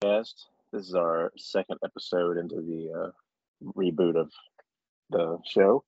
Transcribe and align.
This 0.00 0.34
is 0.72 0.94
our 0.94 1.32
second 1.36 1.78
episode 1.84 2.36
into 2.36 2.56
the 2.56 2.92
uh, 2.92 3.10
reboot 3.76 4.16
of 4.16 4.30
the 5.10 5.38
show. 5.44 5.84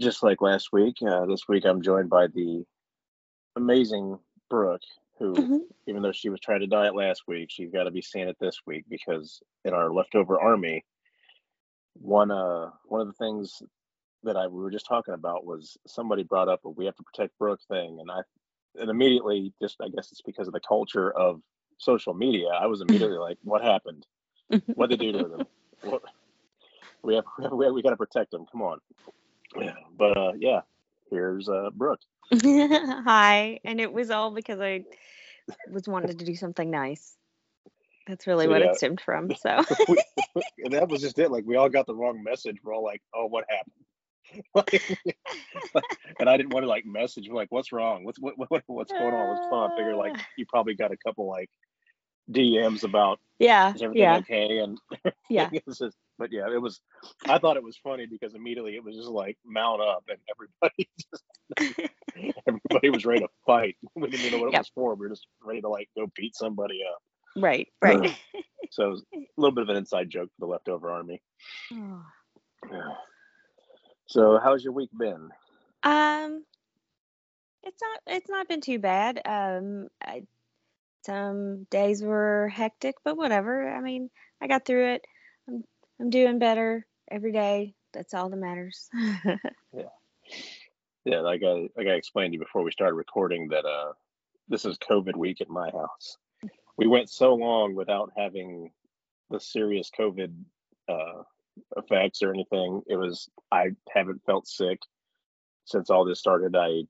Just 0.00 0.22
like 0.22 0.40
last 0.40 0.68
week, 0.72 0.96
uh, 1.02 1.26
this 1.26 1.48
week 1.48 1.64
I'm 1.64 1.82
joined 1.82 2.08
by 2.08 2.28
the 2.28 2.64
amazing 3.56 4.18
Brooke, 4.48 4.82
who, 5.18 5.32
Mhm. 5.32 5.60
even 5.86 6.02
though 6.02 6.12
she 6.12 6.28
was 6.28 6.40
trying 6.40 6.60
to 6.60 6.66
diet 6.68 6.94
last 6.94 7.26
week, 7.26 7.50
she's 7.50 7.72
got 7.72 7.84
to 7.84 7.90
be 7.90 8.02
seeing 8.02 8.28
it 8.28 8.38
this 8.38 8.60
week 8.64 8.84
because 8.88 9.42
in 9.64 9.74
our 9.74 9.92
leftover 9.92 10.40
army, 10.40 10.84
one 11.94 12.30
uh 12.30 12.70
one 12.84 13.00
of 13.00 13.06
the 13.08 13.12
things 13.14 13.62
that 14.22 14.36
I 14.36 14.46
we 14.46 14.62
were 14.62 14.70
just 14.70 14.86
talking 14.86 15.14
about 15.14 15.44
was 15.44 15.76
somebody 15.86 16.22
brought 16.22 16.48
up 16.48 16.64
a 16.64 16.70
we 16.70 16.84
have 16.86 16.96
to 16.96 17.02
protect 17.02 17.36
Brooke 17.38 17.60
thing, 17.68 17.98
and 18.00 18.10
I 18.10 18.22
and 18.78 18.90
immediately 18.90 19.52
just 19.60 19.76
I 19.80 19.88
guess 19.88 20.12
it's 20.12 20.22
because 20.22 20.46
of 20.46 20.54
the 20.54 20.60
culture 20.60 21.10
of 21.10 21.40
social 21.78 22.14
media. 22.14 22.48
I 22.48 22.66
was 22.66 22.80
immediately 22.80 23.18
like, 23.18 23.38
what 23.42 23.62
happened? 23.62 24.06
What 24.74 24.90
they 24.90 24.96
do 24.96 25.12
to 25.12 25.24
them? 25.24 25.46
What, 25.82 26.00
we 27.02 27.16
have 27.16 27.24
we, 27.52 27.64
have, 27.64 27.74
we 27.74 27.82
got 27.82 27.90
to 27.90 27.96
protect 27.96 28.30
them. 28.30 28.46
Come 28.50 28.62
on. 28.62 28.78
Yeah, 29.56 29.74
but 29.98 30.16
uh, 30.16 30.32
yeah, 30.38 30.60
here's 31.10 31.48
uh, 31.48 31.70
Brooke. 31.74 32.00
Hi, 32.32 33.58
and 33.64 33.80
it 33.80 33.92
was 33.92 34.10
all 34.10 34.30
because 34.30 34.60
I 34.60 34.84
was 35.70 35.88
wanted 35.88 36.18
to 36.18 36.24
do 36.24 36.34
something 36.34 36.70
nice. 36.70 37.16
That's 38.06 38.26
really 38.26 38.48
what 38.48 38.62
yeah. 38.62 38.70
it 38.70 38.76
stemmed 38.76 39.00
from. 39.00 39.34
So 39.34 39.64
and 40.64 40.72
that 40.72 40.88
was 40.88 41.00
just 41.00 41.18
it. 41.18 41.30
Like 41.30 41.44
we 41.46 41.56
all 41.56 41.68
got 41.68 41.86
the 41.86 41.94
wrong 41.94 42.22
message. 42.22 42.56
We're 42.62 42.74
all 42.74 42.84
like, 42.84 43.02
oh, 43.14 43.26
what 43.26 43.44
happened? 43.48 43.84
and 46.20 46.28
I 46.28 46.36
didn't 46.36 46.52
want 46.52 46.64
to 46.64 46.68
like 46.68 46.84
message 46.86 47.28
like, 47.28 47.50
what's 47.50 47.72
wrong? 47.72 48.04
What's 48.04 48.18
what, 48.18 48.34
what 48.36 48.62
what's 48.66 48.92
going 48.92 49.14
on? 49.14 49.28
What's 49.28 49.40
going 49.48 49.62
on? 49.62 49.72
I 49.72 49.76
figure 49.76 49.96
like 49.96 50.14
ah. 50.16 50.26
you 50.36 50.46
probably 50.46 50.74
got 50.74 50.92
a 50.92 50.96
couple 50.96 51.28
like 51.28 51.50
DMs 52.30 52.84
about 52.84 53.18
yeah, 53.38 53.74
is 53.74 53.82
everything 53.82 54.02
yeah, 54.02 54.16
okay 54.18 54.58
and 54.58 54.78
yeah. 55.30 55.50
just, 55.66 55.82
but 56.18 56.30
yeah, 56.30 56.46
it 56.52 56.60
was. 56.60 56.80
I 57.28 57.38
thought 57.38 57.56
it 57.56 57.62
was 57.62 57.76
funny 57.82 58.06
because 58.06 58.34
immediately 58.34 58.76
it 58.76 58.84
was 58.84 58.94
just 58.94 59.08
like 59.08 59.36
mount 59.44 59.80
up 59.80 60.04
and 60.08 60.18
everybody 60.30 60.88
just 61.10 61.82
everybody 62.46 62.90
was 62.90 63.04
ready 63.04 63.20
to 63.20 63.28
fight. 63.44 63.76
We 63.96 64.08
didn't 64.08 64.26
even 64.26 64.32
know 64.32 64.38
what 64.38 64.48
it 64.48 64.52
Yep. 64.52 64.60
was 64.60 64.70
for. 64.74 64.94
We 64.94 65.06
were 65.06 65.10
just 65.10 65.26
ready 65.42 65.60
to 65.60 65.68
like 65.68 65.88
go 65.96 66.10
beat 66.16 66.36
somebody 66.36 66.80
up. 66.88 67.02
Right, 67.34 67.68
right. 67.80 68.14
So 68.70 68.84
it 68.84 68.90
was 68.90 69.04
a 69.14 69.18
little 69.36 69.54
bit 69.54 69.62
of 69.62 69.68
an 69.70 69.76
inside 69.76 70.10
joke 70.10 70.28
for 70.28 70.46
the 70.46 70.50
leftover 70.50 70.90
army. 70.90 71.20
Oh. 71.72 72.02
Yeah. 72.70 72.94
So 74.12 74.38
how's 74.44 74.62
your 74.62 74.74
week 74.74 74.90
been? 74.94 75.30
Um, 75.84 76.44
it's 77.62 77.80
not 77.80 78.00
it's 78.06 78.28
not 78.28 78.46
been 78.46 78.60
too 78.60 78.78
bad. 78.78 79.22
Um, 79.24 79.88
I, 80.04 80.24
some 81.06 81.64
days 81.70 82.02
were 82.02 82.48
hectic, 82.48 82.96
but 83.04 83.16
whatever. 83.16 83.70
I 83.70 83.80
mean, 83.80 84.10
I 84.38 84.48
got 84.48 84.66
through 84.66 84.96
it. 84.96 85.06
I'm 85.48 85.64
I'm 85.98 86.10
doing 86.10 86.38
better 86.38 86.86
every 87.10 87.32
day. 87.32 87.74
That's 87.94 88.12
all 88.12 88.28
that 88.28 88.36
matters. 88.36 88.90
Yeah, 89.74 89.88
yeah. 91.06 91.20
like 91.20 91.40
I 91.42 91.70
like 91.74 91.86
I 91.86 91.94
explained 91.94 92.32
to 92.32 92.34
you 92.34 92.44
before 92.44 92.62
we 92.62 92.70
started 92.70 92.96
recording 92.96 93.48
that 93.48 93.64
uh 93.64 93.92
this 94.46 94.66
is 94.66 94.76
COVID 94.76 95.16
week 95.16 95.40
at 95.40 95.48
my 95.48 95.70
house. 95.70 96.18
We 96.76 96.86
went 96.86 97.08
so 97.08 97.32
long 97.34 97.74
without 97.74 98.12
having 98.14 98.72
the 99.30 99.40
serious 99.40 99.90
COVID 99.98 100.34
uh 100.86 101.22
effects 101.76 102.22
or 102.22 102.32
anything. 102.32 102.82
It 102.86 102.96
was 102.96 103.28
I 103.50 103.70
haven't 103.94 104.22
felt 104.24 104.46
sick 104.46 104.78
since 105.64 105.90
all 105.90 106.04
this 106.04 106.18
started. 106.18 106.56
I 106.56 106.82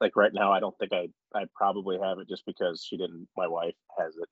like 0.00 0.16
right 0.16 0.32
now 0.34 0.52
I 0.52 0.60
don't 0.60 0.76
think 0.78 0.92
I 0.92 1.08
I 1.34 1.44
probably 1.54 1.98
have 2.02 2.18
it 2.18 2.28
just 2.28 2.44
because 2.46 2.84
she 2.86 2.96
didn't 2.96 3.28
my 3.36 3.46
wife 3.46 3.74
has 3.98 4.16
it 4.16 4.28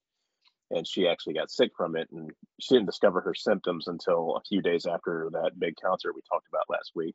and 0.72 0.86
she 0.86 1.06
actually 1.06 1.34
got 1.34 1.50
sick 1.50 1.70
from 1.76 1.96
it 1.96 2.08
and 2.12 2.30
she 2.60 2.74
didn't 2.74 2.86
discover 2.86 3.20
her 3.20 3.34
symptoms 3.34 3.88
until 3.88 4.36
a 4.36 4.42
few 4.48 4.62
days 4.62 4.86
after 4.86 5.28
that 5.32 5.58
big 5.58 5.74
concert 5.82 6.14
we 6.14 6.22
talked 6.28 6.48
about 6.48 6.70
last 6.70 6.92
week. 6.94 7.14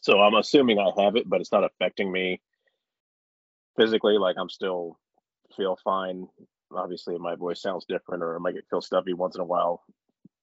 So 0.00 0.20
I'm 0.20 0.34
assuming 0.34 0.78
I 0.78 0.90
have 1.02 1.16
it, 1.16 1.28
but 1.28 1.40
it's 1.40 1.52
not 1.52 1.64
affecting 1.64 2.10
me 2.10 2.40
physically. 3.76 4.16
Like 4.18 4.36
I'm 4.38 4.48
still 4.48 4.98
feel 5.56 5.76
fine. 5.84 6.26
Obviously, 6.74 7.18
my 7.18 7.34
voice 7.34 7.60
sounds 7.60 7.84
different, 7.86 8.22
or 8.22 8.34
I 8.34 8.38
might 8.38 8.54
get 8.54 8.64
feel 8.70 8.80
stuffy 8.80 9.12
once 9.12 9.34
in 9.34 9.42
a 9.42 9.46
while. 9.46 9.82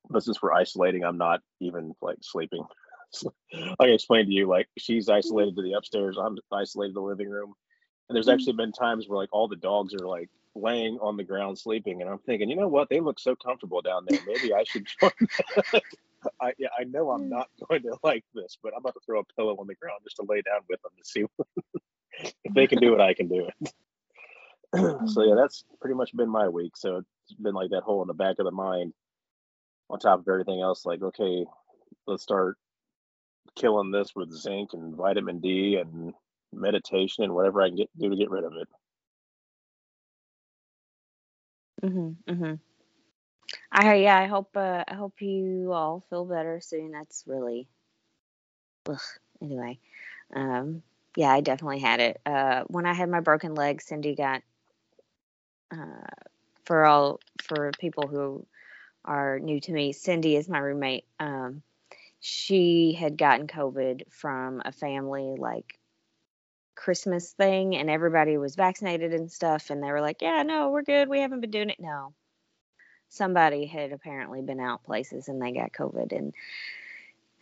But 0.10 0.24
since 0.24 0.42
we're 0.42 0.54
isolating, 0.54 1.04
I'm 1.04 1.18
not 1.18 1.42
even 1.60 1.94
like 2.02 2.18
sleeping. 2.22 2.64
like 3.54 3.76
I 3.80 3.86
explained 3.88 4.28
to 4.28 4.34
you, 4.34 4.48
like 4.48 4.68
she's 4.78 5.10
isolated 5.10 5.56
to 5.56 5.62
the 5.62 5.74
upstairs. 5.74 6.18
I'm 6.20 6.38
isolated 6.52 6.92
to 6.92 7.02
the 7.02 7.02
living 7.02 7.30
room. 7.30 7.54
And 8.08 8.16
there's 8.16 8.30
actually 8.30 8.54
been 8.54 8.72
times 8.72 9.08
where 9.08 9.20
like 9.20 9.30
all 9.32 9.48
the 9.48 9.56
dogs 9.56 9.94
are 9.94 10.08
like 10.08 10.30
laying 10.56 10.98
on 11.00 11.16
the 11.16 11.24
ground 11.24 11.60
sleeping, 11.60 12.02
and 12.02 12.10
I'm 12.10 12.18
thinking, 12.20 12.50
you 12.50 12.56
know 12.56 12.68
what? 12.68 12.90
They 12.90 13.00
look 13.00 13.20
so 13.20 13.36
comfortable 13.36 13.82
down 13.82 14.06
there. 14.08 14.20
Maybe 14.26 14.54
I 14.54 14.64
should 14.64 14.88
join. 15.00 15.12
I 16.42 16.54
yeah, 16.58 16.70
I 16.78 16.84
know 16.84 17.12
I'm 17.12 17.30
not 17.30 17.48
going 17.68 17.84
to 17.84 17.98
like 18.04 18.26
this, 18.34 18.58
but 18.62 18.74
I'm 18.74 18.80
about 18.80 18.96
to 18.96 19.00
throw 19.06 19.20
a 19.20 19.24
pillow 19.36 19.56
on 19.58 19.68
the 19.68 19.76
ground 19.76 20.02
just 20.04 20.18
to 20.18 20.26
lay 20.28 20.42
down 20.42 20.62
with 20.68 20.82
them 20.82 20.92
to 20.98 21.06
see 21.06 21.26
if 22.44 22.54
they 22.54 22.68
can 22.68 22.80
do 22.80 22.94
it. 22.94 23.00
I 23.00 23.14
can 23.14 23.28
do 23.28 23.48
it. 23.48 23.74
so 24.74 24.82
yeah, 24.82 24.90
mm-hmm. 24.98 25.36
that's 25.38 25.64
pretty 25.80 25.96
much 25.96 26.16
been 26.16 26.30
my 26.30 26.50
week. 26.50 26.76
So 26.76 26.98
it's 26.98 27.40
been 27.40 27.56
like 27.56 27.70
that 27.72 27.84
hole 27.84 28.02
in 28.02 28.08
the 28.08 28.14
back 28.14 28.40
of 28.40 28.46
the 28.46 28.52
mind, 28.52 28.94
on 29.90 30.00
top 30.00 30.20
of 30.20 30.28
everything 30.28 30.62
else. 30.62 30.86
Like, 30.86 31.02
okay, 31.02 31.46
let's 32.08 32.24
start 32.24 32.58
killing 33.56 33.92
this 33.92 34.16
with 34.16 34.32
zinc 34.34 34.74
and 34.74 34.96
vitamin 34.96 35.40
D 35.40 35.76
and 35.78 36.14
meditation 36.54 37.24
and 37.24 37.34
whatever 37.36 37.62
I 37.62 37.70
can 37.70 37.78
get 37.78 37.90
do 38.00 38.10
to 38.10 38.16
get 38.16 38.30
rid 38.30 38.44
of 38.44 38.54
it. 38.54 38.68
Mhm. 41.84 42.18
Mhm. 42.28 42.60
I 43.72 43.96
yeah. 43.96 44.18
I 44.20 44.28
hope 44.28 44.56
uh, 44.56 44.84
I 44.88 44.96
hope 44.96 45.22
you 45.22 45.72
all 45.74 46.04
feel 46.10 46.26
better 46.26 46.60
soon. 46.62 46.92
That's 46.92 47.24
really. 47.28 47.68
Ugh. 48.90 49.00
Anyway, 49.42 49.80
um, 50.36 50.84
yeah, 51.16 51.32
I 51.32 51.42
definitely 51.42 51.80
had 51.80 52.00
it. 52.02 52.22
Uh, 52.26 52.64
when 52.68 52.86
I 52.86 52.94
had 52.94 53.10
my 53.10 53.22
broken 53.22 53.56
leg, 53.56 53.82
Cindy 53.82 54.16
got. 54.16 54.42
Uh, 55.72 56.08
for 56.66 56.86
all 56.86 57.20
for 57.42 57.72
people 57.80 58.08
who 58.08 58.46
are 59.10 59.40
new 59.40 59.60
to 59.60 59.72
me, 59.72 59.92
Cindy 59.92 60.36
is 60.36 60.48
my 60.48 60.60
roommate. 60.60 61.04
Um, 61.20 61.64
she 62.20 62.94
had 62.94 63.18
gotten 63.18 63.48
COVID 63.48 64.04
from 64.12 64.62
a 64.64 64.72
family 64.72 65.36
like 65.36 65.80
Christmas 66.76 67.32
thing, 67.32 67.76
and 67.76 67.90
everybody 67.90 68.38
was 68.38 68.56
vaccinated 68.56 69.14
and 69.14 69.32
stuff, 69.32 69.72
and 69.72 69.82
they 69.82 69.92
were 69.92 70.00
like, 70.00 70.22
"Yeah, 70.22 70.44
no, 70.44 70.70
we're 70.70 70.84
good. 70.84 71.10
We 71.10 71.22
haven't 71.22 71.42
been 71.42 71.50
doing 71.50 71.72
it." 71.72 71.80
No, 71.80 72.14
somebody 73.10 73.66
had 73.66 73.92
apparently 73.92 74.44
been 74.44 74.60
out 74.60 74.84
places 74.84 75.28
and 75.28 75.42
they 75.42 75.54
got 75.54 75.74
COVID, 75.74 76.16
and 76.16 76.34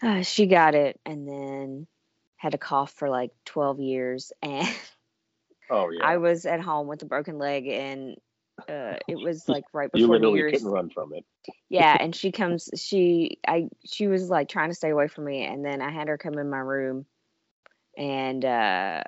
uh, 0.01 0.23
she 0.23 0.47
got 0.47 0.73
it, 0.73 0.99
and 1.05 1.27
then 1.27 1.87
had 2.37 2.53
a 2.53 2.57
cough 2.57 2.91
for 2.93 3.09
like 3.09 3.31
12 3.43 3.81
years, 3.81 4.31
and 4.41 4.67
Oh 5.69 5.89
yeah, 5.91 6.05
I 6.05 6.15
was 6.17 6.45
at 6.45 6.61
home 6.61 6.87
with 6.87 7.01
a 7.01 7.05
broken 7.07 7.37
leg, 7.37 7.67
and 7.67 8.15
uh, 8.69 8.95
it 9.07 9.19
was 9.19 9.47
like 9.49 9.65
right 9.73 9.91
before 9.91 9.99
you 9.99 10.07
New 10.07 10.13
literally 10.13 10.39
Year's. 10.39 10.53
couldn't 10.53 10.71
run 10.71 10.89
from 10.89 11.13
it. 11.13 11.25
Yeah, 11.69 11.95
and 11.99 12.15
she 12.15 12.31
comes. 12.31 12.69
She 12.75 13.39
I 13.47 13.69
she 13.85 14.07
was 14.07 14.29
like 14.29 14.49
trying 14.49 14.69
to 14.69 14.75
stay 14.75 14.89
away 14.89 15.07
from 15.07 15.25
me, 15.25 15.45
and 15.45 15.63
then 15.63 15.81
I 15.81 15.91
had 15.91 16.07
her 16.07 16.17
come 16.17 16.37
in 16.37 16.49
my 16.49 16.59
room, 16.59 17.05
and 17.97 18.43
uh, 18.43 19.03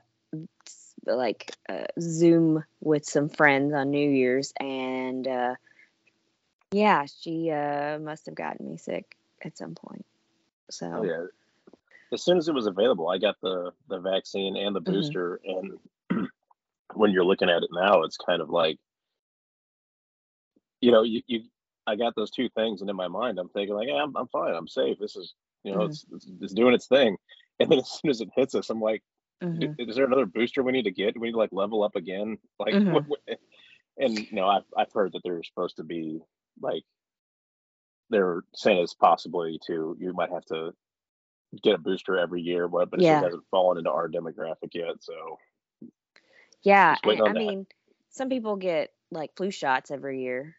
like 1.05 1.51
uh, 1.67 1.85
Zoom 1.99 2.63
with 2.81 3.05
some 3.05 3.29
friends 3.29 3.73
on 3.73 3.91
New 3.91 4.09
Year's, 4.09 4.53
and 4.59 5.27
uh, 5.27 5.55
yeah, 6.71 7.05
she 7.05 7.49
uh, 7.51 7.99
must 7.99 8.25
have 8.27 8.35
gotten 8.35 8.69
me 8.69 8.77
sick 8.77 9.15
at 9.43 9.57
some 9.57 9.75
point. 9.75 10.05
So 10.69 10.91
Oh 10.93 11.03
yeah. 11.03 11.25
As 12.11 12.23
soon 12.23 12.37
as 12.37 12.47
it 12.47 12.55
was 12.55 12.65
available, 12.65 13.07
I 13.09 13.17
got 13.17 13.35
the 13.41 13.71
the 13.87 13.99
vaccine 13.99 14.55
and 14.55 14.75
the 14.75 14.81
Mhm. 14.81 14.85
booster. 14.85 15.39
And 15.43 15.79
when 16.93 17.11
you're 17.11 17.25
looking 17.25 17.49
at 17.49 17.63
it 17.63 17.69
now, 17.71 18.03
it's 18.03 18.17
kind 18.17 18.41
of 18.41 18.49
like, 18.49 18.77
you 20.81 20.91
know, 20.91 21.03
you, 21.03 21.21
you 21.27 21.41
I 21.87 21.95
got 21.95 22.15
those 22.15 22.31
two 22.31 22.49
things, 22.49 22.81
and 22.81 22.89
in 22.89 22.95
my 22.95 23.07
mind, 23.07 23.39
I'm 23.39 23.49
thinking 23.49 23.75
like, 23.75 23.87
yeah, 23.89 24.03
I'm, 24.03 24.15
I'm 24.15 24.27
fine, 24.27 24.53
I'm 24.55 24.67
safe. 24.67 24.97
This 24.99 25.15
is, 25.15 25.33
you 25.63 25.73
know, 25.73 25.81
Mhm. 25.81 25.85
it's, 25.85 26.05
it's 26.13 26.27
it's 26.41 26.53
doing 26.53 26.73
its 26.75 26.87
thing. 26.87 27.17
And 27.59 27.71
then 27.71 27.79
as 27.81 27.89
soon 27.89 28.11
as 28.11 28.21
it 28.21 28.29
hits 28.35 28.55
us, 28.55 28.69
I'm 28.69 28.81
like, 28.81 29.03
mhm. 29.41 29.79
Is 29.79 29.95
there 29.95 30.05
another 30.05 30.25
booster 30.27 30.63
we 30.63 30.71
need 30.73 30.85
to 30.85 30.91
get? 30.91 31.15
Do 31.15 31.19
we 31.21 31.27
need 31.29 31.33
to 31.33 31.39
like 31.39 31.51
level 31.53 31.83
up 31.83 31.95
again? 31.95 32.37
Like, 32.59 32.79
Mhm. 32.85 32.87
what, 32.87 33.07
what- 33.07 33.21
and 33.97 34.17
you 34.19 34.27
know, 34.33 34.47
I've 34.47 34.65
I've 34.77 34.91
heard 34.93 35.13
that 35.13 35.21
there's 35.23 35.47
supposed 35.47 35.77
to 35.77 35.83
be 35.83 36.19
like 36.61 36.83
they're 38.09 38.43
saying 38.55 38.83
it's 38.83 38.93
possibly 38.93 39.59
to 39.67 39.95
you 39.99 40.13
might 40.13 40.31
have 40.31 40.45
to 40.45 40.73
get 41.63 41.75
a 41.75 41.79
booster 41.79 42.17
every 42.17 42.41
year, 42.41 42.67
but 42.67 42.91
but 42.91 42.99
it 43.01 43.03
Yeah. 43.03 43.09
just 43.09 43.23
hasn't 43.23 43.45
fallen 43.51 43.77
into 43.77 43.91
our 43.91 44.09
demographic 44.09 44.73
yet. 44.73 44.95
So 45.01 45.37
yeah, 46.63 46.95
Just 46.95 47.05
waiting 47.05 47.21
and, 47.21 47.23
on 47.23 47.33
I 47.33 47.33
mean, 47.33 47.67
some 48.09 48.29
people 48.29 48.55
get 48.57 48.91
like 49.11 49.31
flu 49.35 49.51
shots 49.51 49.91
every 49.91 50.21
year. 50.21 50.55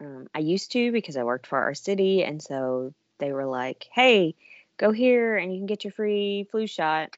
Um, 0.00 0.28
I 0.34 0.38
used 0.38 0.72
to 0.72 0.92
because 0.92 1.16
I 1.16 1.24
worked 1.24 1.46
for 1.46 1.58
our 1.58 1.74
city, 1.74 2.22
and 2.22 2.42
so 2.42 2.92
they 3.18 3.32
were 3.32 3.46
like, 3.46 3.88
"Hey, 3.92 4.34
go 4.76 4.92
here 4.92 5.36
and 5.36 5.52
you 5.52 5.58
can 5.58 5.66
get 5.66 5.84
your 5.84 5.92
free 5.92 6.46
flu 6.50 6.66
shot." 6.66 7.16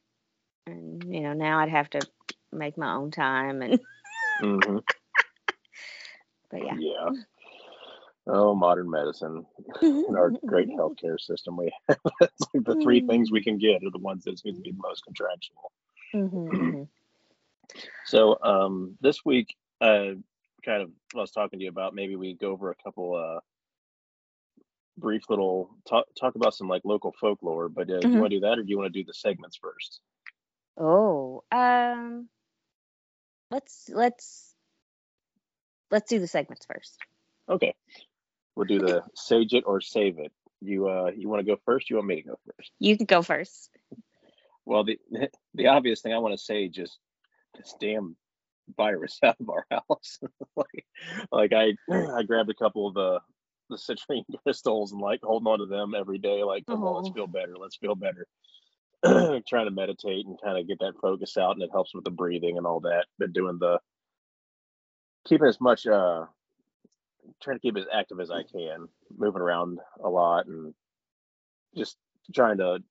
And 0.67 1.05
you 1.13 1.21
know, 1.21 1.33
now 1.33 1.59
I'd 1.59 1.69
have 1.69 1.91
to 1.91 2.01
make 2.53 2.79
my 2.79 2.93
own 2.95 3.11
time, 3.11 3.63
and 3.63 3.81
mhm. 4.43 4.83
yeah. 6.53 6.77
Yeah. 6.79 7.11
Oh, 8.27 8.55
modern 8.55 8.91
medicine 8.91 9.45
and 9.83 10.17
our 10.17 10.33
great 10.47 10.69
healthcare 10.79 11.19
system 11.19 11.57
we 11.57 11.73
have. 11.89 11.99
like 12.21 12.65
the 12.65 12.77
three 12.83 13.01
things 13.01 13.31
we 13.31 13.43
can 13.43 13.59
get 13.59 13.83
are 13.83 13.91
the 13.91 13.99
ones 13.99 14.25
that 14.25 14.39
seem 14.39 14.55
to 14.55 14.61
be 14.61 14.71
the 14.73 14.79
most 14.81 15.05
contractual. 15.05 15.73
Mm-hmm. 16.13 16.83
So 18.05 18.37
um, 18.43 18.97
this 19.01 19.25
week, 19.25 19.55
uh, 19.81 20.15
kind 20.61 20.83
of, 20.83 20.91
I 21.15 21.19
was 21.21 21.31
talking 21.31 21.59
to 21.59 21.65
you 21.65 21.71
about 21.71 21.95
maybe 21.95 22.17
we 22.17 22.35
go 22.35 22.53
over 22.53 22.71
a 22.71 22.83
couple 22.83 23.15
uh, 23.15 23.41
brief 24.97 25.23
little 25.29 25.71
talk 25.89 26.07
talk 26.19 26.35
about 26.35 26.55
some 26.55 26.69
like 26.69 26.83
local 26.85 27.13
folklore. 27.21 27.69
But 27.69 27.91
uh, 27.91 28.01
do 28.01 28.09
you 28.09 28.19
Mhm. 28.19 28.21
want 28.21 28.31
to 28.31 28.37
do 28.37 28.41
that, 28.41 28.59
or 28.59 28.63
do 28.63 28.69
you 28.71 28.79
want 28.79 28.93
to 28.93 28.99
do 29.01 29.05
the 29.05 29.15
segments 29.15 29.57
first? 29.57 30.01
Oh, 30.77 31.43
um, 31.53 32.29
let's 33.51 33.89
let's 33.93 34.55
let's 35.91 36.09
do 36.09 36.19
the 36.19 36.29
segments 36.29 36.67
first. 36.67 36.99
Okay, 37.49 37.75
we'll 38.57 38.67
do 38.67 38.79
the 38.79 39.03
sage 39.15 39.55
it 39.55 39.65
or 39.67 39.81
save 39.81 40.19
it. 40.19 40.33
You 40.61 40.89
uh, 40.89 41.11
you 41.17 41.29
want 41.29 41.41
to 41.45 41.51
go 41.51 41.61
first? 41.65 41.91
You 41.91 41.97
want 41.97 42.09
me 42.09 42.17
to 42.17 42.29
go 42.29 42.39
first? 42.47 42.73
You 42.79 42.97
can 42.97 43.07
go 43.07 43.23
first. 43.23 43.71
Well, 44.65 44.85
the 44.85 44.99
the 45.55 45.69
obvious 45.69 46.01
thing 46.03 46.13
I 46.13 46.19
want 46.19 46.35
to 46.35 46.45
say 46.45 46.69
just 46.69 46.99
this 47.57 47.75
damn 47.81 48.17
virus 48.77 49.19
out 49.25 49.37
of 49.41 49.51
our 49.51 49.67
house. 49.71 50.19
like, 50.57 50.87
like 51.33 51.53
I 51.53 51.75
I 52.17 52.23
grabbed 52.23 52.51
a 52.51 52.55
couple 52.55 52.89
of 52.89 52.95
the 52.95 53.21
the 53.71 53.77
citrine 53.77 54.25
crystals 54.43 54.93
and 54.93 55.01
like 55.01 55.21
holding 55.23 55.47
on 55.47 55.59
to 55.61 55.67
them 55.67 55.95
every 55.95 56.19
day. 56.19 56.43
Like, 56.43 56.67
come 56.67 56.83
on, 56.85 56.97
let's 56.97 57.09
Oh. 57.11 57.15
feel 57.15 57.27
better. 57.27 57.57
Let's 57.59 57.77
feel 57.77 57.95
better. 57.95 58.27
Trying 59.49 59.65
to 59.67 59.71
meditate 59.71 60.27
and 60.27 60.39
kind 60.43 60.59
of 60.59 60.67
get 60.69 60.79
that 60.81 60.95
focus 61.01 61.37
out, 61.39 61.53
and 61.53 61.63
it 61.63 61.71
helps 61.73 61.95
with 61.95 62.05
the 62.05 62.11
breathing 62.11 62.59
and 62.59 62.67
all 62.67 62.81
that. 62.81 63.07
Been 63.19 63.33
doing 63.33 63.59
the 63.59 63.79
keeping 65.27 65.47
as 65.49 65.61
much 65.61 65.87
uh 65.87 66.27
trying 67.43 67.57
to 67.57 67.61
keep 67.61 67.77
as 67.77 67.87
active 67.93 68.21
as 68.21 68.31
I 68.31 68.43
can, 68.43 68.89
moving 69.17 69.41
around 69.43 69.79
a 70.05 70.09
lot 70.09 70.47
and 70.47 70.75
just 71.77 71.97
trying 72.35 72.59
to 72.59 72.83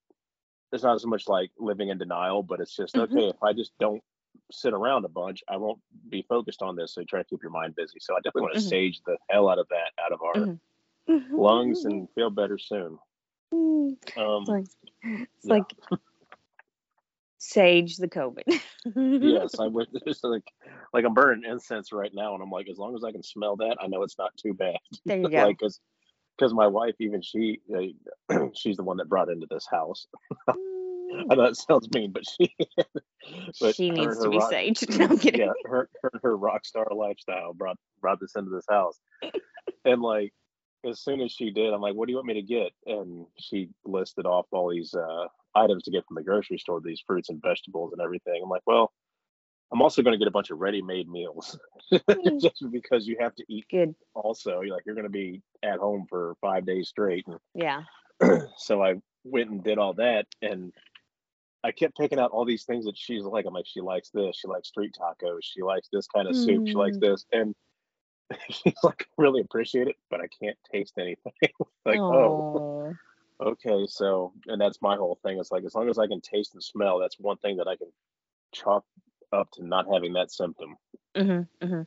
it's 0.71 0.83
not 0.83 0.95
as 0.95 1.05
much 1.05 1.27
like 1.27 1.51
living 1.57 1.89
in 1.89 1.97
denial, 1.97 2.43
but 2.43 2.59
it's 2.59 2.75
just 2.75 2.95
Mhm. 2.95 3.03
okay 3.03 3.27
if 3.29 3.43
I 3.43 3.53
just 3.53 3.71
don't 3.79 4.03
sit 4.51 4.73
around 4.73 5.05
a 5.05 5.09
bunch, 5.09 5.43
I 5.49 5.57
won't 5.57 5.79
be 6.09 6.23
focused 6.29 6.61
on 6.61 6.75
this. 6.75 6.93
So 6.95 7.03
try 7.03 7.21
to 7.21 7.25
keep 7.25 7.41
your 7.41 7.51
mind 7.51 7.75
busy. 7.75 7.99
So 8.01 8.13
I 8.15 8.19
definitely 8.19 8.43
want 8.43 8.55
to 8.57 8.61
Mhm. 8.61 8.63
sage 8.63 9.01
the 9.05 9.17
hell 9.29 9.49
out 9.49 9.59
of 9.59 9.67
that 9.69 9.91
out 10.03 10.11
of 10.13 10.21
our 10.21 10.49
Mhm. 11.07 11.35
lungs 11.37 11.85
and 11.85 12.09
feel 12.15 12.29
better 12.29 12.57
soon. 12.57 12.99
Um, 14.15 14.43
It's 14.43 14.47
like 14.47 14.65
it's 15.03 15.49
yeah. 15.49 15.49
like 15.49 15.75
sage 17.37 17.97
the 17.97 18.07
COVID. 18.07 18.61
yes, 19.21 19.55
I 19.59 19.67
just 20.07 20.23
like 20.23 20.43
like 20.93 21.05
I'm 21.05 21.13
burning 21.13 21.49
incense 21.49 21.91
right 21.91 22.11
now, 22.13 22.33
and 22.33 22.43
I'm 22.43 22.49
like, 22.51 22.67
as 22.69 22.77
long 22.77 22.95
as 22.95 23.03
I 23.03 23.11
can 23.11 23.23
smell 23.23 23.55
that, 23.57 23.77
I 23.79 23.87
know 23.87 24.03
it's 24.03 24.17
not 24.17 24.35
too 24.37 24.53
bad. 24.53 24.77
There 25.05 25.19
you 25.19 25.29
go. 25.29 25.45
like, 25.45 25.59
cause, 25.59 25.79
'cause 26.39 26.53
my 26.53 26.67
wife, 26.67 26.95
even 26.99 27.21
she, 27.21 27.61
uh, 28.31 28.37
she's 28.55 28.77
the 28.77 28.83
one 28.83 28.97
that 28.97 29.09
brought 29.09 29.29
into 29.29 29.47
this 29.49 29.67
house. 29.69 30.07
I 31.31 31.35
know 31.35 31.45
it 31.45 31.55
sounds 31.57 31.89
mean, 31.93 32.11
but 32.11 32.23
she, 32.27 32.55
but 33.59 33.75
she 33.75 33.89
her 33.89 33.93
needs 33.93 34.17
and 34.17 34.21
to 34.21 34.23
her 34.25 34.29
be 34.31 34.37
rock- 34.37 34.51
saged. 34.51 34.89
No, 34.99 35.05
I'm 35.05 35.17
kidding. 35.19 35.41
yeah, 35.41 35.51
her, 35.65 35.89
her 36.03 36.11
her 36.23 36.37
rock 36.37 36.65
star 36.65 36.87
lifestyle 36.93 37.53
brought 37.53 37.77
brought 38.01 38.19
this 38.19 38.35
into 38.35 38.51
this 38.51 38.65
house, 38.69 38.99
and 39.85 40.01
like 40.01 40.31
as 40.85 41.01
soon 41.01 41.21
as 41.21 41.31
she 41.31 41.51
did, 41.51 41.73
I'm 41.73 41.81
like, 41.81 41.95
"What 41.95 42.07
do 42.07 42.11
you 42.11 42.17
want 42.17 42.27
me 42.27 42.35
to 42.35 42.41
get?" 42.41 42.71
And 42.85 43.25
she 43.37 43.69
listed 43.85 44.25
off 44.25 44.45
all 44.51 44.69
these 44.71 44.93
uh, 44.93 45.27
items 45.55 45.83
to 45.83 45.91
get 45.91 46.05
from 46.07 46.15
the 46.15 46.23
grocery 46.23 46.57
store, 46.57 46.79
these 46.81 47.01
fruits 47.05 47.29
and 47.29 47.41
vegetables 47.41 47.91
and 47.91 48.01
everything. 48.01 48.39
I'm 48.43 48.49
like, 48.49 48.63
"Well, 48.65 48.91
I'm 49.71 49.81
also 49.81 50.01
going 50.01 50.13
to 50.13 50.17
get 50.17 50.27
a 50.27 50.31
bunch 50.31 50.49
of 50.51 50.59
ready-made 50.59 51.09
meals, 51.09 51.57
Mm. 51.91 52.39
just 52.41 52.63
because 52.71 53.07
you 53.07 53.17
have 53.19 53.35
to 53.35 53.43
eat. 53.49 53.65
Good. 53.69 53.93
Also, 54.15 54.61
you're 54.61 54.73
like 54.75 54.83
you're 54.85 54.95
going 54.95 55.03
to 55.07 55.09
be 55.11 55.41
at 55.63 55.79
home 55.79 56.05
for 56.09 56.35
five 56.41 56.65
days 56.65 56.89
straight, 56.89 57.25
and 57.27 57.37
Yeah. 57.55 57.81
so 58.57 58.81
I 58.83 58.95
went 59.25 59.49
and 59.49 59.63
did 59.63 59.77
all 59.77 59.93
that, 59.95 60.25
and 60.41 60.71
I 61.63 61.71
kept 61.71 61.97
picking 61.97 62.19
out 62.19 62.31
all 62.31 62.45
these 62.45 62.63
things 62.63 62.85
that 62.85 62.97
she's 62.97 63.23
like. 63.23 63.45
I'm 63.45 63.53
like, 63.53 63.67
she 63.67 63.81
likes 63.81 64.09
this. 64.11 64.37
She 64.37 64.47
likes 64.47 64.69
street 64.69 64.95
tacos. 64.99 65.39
She 65.41 65.61
likes 65.61 65.89
this 65.91 66.07
kind 66.07 66.27
of 66.27 66.35
soup. 66.35 66.67
She 66.67 66.73
likes 66.75 66.97
Mm. 66.97 67.01
this, 67.01 67.25
and 67.33 67.53
she's 68.49 68.77
like, 68.83 69.07
really 69.17 69.41
appreciate 69.41 69.87
it, 69.87 69.95
but 70.09 70.21
I 70.21 70.27
can't 70.27 70.57
taste 70.71 70.93
anything. 70.97 71.33
like, 71.85 71.99
oh, 71.99 72.95
okay. 73.41 73.85
So, 73.87 74.33
and 74.47 74.61
that's 74.61 74.81
my 74.81 74.95
whole 74.95 75.19
thing. 75.23 75.37
It's 75.39 75.51
like 75.51 75.63
as 75.65 75.75
long 75.75 75.89
as 75.89 75.97
I 75.99 76.07
can 76.07 76.21
taste 76.21 76.53
and 76.53 76.63
smell, 76.63 76.99
that's 76.99 77.19
one 77.19 77.37
thing 77.37 77.57
that 77.57 77.67
I 77.67 77.75
can 77.75 77.91
chalk 78.53 78.85
up 79.33 79.51
to 79.51 79.65
not 79.65 79.85
having 79.91 80.13
that 80.13 80.31
symptom. 80.31 80.77
Mhm. 81.15 81.47
Mhm. 81.61 81.85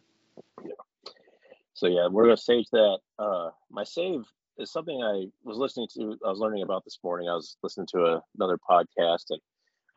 So 1.74 1.86
yeah, 1.86 2.06
we're 2.08 2.24
gonna 2.24 2.36
save 2.36 2.66
that. 2.72 2.98
Uh, 3.18 3.50
my 3.70 3.84
save 3.84 4.24
is 4.58 4.70
something 4.70 5.02
I 5.02 5.26
was 5.42 5.56
listening 5.56 5.88
to. 5.94 6.18
I 6.24 6.28
was 6.28 6.38
learning 6.38 6.62
about 6.62 6.84
this 6.84 6.98
morning. 7.02 7.28
I 7.28 7.34
was 7.34 7.56
listening 7.62 7.86
to 7.88 8.04
a, 8.04 8.22
another 8.36 8.58
podcast, 8.58 9.30
and 9.30 9.40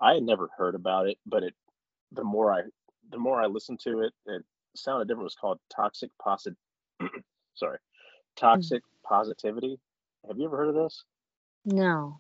I 0.01 0.13
had 0.13 0.23
never 0.23 0.49
heard 0.57 0.75
about 0.75 1.07
it. 1.07 1.17
But 1.25 1.43
it, 1.43 1.53
the 2.11 2.23
more 2.23 2.53
I, 2.53 2.61
the 3.11 3.17
more 3.17 3.41
I 3.41 3.45
listened 3.45 3.79
to 3.81 4.01
it, 4.01 4.13
it 4.25 4.43
sounded 4.75 5.07
different. 5.07 5.23
It 5.23 5.25
was 5.25 5.35
called 5.35 5.59
toxic 5.73 6.09
posit. 6.21 6.55
sorry, 7.55 7.77
toxic 8.35 8.81
positivity. 9.03 9.79
Have 10.27 10.37
you 10.37 10.45
ever 10.45 10.57
heard 10.57 10.69
of 10.69 10.75
this? 10.75 11.03
No. 11.65 12.19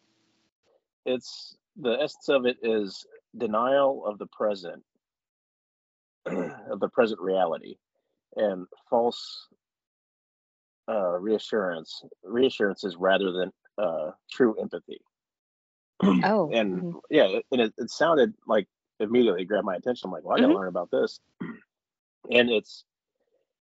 It's 1.05 1.55
the 1.77 1.97
essence 2.01 2.29
of 2.29 2.45
it 2.45 2.57
is 2.63 3.05
denial 3.37 4.05
of 4.05 4.17
the 4.17 4.27
present, 4.27 4.83
of 6.25 6.79
the 6.79 6.89
present 6.89 7.19
reality, 7.19 7.75
and 8.35 8.65
false 8.89 9.47
uh, 10.87 11.17
reassurance 11.19 12.03
reassurances 12.23 12.95
rather 12.95 13.31
than 13.31 13.51
uh, 13.77 14.11
true 14.31 14.55
empathy. 14.59 14.99
Oh. 16.23 16.53
and 16.53 16.83
mhm. 16.83 17.01
yeah, 17.09 17.25
it- 17.27 17.45
and 17.51 17.61
it, 17.61 17.73
it 17.77 17.89
sounded 17.91 18.33
like 18.47 18.67
immediately 18.99 19.45
grabbed 19.45 19.65
my 19.65 19.75
attention. 19.75 20.07
I'm 20.07 20.11
like, 20.13 20.23
well, 20.25 20.37
I 20.37 20.39
gotta 20.39 20.53
Mhm. 20.53 20.55
learn 20.55 20.69
about 20.69 20.91
this. 20.91 21.19
And 22.31 22.49
it's 22.49 22.85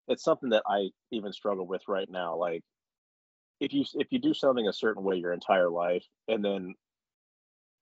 it's 0.08 0.24
something 0.24 0.50
that 0.50 0.64
I 0.68 0.90
even 1.12 1.32
struggle 1.32 1.66
with 1.66 1.82
right 1.88 2.10
now. 2.10 2.36
Like 2.36 2.62
if 3.60 3.72
you 3.72 3.84
if 3.94 4.08
you 4.12 4.18
do 4.18 4.34
something 4.34 4.68
a 4.68 4.72
certain 4.72 5.04
way 5.04 5.16
your 5.16 5.32
entire 5.32 5.70
life, 5.70 6.04
and 6.28 6.44
then 6.44 6.74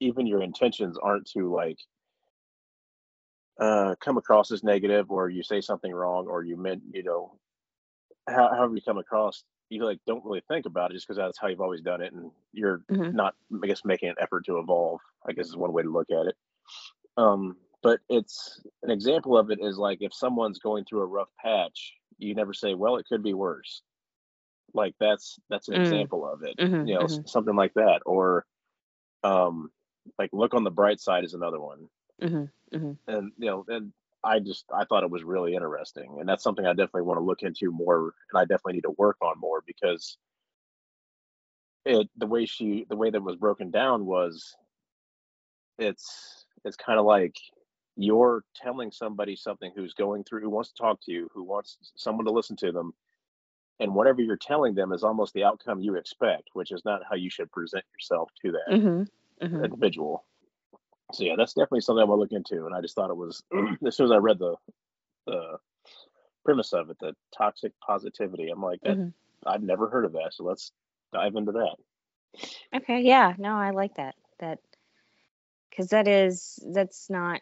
even 0.01 0.27
your 0.27 0.43
intentions 0.43 0.99
aren't 1.03 1.27
to 1.33 1.53
like 1.55 1.79
uh, 3.61 3.95
come 4.01 4.17
across 4.19 4.53
as 4.53 4.65
negative, 4.65 5.11
or 5.11 5.29
you 5.31 5.43
say 5.43 5.61
something 5.61 5.93
wrong, 5.93 6.27
or 6.29 6.45
you 6.45 6.57
meant 6.57 6.83
you 6.93 7.03
know 7.03 7.39
how, 8.29 8.51
however 8.55 8.75
you 8.77 8.83
come 8.83 8.99
across, 8.99 9.45
you 9.73 9.85
like 9.85 10.01
don't 10.07 10.25
really 10.25 10.43
think 10.49 10.67
about 10.67 10.91
it 10.91 10.95
just 10.95 11.07
because 11.07 11.19
that's 11.19 11.39
how 11.39 11.49
you've 11.49 11.61
always 11.61 11.83
done 11.83 12.03
it, 12.03 12.13
and 12.13 12.31
you're 12.53 12.85
Mhm. 12.91 13.13
not, 13.13 13.35
I 13.63 13.67
guess, 13.67 13.85
making 13.85 14.11
an 14.11 14.17
effort 14.21 14.47
to 14.47 14.59
evolve. 14.59 15.01
I 15.27 15.33
guess 15.33 15.49
is 15.49 15.57
one 15.57 15.73
way 15.73 15.83
to 15.83 15.91
look 15.91 16.11
at 16.11 16.27
it. 16.27 16.37
Um, 17.17 17.57
but 17.83 18.01
it's 18.09 18.63
an 18.83 18.91
example 18.91 19.37
of 19.39 19.51
it 19.51 19.61
is 19.61 19.79
like 19.79 19.99
if 20.03 20.15
someone's 20.15 20.59
going 20.61 20.85
through 20.85 21.03
a 21.03 21.07
rough 21.07 21.31
patch, 21.41 21.95
you 22.19 22.35
never 22.35 22.55
say, 22.55 22.75
"Well, 22.75 22.97
it 22.97 23.07
could 23.07 23.23
be 23.23 23.35
worse." 23.35 23.83
Like 24.75 24.95
that's 25.01 25.39
that's 25.51 25.69
an 25.69 25.75
Mm. 25.75 25.77
example 25.77 26.27
of 26.27 26.43
it. 26.45 26.57
Mhm, 26.59 26.83
You 26.83 26.95
know, 26.95 27.07
mhm. 27.07 27.27
something 27.27 27.57
like 27.57 27.75
that, 27.75 28.01
or 28.07 28.47
um, 29.25 29.73
like 30.19 30.31
look 30.33 30.55
on 30.55 30.65
the 30.65 30.71
bright 30.73 31.01
side 31.01 31.25
is 31.25 31.35
another 31.35 31.61
one 31.61 31.89
Mhm. 32.19 32.51
Mhm. 32.73 32.99
and 33.07 33.33
you 33.39 33.47
know 33.47 33.65
and 33.69 33.93
i 34.25 34.39
just 34.39 34.65
i 34.75 34.85
thought 34.85 35.03
it 35.05 35.11
was 35.11 35.25
really 35.25 35.55
interesting 35.55 36.19
and 36.21 36.29
that's 36.29 36.43
something 36.45 36.67
i 36.67 36.73
definitely 36.73 37.03
want 37.03 37.19
to 37.19 37.25
look 37.25 37.43
into 37.43 37.71
more 37.71 38.15
and 38.33 38.39
i 38.39 38.43
definitely 38.45 38.75
need 38.75 38.83
to 38.83 38.95
work 38.99 39.17
on 39.23 39.39
more 39.39 39.63
because 39.67 40.19
it 41.85 42.09
the 42.17 42.27
way 42.27 42.47
she 42.47 42.85
the 42.89 42.97
way 42.97 43.11
that 43.11 43.23
was 43.23 43.37
broken 43.37 43.71
down 43.71 44.07
was 44.07 44.57
it's 45.79 46.47
it's 46.65 46.77
kind 46.77 46.99
of 46.99 47.05
like 47.07 47.37
you're 47.97 48.45
telling 48.55 48.91
somebody 48.91 49.37
something 49.37 49.73
who's 49.75 49.95
going 49.95 50.25
through 50.25 50.41
who 50.41 50.51
wants 50.51 50.71
to 50.73 50.81
talk 50.83 50.99
to 51.03 51.13
you 51.13 51.29
who 51.35 51.43
wants 51.43 51.79
someone 51.97 52.25
to 52.25 52.33
listen 52.33 52.57
to 52.57 52.73
them 52.73 52.93
and 53.81 53.95
whatever 53.95 54.23
you're 54.23 54.37
telling 54.37 54.75
them 54.75 54.93
is 54.93 55.05
almost 55.05 55.35
the 55.35 55.45
outcome 55.45 55.81
you 55.81 55.97
expect 55.97 56.51
which 56.55 56.73
is 56.73 56.85
not 56.85 57.03
how 57.09 57.17
you 57.17 57.31
should 57.31 57.51
present 57.53 57.85
yourself 57.95 58.31
to 58.43 58.53
that 58.53 58.71
Mhm. 58.71 59.07
Mhm. 59.41 59.65
individual. 59.65 60.25
So 61.13 61.25
yeah, 61.25 61.35
that's 61.37 61.55
definitely 61.55 61.83
something 61.83 62.03
I 62.03 62.05
want 62.07 62.19
to 62.19 62.23
look 62.23 62.33
into. 62.33 62.67
And 62.67 62.75
I 62.75 62.81
just 62.81 62.95
thought 62.95 63.11
it 63.11 63.17
was 63.17 63.43
as 63.87 63.97
soon 63.97 64.07
as 64.07 64.13
I 64.13 64.19
read 64.19 64.39
the 64.39 64.57
the 65.27 65.59
premise 66.45 66.73
of 66.73 66.91
it, 66.91 66.99
the 67.01 67.15
toxic 67.37 67.73
positivity. 67.87 68.51
I'm 68.51 68.63
like, 68.63 68.81
that, 68.85 68.99
Mhm. 68.99 69.13
I've 69.47 69.63
never 69.63 69.89
heard 69.89 70.05
of 70.05 70.13
that. 70.13 70.33
So 70.35 70.45
let's 70.45 70.73
dive 71.13 71.37
into 71.37 71.53
that. 71.53 71.77
Okay. 72.75 73.03
Yeah. 73.03 73.35
No, 73.39 73.55
I 73.57 73.71
like 73.71 73.95
that. 73.97 74.15
That 74.41 74.59
because 75.71 75.89
that 75.91 76.09
is 76.09 76.59
that's 76.73 77.11
not 77.11 77.41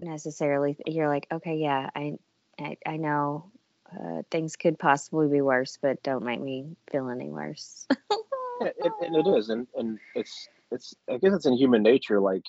necessarily 0.00 0.76
you're 0.86 1.08
like 1.08 1.26
okay 1.32 1.56
yeah 1.56 1.90
I 1.94 2.14
I, 2.60 2.76
I 2.86 2.96
know 2.96 3.52
uh, 3.92 4.22
things 4.30 4.56
could 4.56 4.78
possibly 4.78 5.28
be 5.28 5.40
worse 5.40 5.78
but 5.80 6.02
don't 6.02 6.24
make 6.24 6.40
me 6.40 6.76
feel 6.90 7.08
any 7.10 7.30
worse. 7.30 7.86
Yeah, 8.60 8.70
it, 8.78 8.92
and 9.00 9.16
it 9.16 9.26
is, 9.28 9.48
and 9.50 9.66
and 9.76 9.98
it's 10.14 10.48
it's 10.70 10.94
I 11.10 11.18
guess 11.18 11.34
it's 11.34 11.46
in 11.46 11.54
human 11.56 11.82
nature. 11.82 12.20
Like 12.20 12.44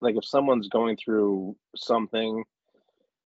like 0.00 0.16
if 0.16 0.24
someone's 0.24 0.68
going 0.68 0.96
through 0.96 1.56
something, 1.76 2.44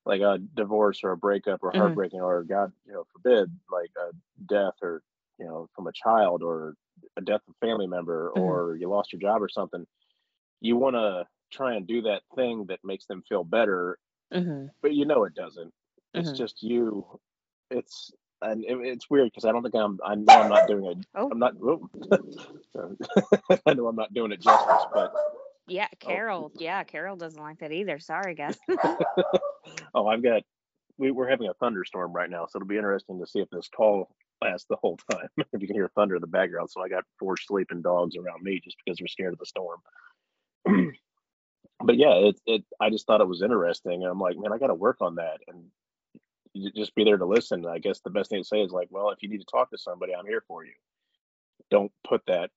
like 0.06 0.22
a 0.22 0.38
divorce 0.56 1.02
or 1.04 1.12
a 1.12 1.18
breakup 1.18 1.64
or 1.64 1.72
Mhm. 1.72 1.78
heartbreaking 1.78 2.22
or 2.22 2.44
God, 2.44 2.72
you 2.86 2.94
know, 2.94 3.06
forbid, 3.14 3.50
like 3.72 3.92
a 3.98 4.12
death 4.46 4.74
or 4.82 5.02
you 5.40 5.46
know 5.46 5.68
from 5.76 5.88
a 5.88 5.92
child 5.94 6.44
or 6.44 6.76
a 7.18 7.22
death 7.22 7.42
of 7.48 7.56
a 7.62 7.66
family 7.66 7.88
member 7.88 8.32
Mhm. 8.36 8.42
or 8.42 8.76
you 8.76 8.90
lost 8.90 9.14
your 9.14 9.20
job 9.22 9.42
or 9.42 9.50
something, 9.50 9.86
you 10.62 10.76
want 10.78 10.96
to 10.96 11.26
try 11.52 11.76
and 11.76 11.88
do 11.88 12.02
that 12.04 12.22
thing 12.36 12.66
that 12.68 12.80
makes 12.84 13.06
them 13.06 13.22
feel 13.30 13.44
better, 13.44 13.98
hmm 14.34 14.66
but 14.82 14.94
you 14.94 15.06
know 15.06 15.24
it 15.26 15.34
doesn't. 15.36 15.74
It's 16.14 16.30
Mhm. 16.30 16.38
just 16.38 16.64
you. 16.64 17.06
It's 17.72 18.12
and 18.42 18.64
it, 18.66 18.78
it's 18.82 19.10
weird 19.10 19.28
because 19.28 19.46
I 19.46 19.52
don't 19.52 19.64
think 19.64 19.76
I'm. 19.76 20.00
I 20.06 20.16
know 20.16 20.34
I'm 20.34 20.50
not 20.50 20.68
doing 20.68 20.86
it. 20.86 20.98
Oh. 21.16 21.30
I'm 21.32 21.40
not. 21.40 21.54
I 23.66 23.74
know 23.74 23.88
I'm 23.88 23.96
not 23.96 24.14
doing 24.14 24.32
it 24.32 24.42
justice, 24.42 24.84
but 24.94 25.14
Yeah, 25.68 25.88
Carol. 26.00 26.52
Yeah, 26.56 26.84
Carol 26.84 27.16
doesn't 27.16 27.42
like 27.42 27.60
that 27.60 27.72
either. 27.72 28.00
Sorry, 28.00 28.36
guys. 28.36 28.58
oh, 29.94 30.08
I've 30.08 30.24
got. 30.24 30.44
We, 30.98 31.10
we're 31.12 31.30
having 31.30 31.48
a 31.48 31.54
thunderstorm 31.56 32.14
right 32.14 32.30
now, 32.30 32.46
so 32.46 32.58
it'll 32.58 32.68
be 32.68 32.78
interesting 32.78 33.20
to 33.20 33.26
see 33.26 33.40
if 33.40 33.50
this 33.50 33.68
call 33.68 34.10
lasts 34.44 34.68
the 34.70 34.76
whole 34.76 34.98
time. 35.12 35.28
if 35.38 35.62
you 35.62 35.68
can 35.68 35.76
hear 35.76 35.90
thunder 35.96 36.16
in 36.16 36.22
the 36.22 36.28
background, 36.28 36.70
so 36.70 36.82
I 36.82 36.90
got 36.90 37.04
four 37.18 37.36
sleeping 37.38 37.82
dogs 37.82 38.16
around 38.16 38.44
me 38.44 38.62
just 38.64 38.78
because 38.84 39.00
they're 39.00 39.08
scared 39.08 39.34
of 39.34 39.40
the 39.40 39.46
storm. 39.46 39.80
but 41.84 41.98
yeah, 41.98 42.14
it 42.14 42.40
it. 42.46 42.66
I 42.80 42.90
just 42.90 43.08
thought 43.08 43.22
it 43.22 43.28
was 43.28 43.42
interesting, 43.42 44.04
and 44.04 44.12
I'm 44.12 44.20
like, 44.20 44.38
man, 44.38 44.54
I 44.54 44.58
got 44.58 44.68
to 44.68 44.76
work 44.76 44.98
on 45.02 45.16
that, 45.16 45.40
and 45.48 45.66
just 46.76 46.94
be 46.96 47.04
there 47.04 47.18
to 47.18 47.26
listen. 47.26 47.66
I 47.66 47.80
guess 47.80 48.02
the 48.02 48.10
best 48.10 48.30
thing 48.30 48.42
to 48.42 48.48
say 48.48 48.62
is 48.62 48.72
like, 48.72 48.90
well, 48.92 49.10
if 49.10 49.24
you 49.24 49.30
need 49.30 49.40
to 49.40 49.46
talk 49.52 49.72
to 49.72 49.78
somebody, 49.78 50.14
I'm 50.14 50.26
here 50.26 50.44
for 50.48 50.66
you. 50.66 50.74
Don't 51.72 51.92
put 52.08 52.22
that, 52.28 52.52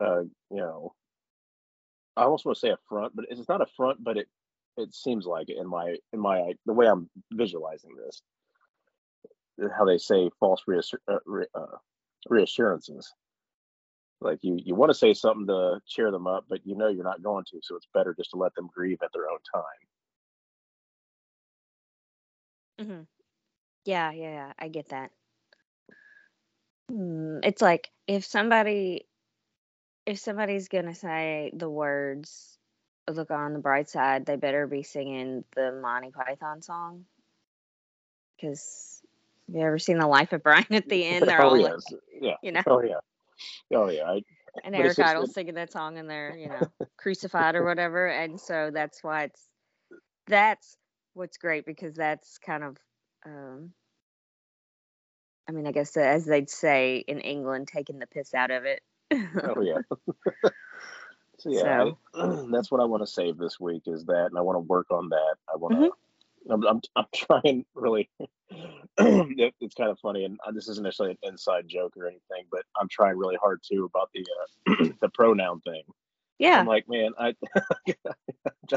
uh, 0.00 0.22
you 0.50 0.58
know, 0.58 0.92
I 2.16 2.24
almost 2.24 2.44
want 2.46 2.56
to 2.56 2.60
say 2.60 2.70
a 2.70 2.78
front, 2.88 3.14
but 3.16 3.26
it's 3.30 3.48
not 3.48 3.62
a 3.62 3.66
front, 3.76 4.02
but 4.04 4.16
it 4.18 4.28
it 4.76 4.94
seems 4.94 5.26
like 5.26 5.48
it 5.50 5.58
in 5.58 5.68
my 5.68 5.96
in 6.12 6.20
my 6.20 6.54
the 6.66 6.72
way 6.74 6.86
I'm 6.88 7.10
visualizing 7.32 7.96
this. 7.96 8.22
How 9.76 9.84
they 9.84 9.98
say 9.98 10.30
false 10.40 10.62
reassur- 10.68 11.00
uh, 11.08 11.18
re, 11.26 11.46
uh, 11.54 11.78
reassurances. 12.28 13.12
Like 14.20 14.40
you 14.42 14.58
you 14.64 14.74
want 14.74 14.90
to 14.90 14.94
say 14.98 15.14
something 15.14 15.46
to 15.48 15.80
cheer 15.86 16.10
them 16.10 16.26
up, 16.26 16.46
but 16.48 16.66
you 16.66 16.76
know 16.76 16.88
you're 16.88 17.04
not 17.04 17.22
going 17.22 17.44
to, 17.50 17.60
so 17.62 17.76
it's 17.76 17.88
better 17.94 18.14
just 18.14 18.30
to 18.32 18.36
let 18.38 18.54
them 18.54 18.68
grieve 18.74 18.98
at 19.02 19.10
their 19.12 19.28
own 19.30 19.38
time. 19.54 19.64
hmm 22.78 23.02
Yeah, 23.84 24.12
yeah, 24.12 24.30
yeah. 24.30 24.52
I 24.58 24.68
get 24.68 24.90
that. 24.90 25.12
Hmm, 26.90 27.38
It's 27.42 27.62
like 27.62 27.90
if 28.06 28.24
somebody 28.24 29.06
if 30.06 30.18
somebody's 30.18 30.68
gonna 30.68 30.94
say 30.94 31.50
the 31.52 31.68
words 31.68 32.58
"Look 33.10 33.30
on 33.30 33.52
the 33.52 33.58
bright 33.58 33.90
side," 33.90 34.24
they 34.24 34.36
better 34.36 34.66
be 34.66 34.82
singing 34.82 35.44
the 35.54 35.72
Monty 35.72 36.10
Python 36.10 36.62
song. 36.62 37.04
Because 38.36 39.02
have 39.48 39.56
you 39.56 39.62
ever 39.62 39.78
seen 39.78 39.98
the 39.98 40.06
Life 40.06 40.32
of 40.32 40.42
Brian 40.42 40.66
at 40.70 40.88
the 40.88 41.04
end? 41.04 41.26
They're 41.26 41.42
oh 41.42 41.50
all 41.50 41.60
like, 41.60 41.72
yeah. 42.20 42.36
you 42.42 42.52
know, 42.52 42.62
Oh 42.66 42.82
yeah. 42.82 43.00
Oh 43.74 43.90
yeah. 43.90 44.04
I, 44.04 44.22
and 44.64 44.74
Eric 44.74 44.98
Idle, 44.98 45.26
singing 45.26 45.54
that 45.54 45.72
song 45.72 45.98
and 45.98 46.08
they're, 46.08 46.36
you 46.36 46.48
know, 46.48 46.60
crucified 46.96 47.54
or 47.54 47.64
whatever. 47.64 48.06
And 48.06 48.40
so 48.40 48.70
that's 48.72 49.02
why 49.02 49.24
it's 49.24 49.42
that's 50.26 50.76
what's 51.14 51.38
great 51.38 51.66
because 51.66 51.94
that's 51.94 52.38
kind 52.38 52.64
of 52.64 52.76
um 53.24 53.72
I 55.48 55.52
mean, 55.52 55.66
I 55.66 55.72
guess 55.72 55.96
as 55.96 56.24
they'd 56.24 56.50
say 56.50 57.04
in 57.06 57.20
England, 57.20 57.68
taking 57.68 57.98
the 57.98 58.06
piss 58.06 58.34
out 58.34 58.50
of 58.50 58.64
it. 58.64 58.82
Oh 59.12 59.60
yeah. 59.62 59.78
so 61.38 61.50
yeah, 61.50 61.90
I, 62.14 62.44
that's 62.50 62.70
what 62.70 62.80
I 62.80 62.84
want 62.84 63.02
to 63.02 63.06
save 63.06 63.36
this 63.38 63.58
week 63.60 63.82
is 63.86 64.04
that, 64.06 64.26
and 64.30 64.38
I 64.38 64.40
want 64.42 64.56
to 64.56 64.60
work 64.60 64.90
on 64.90 65.08
that. 65.10 65.34
I 65.52 65.56
want 65.56 65.74
to. 65.74 65.80
Mhm. 65.80 65.90
I'm, 66.48 66.64
I'm 66.66 66.80
I'm 66.94 67.06
trying 67.14 67.64
really. 67.74 68.08
it, 68.98 69.54
it's 69.60 69.74
kind 69.74 69.90
of 69.90 69.98
funny, 69.98 70.24
and 70.24 70.38
uh, 70.46 70.52
this 70.52 70.68
isn't 70.68 70.84
necessarily 70.84 71.18
an 71.22 71.30
inside 71.32 71.66
joke 71.68 71.94
or 71.96 72.06
anything, 72.06 72.44
but 72.50 72.62
I'm 72.80 72.88
trying 72.88 73.16
really 73.18 73.36
hard 73.36 73.60
too 73.68 73.84
about 73.92 74.10
the 74.14 74.24
uh, 74.70 74.88
the 75.00 75.08
pronoun 75.08 75.60
thing. 75.62 75.82
yeah. 76.38 76.60
I'm 76.60 76.66
like, 76.66 76.88
man, 76.88 77.10
I. 77.18 77.34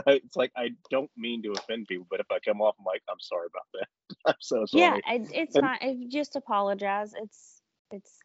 it's 0.07 0.35
like 0.35 0.51
I 0.57 0.69
don't 0.89 1.11
mean 1.15 1.43
to 1.43 1.51
offend 1.51 1.87
people, 1.87 2.07
but 2.09 2.19
if 2.19 2.25
I 2.31 2.39
come 2.39 2.61
off, 2.61 2.75
I'm 2.79 2.85
like, 2.85 3.03
I'm 3.09 3.19
sorry 3.19 3.47
about 3.53 3.67
that. 3.73 3.87
I'm 4.25 4.35
so 4.39 4.65
sorry. 4.65 4.83
Yeah, 4.83 4.97
I, 5.05 5.25
it's 5.31 5.55
And- 5.55 5.63
fine. 5.65 5.77
If 5.81 6.09
just 6.11 6.35
apologize. 6.35 7.13
It's 7.15 7.61
it's 7.91 8.19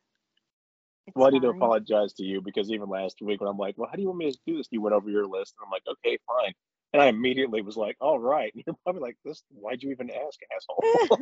it's 1.07 1.17
Well, 1.17 1.27
I 1.27 1.31
need 1.31 1.43
to 1.43 1.49
apologize 1.49 2.13
to 2.15 2.23
you 2.23 2.41
because 2.41 2.71
even 2.71 2.89
last 2.89 3.21
week 3.21 3.41
when 3.41 3.49
I'm 3.49 3.59
like, 3.59 3.75
well, 3.77 3.89
how 3.91 3.97
do 3.97 4.03
you 4.03 4.09
want 4.09 4.19
me 4.19 4.33
to 4.33 4.39
do 4.47 4.57
this? 4.57 4.69
You 4.71 4.81
went 4.81 4.95
over 4.95 5.11
your 5.11 5.27
list, 5.27 5.55
and 5.59 5.67
I'm 5.67 5.71
like, 5.71 5.83
okay, 5.87 6.19
fine. 6.27 6.55
And 6.93 7.03
I 7.03 7.07
immediately 7.07 7.61
was 7.61 7.77
like, 7.77 7.97
all 8.01 8.19
right. 8.19 8.53
And 8.55 8.63
you're 8.67 8.77
probably 8.85 9.03
like, 9.03 9.17
this, 9.25 9.43
why'd 9.51 9.83
you 9.83 9.91
even 9.91 10.11
ask, 10.11 10.39
asshole? 10.55 11.19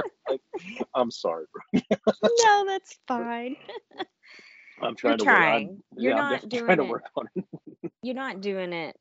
like, 0.28 0.40
I'm 0.94 1.10
sorry, 1.10 1.46
bro. 1.52 1.80
no, 2.22 2.64
that's 2.66 2.98
fine. 3.08 3.56
I'm 4.80 4.94
trying 4.94 5.18
to 5.18 5.24
trying. 5.24 5.68
work. 5.68 5.72
I'm, 5.96 6.02
You're 6.02 6.14
yeah, 6.14 6.22
not 6.22 6.48
doing 6.48 6.64
trying 6.64 6.78
to 6.78 6.84
it. 6.84 6.90
work 6.90 7.04
on 7.16 7.26
it. 7.34 7.44
You're 8.02 8.14
not 8.14 8.40
doing 8.40 8.72
it 8.72 8.96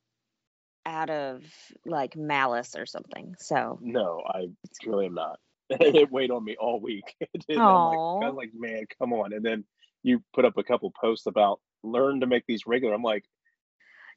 out 0.85 1.09
of 1.09 1.43
like 1.85 2.15
malice 2.15 2.75
or 2.75 2.85
something. 2.85 3.35
So 3.39 3.79
No, 3.81 4.21
I 4.25 4.47
really 4.85 5.07
am 5.07 5.15
not. 5.15 5.39
it 5.69 6.11
weighed 6.11 6.31
on 6.31 6.43
me 6.43 6.55
all 6.59 6.79
week. 6.79 7.15
I'm 7.49 7.85
like, 7.85 7.99
I 8.21 8.27
oh 8.27 8.33
like, 8.35 8.51
man, 8.55 8.85
come 8.99 9.13
on. 9.13 9.33
And 9.33 9.43
then 9.43 9.65
you 10.05 10.23
put 10.35 10.45
up 10.45 10.57
a 10.57 10.63
couple 10.63 10.91
posts 10.91 11.25
about 11.25 11.59
learn 11.83 12.19
to 12.19 12.27
make 12.27 12.43
these 12.47 12.67
regular. 12.67 12.93
I'm 12.93 13.01
like, 13.01 13.25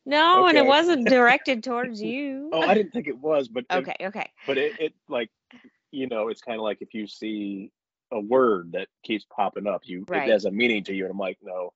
no, 0.04 0.46
and 0.46 0.56
it 0.58 0.66
wasn't 0.66 1.08
directed 1.16 1.64
towards 1.64 2.00
you. 2.02 2.50
oh, 2.52 2.60
I 2.60 2.74
didn't 2.74 2.92
think 2.92 3.08
it 3.08 3.18
was, 3.18 3.48
but 3.48 3.64
it, 3.70 3.76
okay, 3.76 3.96
okay. 4.02 4.30
but 4.46 4.58
it, 4.58 4.78
it 4.78 4.94
like 5.08 5.30
you 5.90 6.06
know 6.06 6.28
it's 6.28 6.42
kind 6.42 6.56
of 6.58 6.62
like 6.62 6.78
if 6.82 6.92
you 6.92 7.06
see 7.06 7.70
a 8.12 8.20
word 8.20 8.72
that 8.72 8.88
keeps 9.02 9.24
popping 9.34 9.66
up 9.66 9.82
you 9.84 10.04
Right. 10.08 10.28
it 10.28 10.32
has 10.32 10.44
a 10.44 10.50
meaning 10.50 10.84
to 10.84 10.94
you 10.94 11.04
and 11.04 11.12
i'm 11.12 11.18
like 11.18 11.38
no 11.42 11.72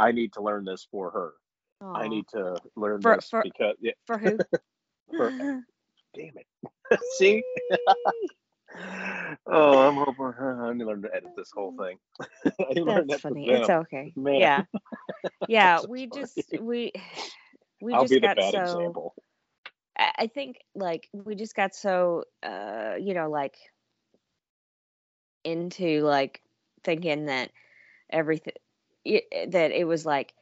i 0.00 0.10
need 0.12 0.32
to 0.34 0.42
learn 0.42 0.64
this 0.64 0.86
for 0.90 1.10
her 1.10 1.32
i 1.94 2.08
need 2.08 2.26
to 2.28 2.56
learn 2.76 3.00
For- 3.00 3.16
this 3.16 3.28
for- 3.28 3.42
because 3.44 3.76
yeah, 3.80 3.92
for 4.06 4.18
who? 4.18 4.38
for 5.16 5.30
damn 6.14 6.34
it 6.38 6.46
see 7.18 7.42
oh 9.46 9.78
i'm 9.78 9.94
hoping 9.94 10.32
i 10.40 10.72
need 10.72 10.80
to 10.80 10.86
learn 10.86 11.02
to 11.02 11.14
edit 11.14 11.30
this 11.36 11.50
whole 11.54 11.74
thing 11.76 11.98
didn't 12.74 12.86
learn 12.86 13.06
That's 13.06 13.08
that 13.08 13.20
funny. 13.20 13.48
It's 13.48 13.70
okay. 13.70 14.12
Man. 14.16 14.40
Yeah. 14.40 14.62
Yeah, 15.48 15.80
So 15.80 15.88
we 15.88 16.06
just 16.06 16.52
we 16.60 16.92
we 17.80 17.92
i'll 17.94 18.06
just 18.06 18.22
got 18.22 18.36
so 18.36 18.62
example 18.62 19.14
I 19.98 20.28
think 20.28 20.58
like 20.74 21.08
we 21.12 21.34
just 21.34 21.54
got 21.54 21.74
so 21.74 22.24
uh 22.42 22.94
you 22.98 23.14
know 23.14 23.28
like 23.28 23.56
into 25.44 26.02
like 26.02 26.40
thinking 26.84 27.26
that 27.26 27.50
everything 28.10 28.54
that 29.04 29.72
it 29.72 29.86
was 29.86 30.06
like 30.06 30.32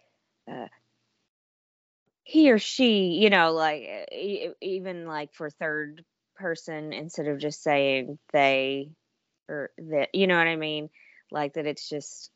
uh 0.51 0.67
he 2.23 2.53
or 2.53 2.59
she 2.59 3.19
you 3.21 3.31
know 3.31 3.53
like 3.53 4.09
even 4.61 5.07
like 5.07 5.33
for 5.35 5.51
third 5.51 6.05
person 6.41 6.93
instead 6.93 7.29
of 7.29 7.39
just 7.39 7.63
saying 7.63 8.19
they 8.33 8.91
or 9.49 9.71
that 9.79 10.15
you 10.15 10.27
know 10.27 10.37
what 10.37 10.47
I 10.47 10.57
mean 10.57 10.91
like 11.31 11.55
that 11.55 11.67
it's 11.67 11.89
just 11.89 12.31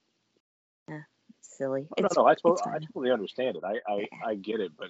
uh, 0.91 0.99
silly 1.41 1.87
Oh, 1.91 2.03
no 2.03 2.07
it's 2.07 2.17
no 2.17 2.27
i, 2.27 2.33
it's 2.33 2.63
I 2.67 2.79
totally 2.79 3.11
understand 3.11 3.57
it 3.57 3.65
I, 3.65 3.81
I 3.93 4.09
i 4.31 4.35
get 4.35 4.61
it 4.61 4.73
but 4.79 4.89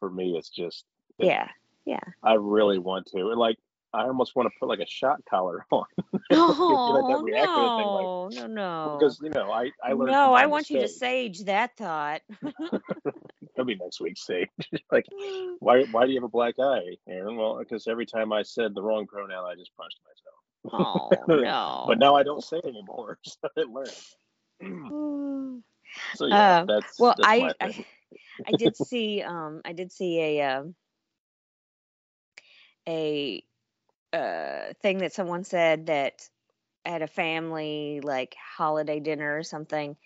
for 0.00 0.10
me 0.10 0.36
it's 0.36 0.50
just 0.50 0.84
it, 1.18 1.26
yeah 1.26 1.48
I 2.22 2.34
really 2.34 2.78
want 2.78 3.06
to. 3.14 3.30
And 3.30 3.38
like 3.38 3.56
I 3.94 4.02
almost 4.02 4.34
want 4.36 4.52
to 4.52 4.58
put 4.58 4.68
like 4.68 4.80
a 4.80 4.86
shot 4.86 5.22
collar 5.30 5.64
on. 5.70 5.84
You 5.96 6.06
know, 6.30 7.02
oh 7.02 7.08
that 7.08 7.22
react 7.22 7.54
to 7.54 7.62
the 7.62 7.70
thing, 7.76 7.88
like, 7.92 8.04
no 8.04 8.28
no 8.34 8.46
no 8.46 8.98
Because 8.98 9.20
you 9.22 9.30
know, 9.30 9.50
I 9.52 9.70
I 9.82 9.92
learned. 9.92 10.12
no, 10.12 10.34
I 10.34 10.46
want 10.46 10.70
you 10.70 10.80
to 10.80 10.88
sage 10.88 11.44
that 11.44 11.76
thought. 11.76 12.22
It'll 13.56 13.66
be 13.66 13.74
next 13.76 14.00
week's 14.00 14.26
sage. 14.26 14.48
like, 14.92 15.06
why 15.58 15.84
why 15.90 16.04
do 16.04 16.12
you 16.12 16.18
have 16.18 16.24
a 16.24 16.28
black 16.28 16.54
eye, 16.60 16.96
Aaron? 17.08 17.36
Well, 17.36 17.58
because 17.58 17.88
every 17.88 18.06
time 18.06 18.32
I 18.32 18.42
said 18.42 18.74
the 18.74 18.82
wrong 18.82 19.06
pronoun, 19.06 19.44
I 19.44 19.54
just 19.54 19.76
punched 19.76 19.98
myself. 20.04 21.20
oh 21.20 21.24
no. 21.42 21.84
But 21.86 21.98
now 21.98 22.14
I 22.16 22.22
don't 22.22 22.44
say 22.44 22.58
it 22.58 22.66
anymore, 22.66 23.18
so 23.24 23.48
I 23.56 23.62
learned. 23.62 24.92
So 26.14 26.26
yeah, 26.26 26.60
Um, 26.60 26.66
that's 26.66 26.98
well, 26.98 27.14
that's 27.16 27.28
I, 27.28 27.54
I. 27.60 27.86
I 28.46 28.52
did 28.52 28.76
see 28.76 29.22
um 29.22 29.60
I 29.64 29.72
did 29.72 29.92
see 29.92 30.20
a 30.20 30.42
um 30.42 30.74
a 32.88 33.42
uh 34.12 34.72
thing 34.82 34.98
that 34.98 35.12
someone 35.12 35.44
said 35.44 35.86
that 35.86 36.28
at 36.84 37.02
a 37.02 37.06
family 37.06 38.00
like 38.02 38.36
holiday 38.56 39.00
dinner 39.00 39.36
or 39.36 39.42
something 39.42 39.96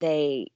they 0.00 0.48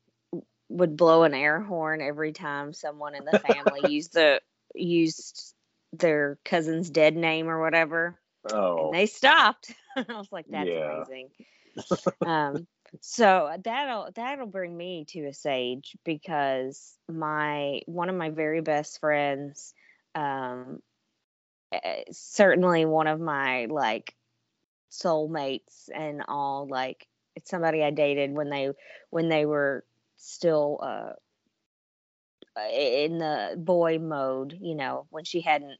would 0.70 0.96
blow 0.96 1.24
an 1.24 1.34
air 1.34 1.60
horn 1.60 2.00
every 2.00 2.32
time 2.32 2.72
someone 2.72 3.14
in 3.14 3.24
the 3.26 3.34
family 3.34 3.82
used 3.86 4.14
the 4.14 4.40
used 4.74 5.54
their 5.92 6.38
cousin's 6.44 6.90
dead 6.90 7.16
name 7.16 7.48
or 7.48 7.60
whatever 7.60 8.18
Oh, 8.44 8.90
and 8.90 8.94
they 8.94 9.06
stopped. 9.06 9.74
I 9.96 10.04
was 10.08 10.32
like, 10.32 10.46
that's 10.50 10.68
Yeah. 10.68 11.04
amazing. 11.04 11.30
um, 12.26 12.66
so 13.00 13.54
that'll 13.62 14.10
that'll 14.14 14.46
bring 14.46 14.76
me 14.76 15.04
to 15.10 15.26
a 15.26 15.32
sage 15.32 15.96
because 16.04 16.96
my 17.08 17.80
one 17.86 18.08
of 18.08 18.16
my 18.16 18.30
very 18.30 18.62
best 18.62 19.00
friends, 19.00 19.74
um, 20.14 20.80
uh, 21.72 21.78
certainly 22.10 22.84
one 22.84 23.06
of 23.06 23.20
my 23.20 23.66
like 23.66 24.14
soulmates 24.90 25.88
and 25.94 26.22
all 26.26 26.66
like 26.68 27.06
it's 27.36 27.50
somebody 27.50 27.82
I 27.84 27.90
dated 27.90 28.32
when 28.32 28.50
they 28.50 28.70
when 29.10 29.28
they 29.28 29.46
were 29.46 29.84
still 30.20 30.78
uh 30.82 31.12
in 32.72 33.18
the 33.18 33.54
boy 33.56 33.98
mode, 33.98 34.58
you 34.60 34.74
know, 34.74 35.06
when 35.10 35.24
she 35.24 35.40
hadn't 35.40 35.78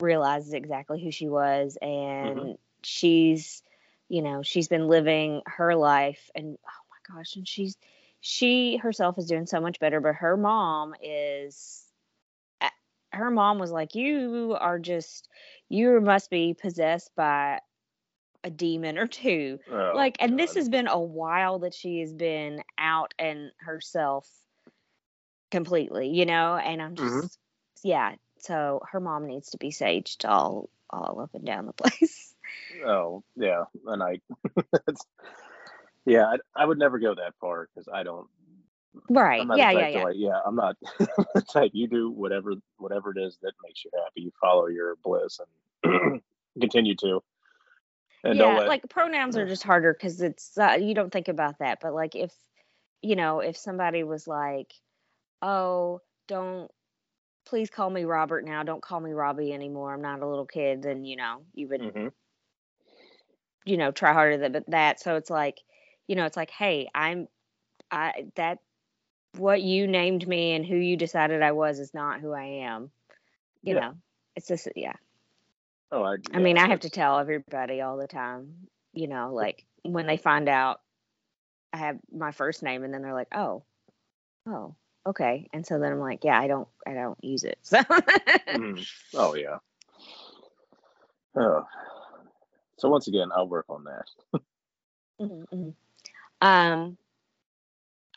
realized 0.00 0.54
exactly 0.54 1.02
who 1.02 1.10
she 1.10 1.28
was 1.28 1.76
and 1.80 2.38
mm-hmm. 2.38 2.52
she's 2.82 3.62
you 4.08 4.22
know, 4.22 4.42
she's 4.42 4.66
been 4.66 4.88
living 4.88 5.40
her 5.46 5.76
life 5.76 6.30
and 6.34 6.58
oh 6.66 6.82
my 6.90 7.16
gosh, 7.16 7.36
and 7.36 7.46
she's 7.46 7.76
she 8.20 8.76
herself 8.76 9.18
is 9.18 9.26
doing 9.26 9.46
so 9.46 9.60
much 9.60 9.80
better, 9.80 10.00
but 10.00 10.14
her 10.16 10.36
mom 10.36 10.94
is 11.02 11.84
her 13.12 13.30
mom 13.30 13.58
was 13.58 13.70
like, 13.70 13.94
You 13.94 14.56
are 14.58 14.78
just 14.78 15.28
you 15.68 16.00
must 16.00 16.30
be 16.30 16.54
possessed 16.54 17.10
by 17.16 17.60
a 18.44 18.50
demon 18.50 18.98
or 18.98 19.06
two. 19.06 19.58
Oh, 19.70 19.92
like, 19.94 20.16
and 20.20 20.32
God. 20.32 20.38
this 20.38 20.54
has 20.54 20.68
been 20.68 20.88
a 20.88 20.98
while 20.98 21.60
that 21.60 21.74
she 21.74 22.00
has 22.00 22.12
been 22.12 22.62
out 22.78 23.14
and 23.18 23.50
herself 23.58 24.28
completely, 25.50 26.08
you 26.08 26.26
know, 26.26 26.56
and 26.56 26.80
I'm 26.80 26.94
just, 26.94 27.14
mm-hmm. 27.14 27.26
yeah. 27.88 28.14
So 28.38 28.80
her 28.90 29.00
mom 29.00 29.26
needs 29.26 29.50
to 29.50 29.58
be 29.58 29.70
saged 29.70 30.28
all, 30.28 30.70
all 30.88 31.20
up 31.20 31.34
and 31.34 31.44
down 31.44 31.66
the 31.66 31.72
place. 31.74 32.34
Oh 32.84 33.22
yeah, 33.36 33.64
and 33.86 34.02
I, 34.02 34.20
yeah, 36.06 36.24
I, 36.24 36.36
I 36.56 36.64
would 36.64 36.78
never 36.78 36.98
go 36.98 37.14
that 37.14 37.34
far 37.40 37.68
because 37.74 37.88
I 37.92 38.02
don't. 38.02 38.26
Right. 39.08 39.46
Yeah. 39.56 39.70
Yeah. 39.70 39.88
Yeah. 39.88 40.04
Like, 40.04 40.16
yeah. 40.16 40.40
I'm 40.44 40.56
not 40.56 40.76
type. 41.52 41.70
You 41.74 41.86
do 41.86 42.10
whatever 42.10 42.54
whatever 42.78 43.12
it 43.16 43.20
is 43.20 43.38
that 43.42 43.52
makes 43.64 43.84
you 43.84 43.90
happy. 43.94 44.22
You 44.22 44.32
follow 44.40 44.66
your 44.66 44.96
bliss 45.04 45.40
and 45.84 46.20
continue 46.60 46.96
to. 46.96 47.22
And 48.22 48.38
yeah, 48.38 48.58
let, 48.58 48.68
like 48.68 48.88
pronouns 48.88 49.36
are 49.36 49.46
just 49.46 49.62
harder 49.62 49.92
because 49.94 50.20
it's 50.20 50.56
uh, 50.58 50.76
you 50.80 50.94
don't 50.94 51.12
think 51.12 51.28
about 51.28 51.58
that. 51.60 51.78
But 51.80 51.94
like 51.94 52.14
if 52.14 52.32
you 53.02 53.16
know 53.16 53.40
if 53.40 53.56
somebody 53.56 54.02
was 54.02 54.26
like, 54.26 54.72
oh, 55.40 56.00
don't 56.28 56.70
please 57.46 57.70
call 57.70 57.88
me 57.88 58.04
Robert 58.04 58.44
now. 58.44 58.62
Don't 58.62 58.82
call 58.82 59.00
me 59.00 59.12
Robbie 59.12 59.52
anymore. 59.52 59.92
I'm 59.92 60.02
not 60.02 60.20
a 60.20 60.26
little 60.26 60.46
kid. 60.46 60.82
Then 60.82 61.04
you 61.04 61.16
know 61.16 61.42
you 61.54 61.68
would 61.68 61.80
mm-hmm. 61.80 62.08
you 63.64 63.76
know 63.76 63.90
try 63.90 64.12
harder 64.12 64.36
than 64.36 64.64
that. 64.68 65.00
So 65.00 65.16
it's 65.16 65.30
like 65.30 65.58
you 66.06 66.16
know 66.16 66.26
it's 66.26 66.36
like 66.36 66.50
hey 66.50 66.88
I'm 66.94 67.26
I 67.90 68.26
that 68.36 68.58
what 69.36 69.62
you 69.62 69.86
named 69.86 70.26
me 70.26 70.52
and 70.52 70.66
who 70.66 70.76
you 70.76 70.96
decided 70.96 71.42
I 71.42 71.52
was 71.52 71.78
is 71.78 71.94
not 71.94 72.20
who 72.20 72.32
I 72.32 72.64
am. 72.64 72.90
You 73.62 73.74
yeah. 73.74 73.80
know, 73.80 73.94
it's 74.36 74.48
just 74.48 74.68
yeah. 74.76 74.94
Oh, 75.92 76.04
I, 76.04 76.16
I 76.32 76.38
mean, 76.38 76.56
I 76.58 76.68
have 76.68 76.80
to 76.80 76.90
tell 76.90 77.18
everybody 77.18 77.80
all 77.80 77.96
the 77.96 78.06
time, 78.06 78.68
you 78.92 79.08
know, 79.08 79.32
like 79.34 79.64
when 79.82 80.06
they 80.06 80.16
find 80.16 80.48
out 80.48 80.80
I 81.72 81.78
have 81.78 81.98
my 82.12 82.32
first 82.32 82.62
name 82.62 82.84
and 82.84 82.92
then 82.92 83.02
they're 83.02 83.14
like, 83.14 83.34
"Oh. 83.34 83.62
Oh, 84.46 84.74
okay." 85.06 85.48
And 85.52 85.66
so 85.66 85.78
then 85.78 85.92
I'm 85.92 86.00
like, 86.00 86.24
"Yeah, 86.24 86.38
I 86.38 86.46
don't 86.46 86.68
I 86.86 86.94
don't 86.94 87.22
use 87.22 87.44
it." 87.44 87.58
So 87.64 87.78
mm. 87.78 88.86
Oh, 89.14 89.34
yeah. 89.34 89.58
Oh. 91.36 91.66
So 92.78 92.88
once 92.88 93.08
again, 93.08 93.28
I'll 93.34 93.48
work 93.48 93.66
on 93.68 93.84
that. 93.84 94.40
mm-hmm. 95.20 95.54
mm-hmm. 95.54 96.46
Um 96.46 96.96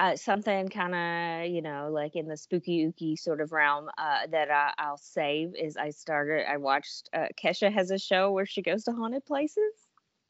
uh, 0.04 0.18
something 0.18 0.68
kind 0.68 0.94
of 0.94 1.50
you 1.50 1.62
know 1.62 1.90
like 1.90 2.16
in 2.16 2.28
the 2.28 2.36
spooky 2.36 2.86
ooky 2.86 3.18
sort 3.18 3.40
of 3.40 3.54
realm 3.54 3.90
uh, 3.98 4.28
that 4.30 4.50
I, 4.52 4.90
will 4.90 4.98
save 4.98 5.56
is 5.56 5.78
I 5.78 5.92
started 5.92 6.46
I 6.50 6.58
watched 6.58 7.10
uh, 7.14 7.28
Kesha 7.42 7.72
has 7.72 7.90
a 7.90 7.98
show 7.98 8.32
where 8.32 8.46
she 8.46 8.62
goes 8.62 8.84
to 8.84 8.92
haunted 8.92 9.26
places 9.26 9.74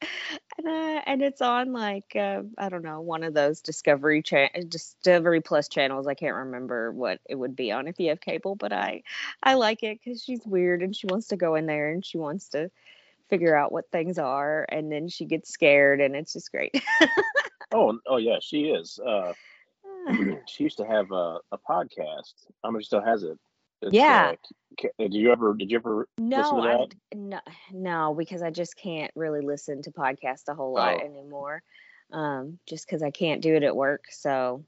and 0.58 0.68
uh, 0.68 1.02
and 1.06 1.22
it's 1.22 1.40
on 1.40 1.72
like 1.72 2.14
uh, 2.14 2.42
I 2.56 2.68
don't 2.68 2.84
know 2.84 3.00
one 3.00 3.24
of 3.24 3.34
those 3.34 3.62
Discovery 3.62 4.22
cha- 4.22 4.50
Discovery 4.68 5.40
Plus 5.40 5.66
channels 5.66 6.06
I 6.06 6.14
can't 6.14 6.36
remember 6.36 6.92
what 6.92 7.20
it 7.28 7.34
would 7.34 7.56
be 7.56 7.72
on 7.72 7.88
if 7.88 7.98
you 7.98 8.10
have 8.10 8.20
cable 8.20 8.54
but 8.54 8.72
I 8.72 9.02
I 9.42 9.54
like 9.54 9.82
it 9.82 9.98
because 10.04 10.22
she's 10.22 10.46
weird 10.46 10.82
and 10.82 10.94
she 10.94 11.08
wants 11.08 11.28
to 11.28 11.36
go 11.36 11.56
in 11.56 11.66
there 11.66 11.90
and 11.90 12.04
she 12.04 12.16
wants 12.18 12.50
to 12.50 12.70
figure 13.28 13.56
out 13.56 13.72
what 13.72 13.90
things 13.90 14.18
are 14.20 14.66
and 14.68 14.92
then 14.92 15.08
she 15.08 15.24
gets 15.24 15.50
scared 15.50 16.00
and 16.00 16.14
it's 16.14 16.34
just 16.34 16.52
great. 16.52 16.80
oh 17.72 17.98
oh 18.06 18.18
yeah 18.18 18.38
she 18.40 18.66
is. 18.66 19.00
She 20.46 20.64
used 20.64 20.78
to 20.78 20.84
have 20.84 21.10
a, 21.10 21.38
a 21.52 21.58
podcast. 21.58 22.34
I 22.62 22.70
mean, 22.70 22.80
she 22.80 22.86
still 22.86 23.04
has 23.04 23.22
it. 23.22 23.38
It's, 23.82 23.94
yeah. 23.94 24.34
Uh, 24.82 24.88
did 24.98 25.14
you 25.14 25.30
ever? 25.30 25.54
Did 25.54 25.70
you 25.70 25.78
ever? 25.78 26.08
No, 26.18 26.62
I, 26.62 26.86
no, 27.14 27.40
no, 27.72 28.14
because 28.16 28.42
I 28.42 28.50
just 28.50 28.76
can't 28.76 29.10
really 29.14 29.40
listen 29.40 29.82
to 29.82 29.90
podcasts 29.90 30.48
a 30.48 30.54
whole 30.54 30.74
lot 30.74 31.00
oh. 31.02 31.04
anymore. 31.04 31.62
Um, 32.12 32.58
just 32.68 32.86
because 32.86 33.02
I 33.02 33.10
can't 33.10 33.42
do 33.42 33.54
it 33.54 33.62
at 33.62 33.74
work. 33.74 34.04
So. 34.10 34.64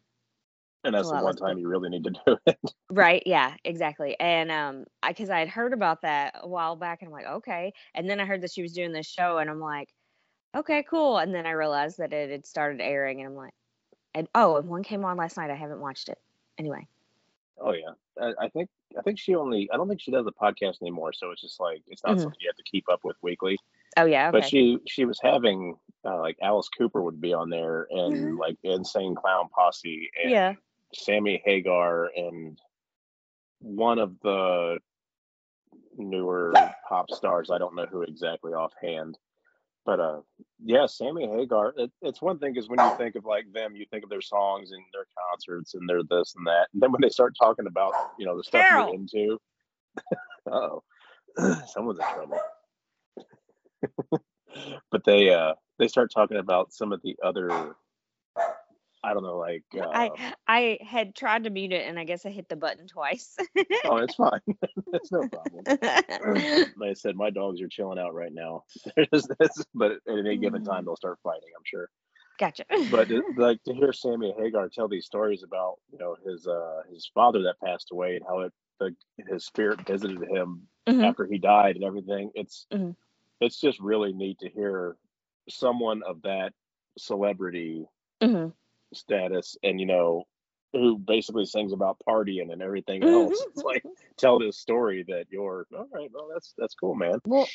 And 0.85 0.95
that's 0.95 1.11
the 1.11 1.17
one 1.17 1.35
time 1.35 1.59
you 1.59 1.67
really 1.67 1.89
need 1.89 2.05
to 2.05 2.11
do 2.11 2.37
it. 2.47 2.59
right. 2.91 3.23
Yeah. 3.27 3.55
Exactly. 3.65 4.17
And 4.21 4.53
um, 4.53 4.85
because 5.07 5.31
I, 5.31 5.37
I 5.37 5.39
had 5.41 5.49
heard 5.49 5.73
about 5.73 6.03
that 6.03 6.37
a 6.41 6.47
while 6.47 6.77
back, 6.77 7.03
and 7.03 7.09
I'm 7.09 7.13
like, 7.13 7.27
okay. 7.27 7.73
And 7.95 8.09
then 8.09 8.21
I 8.21 8.25
heard 8.25 8.43
that 8.43 8.53
she 8.53 8.63
was 8.63 8.73
doing 8.73 8.93
this 8.93 9.09
show, 9.09 9.39
and 9.39 9.51
I'm 9.51 9.59
like, 9.59 9.89
okay, 10.57 10.85
cool. 10.89 11.19
And 11.19 11.35
then 11.35 11.45
I 11.45 11.51
realized 11.51 11.99
that 11.99 12.13
it 12.13 12.31
had 12.31 12.47
started 12.47 12.81
airing, 12.81 13.21
and 13.21 13.31
I'm 13.31 13.35
like, 13.35 13.53
and 14.17 14.29
oh, 14.35 14.57
and 14.57 14.69
one 14.69 14.83
came 14.83 15.05
on 15.05 15.17
last 15.17 15.37
night. 15.37 15.51
I 15.51 15.55
haven't 15.55 15.81
watched 15.81 16.09
it. 16.09 16.19
Anyway. 16.59 16.89
Oh 17.61 17.73
yeah, 17.73 17.93
I, 18.21 18.47
I 18.47 18.49
think 18.49 18.69
I 18.99 19.03
think 19.03 19.19
she 19.19 19.35
only. 19.35 19.69
I 19.73 19.77
don't 19.77 19.89
think 19.89 20.01
she 20.01 20.11
does 20.11 20.27
a 20.27 20.33
podcast 20.33 20.83
anymore. 20.83 21.13
So 21.13 21.31
it's 21.31 21.43
just 21.43 21.61
like 21.61 21.83
it's 21.87 22.03
not 22.03 22.13
mm-hmm. 22.13 22.23
something 22.23 22.39
you 22.41 22.49
have 22.49 22.57
to 22.57 22.63
keep 22.63 22.89
up 22.91 23.01
with 23.05 23.17
weekly. 23.23 23.59
Oh 23.97 24.07
yeah. 24.07 24.29
Okay. 24.29 24.39
But 24.39 24.49
she 24.49 24.79
she 24.87 25.05
was 25.05 25.21
having 25.23 25.77
uh, 26.05 26.19
like 26.19 26.39
Alice 26.43 26.69
Cooper 26.69 27.03
would 27.03 27.21
be 27.21 27.33
on 27.33 27.51
there 27.51 27.87
and 27.91 28.15
mm-hmm. 28.15 28.39
like 28.39 28.57
Insane 28.63 29.15
Clown 29.15 29.49
Posse 29.55 30.11
and 30.23 30.31
yeah. 30.31 30.55
Sammy 30.95 31.43
Hagar 31.45 32.11
and 32.17 32.59
one 33.61 33.99
of 33.99 34.19
the 34.23 34.79
newer 35.97 36.55
pop 36.89 37.11
stars. 37.11 37.51
I 37.51 37.59
don't 37.59 37.75
know 37.75 37.87
who 37.87 38.03
exactly 38.03 38.53
offhand. 38.53 39.19
But 39.87 40.01
uh, 40.01 40.21
yeah, 40.63 40.87
Sammy 40.87 41.29
Hagar. 41.29 41.73
It, 41.77 41.93
it's 42.03 42.21
one 42.21 42.41
thing 42.41 42.53
because 42.53 42.69
when 42.69 42.81
you 42.81 42.97
think 42.99 43.15
of 43.15 43.25
like 43.25 43.45
them, 43.53 43.77
you 43.77 43.87
think 43.89 44.03
of 44.03 44.11
their 44.11 44.21
songs 44.21 44.73
and 44.73 44.83
their 44.93 45.07
concerts 45.31 45.75
and 45.75 45.89
their 45.89 46.03
this 46.03 46.35
and 46.37 46.45
that. 46.49 46.67
And 46.75 46.83
then 46.83 46.91
when 46.91 47.01
they 47.01 47.09
start 47.09 47.35
talking 47.41 47.69
about 47.69 47.95
you 48.19 48.27
know 48.27 48.37
the 48.37 48.43
stuff 48.43 48.67
you're 48.69 48.93
into, 48.93 49.39
oh, 50.51 50.83
someone's 51.69 52.01
in 52.01 52.05
trouble. 52.13 52.41
but 54.91 55.05
they 55.05 55.33
uh 55.33 55.55
they 55.79 55.87
start 55.87 56.11
talking 56.13 56.39
about 56.39 56.73
some 56.73 56.93
of 56.93 57.01
the 57.03 57.17
other 57.23 57.77
I 59.07 59.15
don't 59.15 59.23
know, 59.23 59.37
like 59.37 59.63
uh, 59.81 59.87
I 59.87 60.11
I 60.49 60.79
had 60.85 61.15
tried 61.15 61.45
to 61.45 61.51
mute 61.51 61.73
it 61.73 61.87
and 61.87 61.97
I 61.97 62.03
guess 62.03 62.27
I 62.27 62.31
hit 62.31 62.49
the 62.49 62.57
button 62.57 62.89
twice. 62.89 63.37
oh, 63.85 63.99
it's 63.99 64.17
fine. 64.17 64.41
It's 64.93 65.13
no 65.13 65.29
problem. 65.29 65.63
like 66.77 66.91
I 66.91 66.95
said, 66.95 67.17
my 67.17 67.31
dogs 67.31 67.61
are 67.61 67.69
chilling 67.69 67.99
out 67.99 68.15
right 68.15 68.33
now. 68.33 68.65
but 69.75 69.91
at 69.93 70.01
any 70.09 70.39
given 70.39 70.65
time 70.65 70.83
mm. 70.83 70.87
they'll 70.87 70.97
start 70.97 71.19
fighting, 71.23 71.51
I'm 71.57 71.65
sure. 71.65 71.89
Gotcha. 72.39 72.65
but 72.91 73.09
like 73.37 73.63
to 73.65 73.75
hear 73.75 73.93
Sammy 73.93 74.35
Hagar 74.37 74.69
tell 74.69 74.89
these 74.89 75.07
stories 75.07 75.43
about 75.43 75.77
you 75.93 75.99
know 75.99 76.17
his 76.27 76.47
uh 76.47 76.83
his 76.91 77.11
father 77.15 77.43
that 77.43 77.61
passed 77.65 77.89
away 77.93 78.17
and 78.17 78.25
how 78.27 78.41
it 78.41 78.53
the, 78.81 78.95
his 79.31 79.45
spirit 79.45 79.87
visited 79.87 80.21
him 80.23 80.63
mm-hmm. 80.89 81.05
after 81.05 81.27
he 81.27 81.39
died 81.39 81.77
and 81.77 81.85
everything. 81.85 82.33
It's 82.35 82.67
mm-hmm. 82.73 82.91
it's 83.41 83.61
just 83.61 83.79
really 83.79 84.13
neat 84.13 84.41
to 84.41 84.49
hear 84.49 84.97
someone 85.49 86.03
of 86.03 86.23
that 86.23 86.53
celebrity 86.99 87.87
mm-hmm 88.21 88.49
status 88.95 89.57
and 89.63 89.81
you 89.81 89.87
know 89.87 90.25
who 90.73 90.99
basically 90.99 91.45
sings 91.45 91.73
about 91.73 91.99
partying 92.07 92.53
and 92.53 92.63
everything 92.63 93.03
else. 93.03 93.45
it's 93.49 93.65
like 93.65 93.83
tell 94.17 94.39
this 94.39 94.59
story 94.59 95.05
that 95.09 95.27
you're 95.31 95.67
all 95.77 95.89
right. 95.93 96.11
Well, 96.13 96.29
that's 96.33 96.55
that's 96.59 96.75
cool, 96.75 96.95
man. 96.95 97.19
Well, 97.25 97.49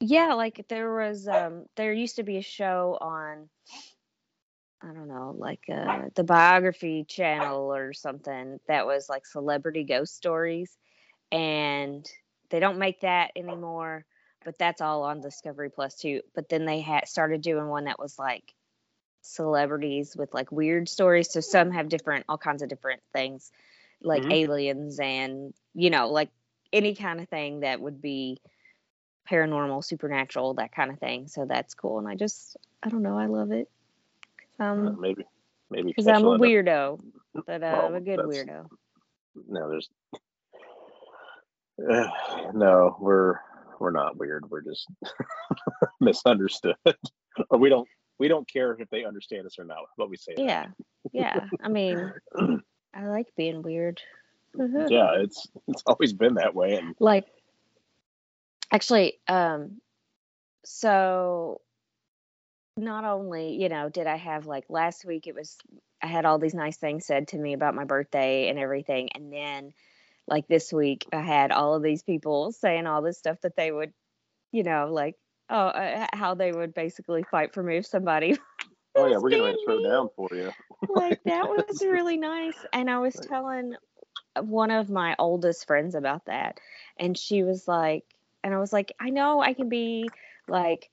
yeah, 0.00 0.34
like 0.34 0.66
there 0.68 0.92
was 0.94 1.26
um 1.26 1.66
there 1.76 1.92
used 1.92 2.16
to 2.16 2.22
be 2.22 2.36
a 2.36 2.42
show 2.42 2.98
on 3.00 3.48
I 4.82 4.92
don't 4.92 5.08
know, 5.08 5.34
like 5.36 5.64
uh 5.72 6.02
the 6.14 6.24
biography 6.24 7.04
channel 7.04 7.74
or 7.74 7.92
something 7.92 8.60
that 8.68 8.86
was 8.86 9.08
like 9.08 9.26
celebrity 9.26 9.84
ghost 9.84 10.14
stories 10.14 10.76
and 11.32 12.06
they 12.50 12.60
don't 12.60 12.78
make 12.78 13.00
that 13.00 13.32
anymore, 13.36 14.04
but 14.44 14.56
that's 14.58 14.80
all 14.80 15.02
on 15.02 15.20
Discovery 15.20 15.70
Plus 15.70 15.96
too. 15.96 16.22
But 16.34 16.48
then 16.48 16.64
they 16.64 16.80
had 16.80 17.08
started 17.08 17.42
doing 17.42 17.68
one 17.68 17.84
that 17.84 17.98
was 17.98 18.18
like 18.18 18.54
celebrities 19.28 20.16
with 20.16 20.32
like 20.32 20.50
weird 20.50 20.88
stories. 20.88 21.30
So 21.30 21.40
some 21.40 21.70
have 21.70 21.88
different, 21.88 22.24
all 22.28 22.38
kinds 22.38 22.62
of 22.62 22.68
different 22.68 23.02
things, 23.12 23.52
like 24.02 24.22
mm-hmm. 24.22 24.32
aliens 24.32 24.98
and, 24.98 25.54
you 25.74 25.90
know, 25.90 26.08
like 26.08 26.30
any 26.72 26.94
kind 26.94 27.20
of 27.20 27.28
thing 27.28 27.60
that 27.60 27.80
would 27.80 28.00
be 28.00 28.40
paranormal, 29.30 29.84
supernatural, 29.84 30.54
that 30.54 30.72
kind 30.72 30.90
of 30.90 30.98
thing. 30.98 31.28
So 31.28 31.44
that's 31.44 31.74
cool. 31.74 31.98
And 31.98 32.08
I 32.08 32.14
just, 32.14 32.56
I 32.82 32.88
don't 32.88 33.02
know, 33.02 33.18
I 33.18 33.26
love 33.26 33.52
it. 33.52 33.68
Um, 34.58 34.88
uh, 34.88 34.92
maybe, 34.92 35.24
maybe 35.70 35.88
because 35.88 36.08
I'm 36.08 36.24
a 36.24 36.38
weirdo, 36.38 37.00
but 37.46 37.62
uh, 37.62 37.70
well, 37.72 37.86
I'm 37.86 37.94
a 37.94 38.00
good 38.00 38.18
weirdo. 38.18 38.66
No, 39.48 39.68
there's 39.68 39.88
uh, 41.78 42.08
no, 42.54 42.96
we're 42.98 43.36
we're 43.78 43.92
not 43.92 44.16
weird. 44.16 44.50
We're 44.50 44.62
just 44.62 44.88
misunderstood, 46.00 46.76
or 47.50 47.58
we 47.58 47.68
don't 47.68 47.88
we 48.18 48.28
don't 48.28 48.48
care 48.50 48.72
if 48.72 48.88
they 48.90 49.04
understand 49.04 49.46
us 49.46 49.58
or 49.58 49.64
not. 49.64 49.78
But 49.96 50.10
we 50.10 50.16
say 50.16 50.34
that. 50.36 50.44
Yeah, 50.44 50.66
yeah. 51.12 51.46
I 51.62 51.68
mean, 51.68 52.12
I 52.94 53.06
like 53.06 53.28
being 53.36 53.62
weird. 53.62 54.00
yeah, 54.56 55.12
it's 55.16 55.48
it's 55.68 55.82
always 55.86 56.12
been 56.12 56.34
that 56.34 56.54
way, 56.54 56.74
and 56.74 56.94
like 56.98 57.26
actually, 58.72 59.18
um, 59.28 59.80
so 60.64 61.60
not 62.76 63.04
only 63.04 63.56
you 63.56 63.68
know 63.68 63.88
did 63.88 64.06
I 64.06 64.16
have 64.16 64.46
like 64.46 64.64
last 64.68 65.04
week 65.04 65.26
it 65.26 65.34
was 65.34 65.56
I 66.02 66.06
had 66.06 66.24
all 66.24 66.38
these 66.38 66.54
nice 66.54 66.76
things 66.76 67.06
said 67.06 67.28
to 67.28 67.38
me 67.38 67.52
about 67.52 67.74
my 67.74 67.84
birthday 67.84 68.48
and 68.48 68.58
everything, 68.58 69.10
and 69.14 69.32
then 69.32 69.72
like 70.26 70.46
this 70.46 70.72
week 70.72 71.06
I 71.12 71.20
had 71.20 71.52
all 71.52 71.74
of 71.74 71.82
these 71.82 72.02
people 72.02 72.52
saying 72.52 72.86
all 72.86 73.02
this 73.02 73.18
stuff 73.18 73.40
that 73.42 73.56
they 73.56 73.72
would, 73.72 73.92
you 74.52 74.62
know, 74.62 74.88
like 74.92 75.16
oh 75.50 75.66
uh, 75.68 76.06
how 76.12 76.34
they 76.34 76.52
would 76.52 76.74
basically 76.74 77.24
fight 77.30 77.54
for 77.54 77.62
me 77.62 77.78
if 77.78 77.86
somebody. 77.86 78.38
Oh 78.94 79.06
yeah, 79.06 79.18
we're 79.18 79.30
gonna 79.30 79.54
throw 79.64 79.80
down 79.80 80.08
for 80.16 80.28
you. 80.32 80.50
like 80.88 81.22
that 81.24 81.48
was 81.68 81.82
really 81.82 82.16
nice, 82.16 82.56
and 82.72 82.90
I 82.90 82.98
was 82.98 83.14
telling 83.14 83.74
one 84.40 84.72
of 84.72 84.90
my 84.90 85.14
oldest 85.20 85.66
friends 85.68 85.94
about 85.94 86.24
that, 86.24 86.58
and 86.98 87.16
she 87.16 87.44
was 87.44 87.68
like, 87.68 88.04
and 88.42 88.52
I 88.52 88.58
was 88.58 88.72
like, 88.72 88.92
I 88.98 89.10
know 89.10 89.40
I 89.40 89.52
can 89.52 89.68
be 89.68 90.08
like 90.48 90.90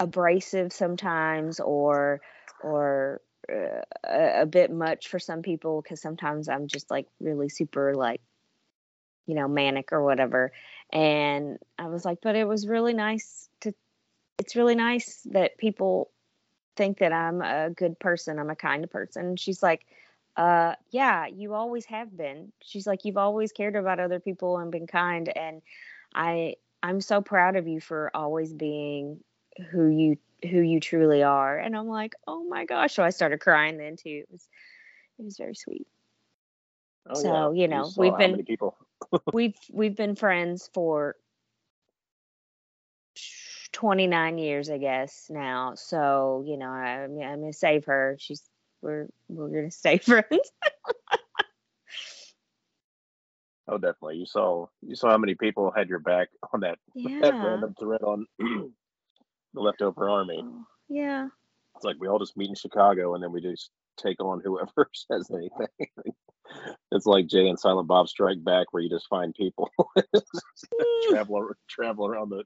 abrasive 0.00 0.72
sometimes, 0.72 1.60
or 1.60 2.20
or 2.62 3.20
uh, 3.52 3.82
a, 4.04 4.42
a 4.42 4.46
bit 4.46 4.72
much 4.72 5.08
for 5.08 5.18
some 5.18 5.42
people 5.42 5.82
because 5.82 6.00
sometimes 6.00 6.48
I'm 6.48 6.66
just 6.66 6.90
like 6.90 7.06
really 7.20 7.48
super 7.48 7.94
like 7.94 8.20
you 9.26 9.34
know 9.34 9.48
manic 9.48 9.92
or 9.92 10.02
whatever 10.02 10.52
and 10.92 11.58
i 11.78 11.86
was 11.86 12.04
like 12.04 12.18
but 12.22 12.36
it 12.36 12.46
was 12.46 12.68
really 12.68 12.94
nice 12.94 13.48
to 13.60 13.72
it's 14.38 14.56
really 14.56 14.74
nice 14.74 15.26
that 15.30 15.56
people 15.58 16.10
think 16.76 16.98
that 16.98 17.12
i'm 17.12 17.40
a 17.40 17.70
good 17.70 17.98
person 17.98 18.38
i'm 18.38 18.50
a 18.50 18.56
kind 18.56 18.90
person. 18.90 19.26
And 19.26 19.40
she's 19.40 19.62
like 19.62 19.86
uh 20.36 20.74
yeah 20.90 21.26
you 21.26 21.54
always 21.54 21.84
have 21.86 22.16
been. 22.16 22.52
She's 22.62 22.86
like 22.86 23.04
you've 23.04 23.16
always 23.16 23.52
cared 23.52 23.76
about 23.76 24.00
other 24.00 24.18
people 24.18 24.58
and 24.58 24.70
been 24.70 24.86
kind. 24.86 25.28
And 25.28 25.62
i 26.14 26.54
i'm 26.82 27.00
so 27.00 27.20
proud 27.20 27.56
of 27.56 27.68
you 27.68 27.80
for 27.80 28.10
always 28.14 28.52
being 28.52 29.20
who 29.70 29.86
you 29.86 30.16
who 30.42 30.60
you 30.60 30.80
truly 30.80 31.22
are. 31.22 31.56
And 31.56 31.76
i'm 31.76 31.88
like 31.88 32.14
oh 32.26 32.42
my 32.44 32.64
gosh. 32.64 32.94
So 32.94 33.04
i 33.04 33.10
started 33.10 33.40
crying 33.40 33.78
then 33.78 33.96
too. 33.96 34.24
It 34.24 34.28
was 34.30 34.48
it 35.18 35.24
was 35.24 35.36
very 35.36 35.54
sweet. 35.54 35.86
Oh, 37.08 37.14
so 37.14 37.52
yeah. 37.52 37.62
you 37.62 37.68
know 37.68 37.84
you 37.86 37.92
we've 37.96 38.18
been 38.18 38.44
people 38.44 38.76
we've 39.32 39.56
we've 39.72 39.96
been 39.96 40.16
friends 40.16 40.70
for 40.72 41.16
29 43.72 44.38
years 44.38 44.70
i 44.70 44.78
guess 44.78 45.26
now 45.30 45.74
so 45.74 46.44
you 46.46 46.56
know 46.56 46.70
I, 46.70 47.04
i'm 47.04 47.40
gonna 47.40 47.52
save 47.52 47.84
her 47.86 48.16
she's 48.18 48.42
we're 48.84 49.08
we're 49.28 49.48
gonna 49.48 49.70
stay 49.70 49.98
friends. 49.98 50.52
oh, 53.66 53.78
definitely. 53.78 54.18
You 54.18 54.26
saw 54.26 54.66
you 54.82 54.94
saw 54.94 55.10
how 55.10 55.18
many 55.18 55.34
people 55.34 55.72
had 55.74 55.88
your 55.88 55.98
back 55.98 56.28
on 56.52 56.60
that 56.60 56.78
yeah. 56.94 57.20
that 57.22 57.34
random 57.34 57.74
thread 57.80 58.02
on 58.02 58.26
the 58.38 58.70
leftover 59.60 60.08
army. 60.08 60.40
Oh, 60.44 60.64
yeah. 60.88 61.28
It's 61.74 61.84
like 61.84 61.96
we 61.98 62.06
all 62.06 62.20
just 62.20 62.36
meet 62.36 62.50
in 62.50 62.54
Chicago 62.54 63.14
and 63.14 63.24
then 63.24 63.32
we 63.32 63.40
just 63.40 63.70
take 63.96 64.20
on 64.20 64.40
whoever 64.44 64.90
says 64.94 65.30
anything. 65.30 65.90
it's 66.92 67.06
like 67.06 67.26
Jay 67.26 67.48
and 67.48 67.58
Silent 67.58 67.88
Bob 67.88 68.08
Strike 68.08 68.42
Back, 68.44 68.68
where 68.70 68.82
you 68.82 68.90
just 68.90 69.08
find 69.08 69.34
people 69.34 69.70
travel 71.08 71.50
travel 71.68 72.06
around 72.06 72.30
the 72.30 72.44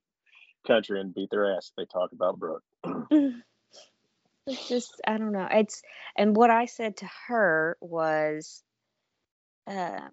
country 0.66 1.00
and 1.00 1.14
beat 1.14 1.30
their 1.30 1.54
ass. 1.54 1.70
If 1.70 1.76
they 1.76 1.86
talk 1.86 2.12
about 2.12 2.38
Brooke. 2.38 2.62
it's 4.46 4.68
just 4.68 5.00
I 5.06 5.18
don't 5.18 5.32
know. 5.32 5.48
It's 5.50 5.82
and 6.16 6.34
what 6.34 6.50
I 6.50 6.66
said 6.66 6.96
to 6.98 7.08
her 7.28 7.76
was, 7.80 8.62
uh, 9.66 10.08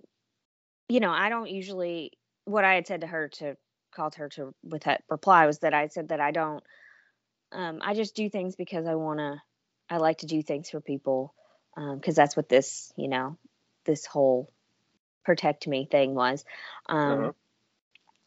you 0.89 1.00
know, 1.00 1.12
I 1.12 1.30
don't 1.30 1.50
usually. 1.50 2.12
What 2.45 2.63
I 2.63 2.76
had 2.76 2.86
said 2.86 3.02
to 3.02 3.08
her 3.08 3.28
to 3.39 3.56
called 3.95 4.15
her 4.15 4.30
to 4.30 4.54
with 4.63 4.84
that 4.84 5.04
reply 5.10 5.48
was 5.48 5.60
that 5.60 5.74
I 5.74 5.88
said 5.88 6.10
that 6.10 6.19
I 6.19 6.32
don't. 6.32 6.63
Um, 7.52 7.80
I 7.82 7.93
just 7.93 8.15
do 8.15 8.30
things 8.30 8.56
because 8.56 8.86
I 8.86 8.95
want 8.95 9.19
to. 9.19 9.41
I 9.89 9.98
like 9.98 10.19
to 10.19 10.26
do 10.26 10.41
things 10.41 10.69
for 10.69 10.82
people 10.82 11.34
because 11.76 12.17
um, 12.17 12.21
that's 12.21 12.36
what 12.36 12.50
this, 12.50 12.91
you 12.95 13.08
know, 13.08 13.38
this 13.86 14.06
whole 14.06 14.52
protect 15.24 15.67
me 15.67 15.88
thing 15.89 16.15
was. 16.15 16.45
Um, 16.88 17.19
uh-huh. 17.19 17.32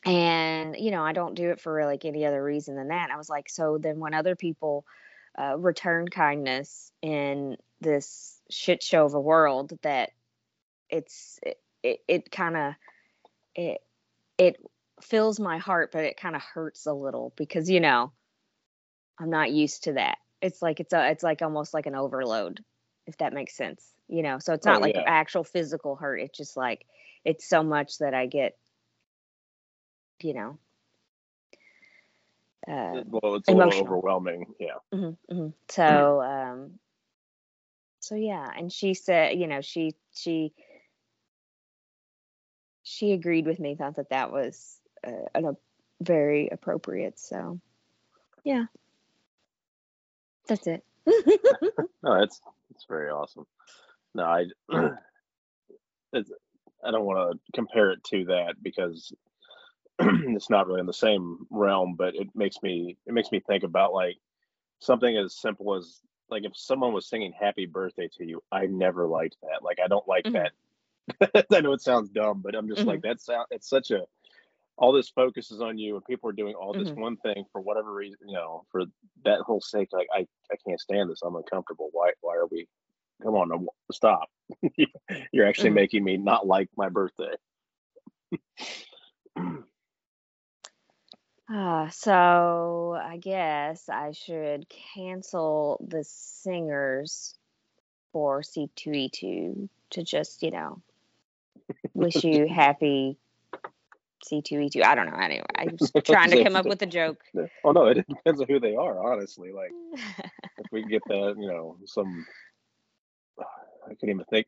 And 0.05 0.77
you 0.79 0.90
know, 0.90 1.03
I 1.03 1.12
don't 1.12 1.35
do 1.35 1.51
it 1.51 1.61
for 1.61 1.85
like 1.85 2.05
any 2.05 2.25
other 2.25 2.42
reason 2.42 2.77
than 2.77 2.88
that. 2.88 3.11
I 3.11 3.16
was 3.16 3.29
like, 3.29 3.49
so 3.49 3.79
then 3.79 3.99
when 3.99 4.14
other 4.14 4.37
people 4.37 4.85
uh, 5.38 5.57
return 5.57 6.09
kindness 6.09 6.92
in 7.03 7.57
this 7.81 8.40
shit 8.51 8.83
show 8.83 9.05
of 9.05 9.14
a 9.14 9.21
world 9.21 9.73
that 9.83 10.11
it's 10.90 11.38
it, 11.42 11.61
it, 11.83 12.01
it 12.09 12.31
kind 12.31 12.57
of 12.57 12.75
it 13.55 13.79
it 14.37 14.57
fills 15.01 15.38
my 15.38 15.59
heart 15.59 15.92
but 15.92 16.05
it 16.05 16.16
kind 16.16 16.35
of 16.35 16.42
hurts 16.42 16.87
a 16.87 16.92
little 16.92 17.33
because 17.37 17.71
you 17.71 17.79
know 17.79 18.11
i'm 19.18 19.31
not 19.31 19.53
used 19.53 19.85
to 19.85 19.92
that 19.92 20.18
it's 20.40 20.62
like 20.62 20.81
it's 20.81 20.92
a 20.92 21.11
it's 21.11 21.22
like 21.22 21.42
almost 21.42 21.74
like 21.74 21.87
an 21.87 21.94
overload 21.94 22.62
if 23.07 23.16
that 23.18 23.33
makes 23.33 23.57
sense 23.57 23.85
you 24.09 24.22
know 24.22 24.38
so 24.38 24.53
it's 24.53 24.66
not 24.66 24.79
oh, 24.79 24.81
like 24.81 24.94
yeah. 24.94 25.05
actual 25.07 25.44
physical 25.44 25.96
hurt 25.96 26.18
it's 26.18 26.37
just 26.37 26.57
like 26.57 26.87
it's 27.24 27.48
so 27.48 27.62
much 27.62 27.98
that 27.98 28.14
i 28.14 28.27
get 28.27 28.57
you 30.22 30.35
know 30.35 30.59
uh, 32.68 33.03
well, 33.07 33.37
it's 33.37 33.48
a 33.48 33.53
emotional. 33.53 33.70
little 33.70 33.87
overwhelming. 33.87 34.46
Yeah. 34.61 34.74
Mm-hmm, 34.92 35.35
mm-hmm. 35.35 35.48
So, 35.70 36.20
um, 36.20 36.72
so 38.01 38.14
yeah, 38.14 38.46
and 38.57 38.70
she 38.70 38.92
said, 38.92 39.38
you 39.38 39.46
know, 39.46 39.62
she 39.62 39.94
she 40.14 40.53
she 42.83 43.12
agreed 43.12 43.46
with 43.46 43.59
me, 43.59 43.74
thought 43.74 43.96
that 43.96 44.11
that 44.11 44.33
was 44.33 44.79
uh, 45.07 45.29
an, 45.35 45.46
a 45.46 45.57
very 46.03 46.48
appropriate. 46.48 47.18
So, 47.18 47.59
yeah, 48.44 48.66
that's 50.49 50.67
it. 50.67 50.85
no, 52.03 52.23
it's 52.23 52.41
it's 52.75 52.85
very 52.89 53.11
awesome. 53.11 53.47
No, 54.15 54.25
I 54.25 54.47
it's, 56.13 56.31
I 56.85 56.91
don't 56.91 57.05
want 57.05 57.33
to 57.33 57.53
compare 57.53 57.91
it 57.91 58.03
to 58.05 58.25
that 58.27 58.55
because 58.63 59.13
it's 59.99 60.51
not 60.51 60.67
really 60.67 60.81
in 60.81 60.87
the 60.87 60.93
same 60.93 61.47
realm, 61.51 61.95
but 61.97 62.15
it 62.15 62.29
makes 62.35 62.63
me 62.63 62.97
it 63.07 63.13
makes 63.13 63.31
me 63.31 63.41
think 63.41 63.65
about 63.65 63.93
like 63.93 64.17
something 64.81 65.17
as 65.17 65.35
simple 65.35 65.75
as 65.75 66.01
like 66.31 66.45
if 66.45 66.57
someone 66.57 66.93
was 66.93 67.09
singing 67.09 67.33
happy 67.33 67.67
birthday 67.67 68.09
to 68.19 68.25
you, 68.25 68.43
I 68.53 68.67
never 68.67 69.07
liked 69.07 69.37
that. 69.43 69.63
Like 69.63 69.79
I 69.83 69.89
don't 69.89 70.07
like 70.07 70.25
mm-hmm. 70.25 70.35
that. 71.23 71.47
I 71.53 71.61
know 71.61 71.73
it 71.73 71.81
sounds 71.81 72.11
dumb, 72.11 72.43
but 72.43 72.55
I'm 72.55 72.69
just 72.69 72.81
mm-hmm. 72.81 72.91
like 72.91 73.03
that 73.03 73.21
sound 73.21 73.47
it's 73.51 73.69
such 73.69 73.91
a 73.91 74.05
all 74.79 74.93
this 74.93 75.09
focus 75.11 75.51
is 75.51 75.61
on 75.61 75.77
you 75.77 75.97
and 75.97 76.05
people 76.05 76.31
are 76.31 76.35
doing 76.35 76.55
all 76.55 76.73
this 76.73 76.88
mm-hmm. 76.88 77.01
one 77.01 77.17
thing 77.17 77.45
for 77.53 77.61
whatever 77.61 77.93
reason, 77.93 78.19
you 78.27 78.35
know, 78.35 78.64
for 78.71 78.85
that 79.25 79.41
whole 79.41 79.61
sake, 79.61 79.88
like 79.93 80.07
I, 80.14 80.21
I 80.53 80.57
can't 80.67 80.81
stand 80.81 81.11
this. 81.11 81.21
I'm 81.23 81.35
uncomfortable. 81.35 81.88
Why 81.93 82.12
why 82.21 82.37
are 82.37 82.47
we 82.47 82.69
come 83.21 83.35
on, 83.35 83.67
stop. 83.93 84.31
You're 85.33 85.47
actually 85.47 85.71
mm-hmm. 85.71 85.75
making 85.75 86.05
me 86.05 86.17
not 86.17 86.47
like 86.47 86.69
my 86.77 86.88
birthday. 86.88 87.35
Uh, 91.53 91.88
so 91.91 92.97
I 93.01 93.17
guess 93.17 93.88
I 93.88 94.12
should 94.12 94.67
cancel 94.95 95.85
the 95.87 96.05
singers 96.05 97.35
for 98.12 98.43
C2E2 98.43 99.69
to 99.91 100.03
just, 100.05 100.43
you 100.45 100.53
know, 100.53 100.81
wish 101.95 102.23
you 102.23 102.47
happy 102.55 103.19
C2E2. 104.24 104.85
I 104.85 104.94
don't 104.94 105.07
know. 105.07 105.16
Anyway, 105.16 105.44
I'm 105.57 105.76
just 105.76 105.94
trying 106.04 106.31
to 106.31 106.42
come 106.42 106.57
up 106.57 106.66
with 106.66 106.83
a 106.83 106.87
joke. 106.87 107.22
Oh, 107.64 107.72
no, 107.72 107.87
it 107.87 107.94
depends 108.09 108.40
on 108.40 108.46
who 108.48 108.61
they 108.61 108.74
are, 108.74 109.12
honestly. 109.12 109.52
Like, 109.52 109.70
if 109.92 110.66
we 110.72 110.85
get 110.85 111.02
that, 111.09 111.37
you 111.38 111.48
know, 111.48 111.76
some, 111.87 112.26
I 113.38 113.94
couldn't 113.94 114.11
even 114.11 114.24
think. 114.24 114.46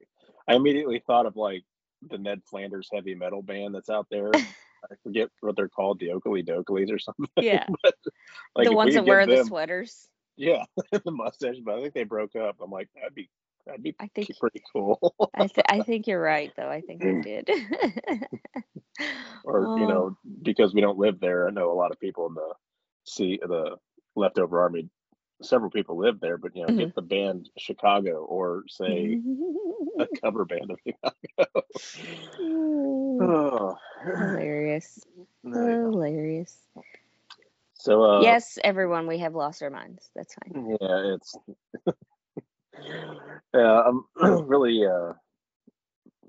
I 0.49 0.55
immediately 0.55 1.03
thought 1.07 1.27
of 1.27 1.37
like 1.37 1.65
the 2.09 2.19
Ned 2.19 2.41
Flanders 2.49 2.89
heavy 2.93 3.15
metal 3.15 3.43
band 3.43 3.75
that's 3.75 3.91
out 3.91 4.07
there. 4.11 4.31
I 4.35 4.95
forget 5.03 5.29
what 5.41 5.57
they're 5.57 5.69
called, 5.69 6.01
the 6.01 6.09
Okilly 6.09 6.47
Dokillys 6.47 6.91
or 6.91 6.99
something. 6.99 7.29
Yeah. 7.37 7.67
but, 7.83 7.95
like, 8.57 8.67
the 8.67 8.75
ones 8.75 8.95
that 8.95 9.05
wear 9.05 9.27
them, 9.27 9.37
the 9.37 9.45
sweaters. 9.45 10.09
Yeah, 10.37 10.65
the 10.91 11.11
mustache. 11.11 11.57
But 11.63 11.79
I 11.79 11.83
think 11.83 11.95
they 11.95 12.05
broke 12.05 12.35
up. 12.37 12.57
I'm 12.63 12.71
like, 12.71 12.89
that'd 12.95 13.15
be 13.15 13.29
that'd 13.71 13.83
be 13.83 13.95
I 14.01 14.09
think, 14.15 14.31
pretty 14.39 14.63
cool. 14.73 15.15
I, 15.35 15.47
th- 15.47 15.67
I 15.69 15.83
think 15.83 16.07
you're 16.07 16.21
right, 16.21 16.53
though. 16.57 16.69
I 16.69 16.81
think 16.81 17.01
they 17.03 17.21
did. 17.23 17.49
or 19.45 19.67
oh. 19.67 19.77
you 19.77 19.87
know, 19.87 20.17
because 20.43 20.75
we 20.75 20.81
don't 20.81 20.99
live 20.99 21.21
there, 21.21 21.47
I 21.47 21.51
know 21.51 21.73
a 21.73 21.75
lot 21.75 21.93
of 21.93 22.01
people 22.01 22.27
in 22.27 22.35
the 22.35 22.53
see 23.05 23.39
the 23.41 23.77
leftover 24.17 24.61
army 24.61 24.89
several 25.43 25.71
people 25.71 25.97
live 25.97 26.21
there, 26.21 26.37
but 26.37 26.55
you 26.55 26.63
know, 26.63 26.69
Mhm. 26.69 26.79
get 26.79 26.95
the 26.95 27.03
band 27.03 27.49
Chicago 27.57 28.25
or 28.25 28.65
say 28.69 29.21
a 29.99 30.07
cover 30.23 30.45
band 30.45 30.71
of 30.71 30.79
Chicago. 30.87 31.63
oh. 32.41 33.79
Hilarious. 34.05 35.07
Hilarious. 35.43 36.59
So 37.75 38.05
uh, 38.05 38.21
yes, 38.21 38.59
everyone, 38.63 39.07
we 39.07 39.19
have 39.19 39.35
lost 39.35 39.63
our 39.63 39.71
minds. 39.71 40.11
That's 40.15 40.35
fine. 40.35 40.77
yeah, 40.79 41.15
it's 41.15 41.35
yeah. 43.55 43.83
I'm 43.83 44.05
really 44.49 44.85
uh 44.87 45.13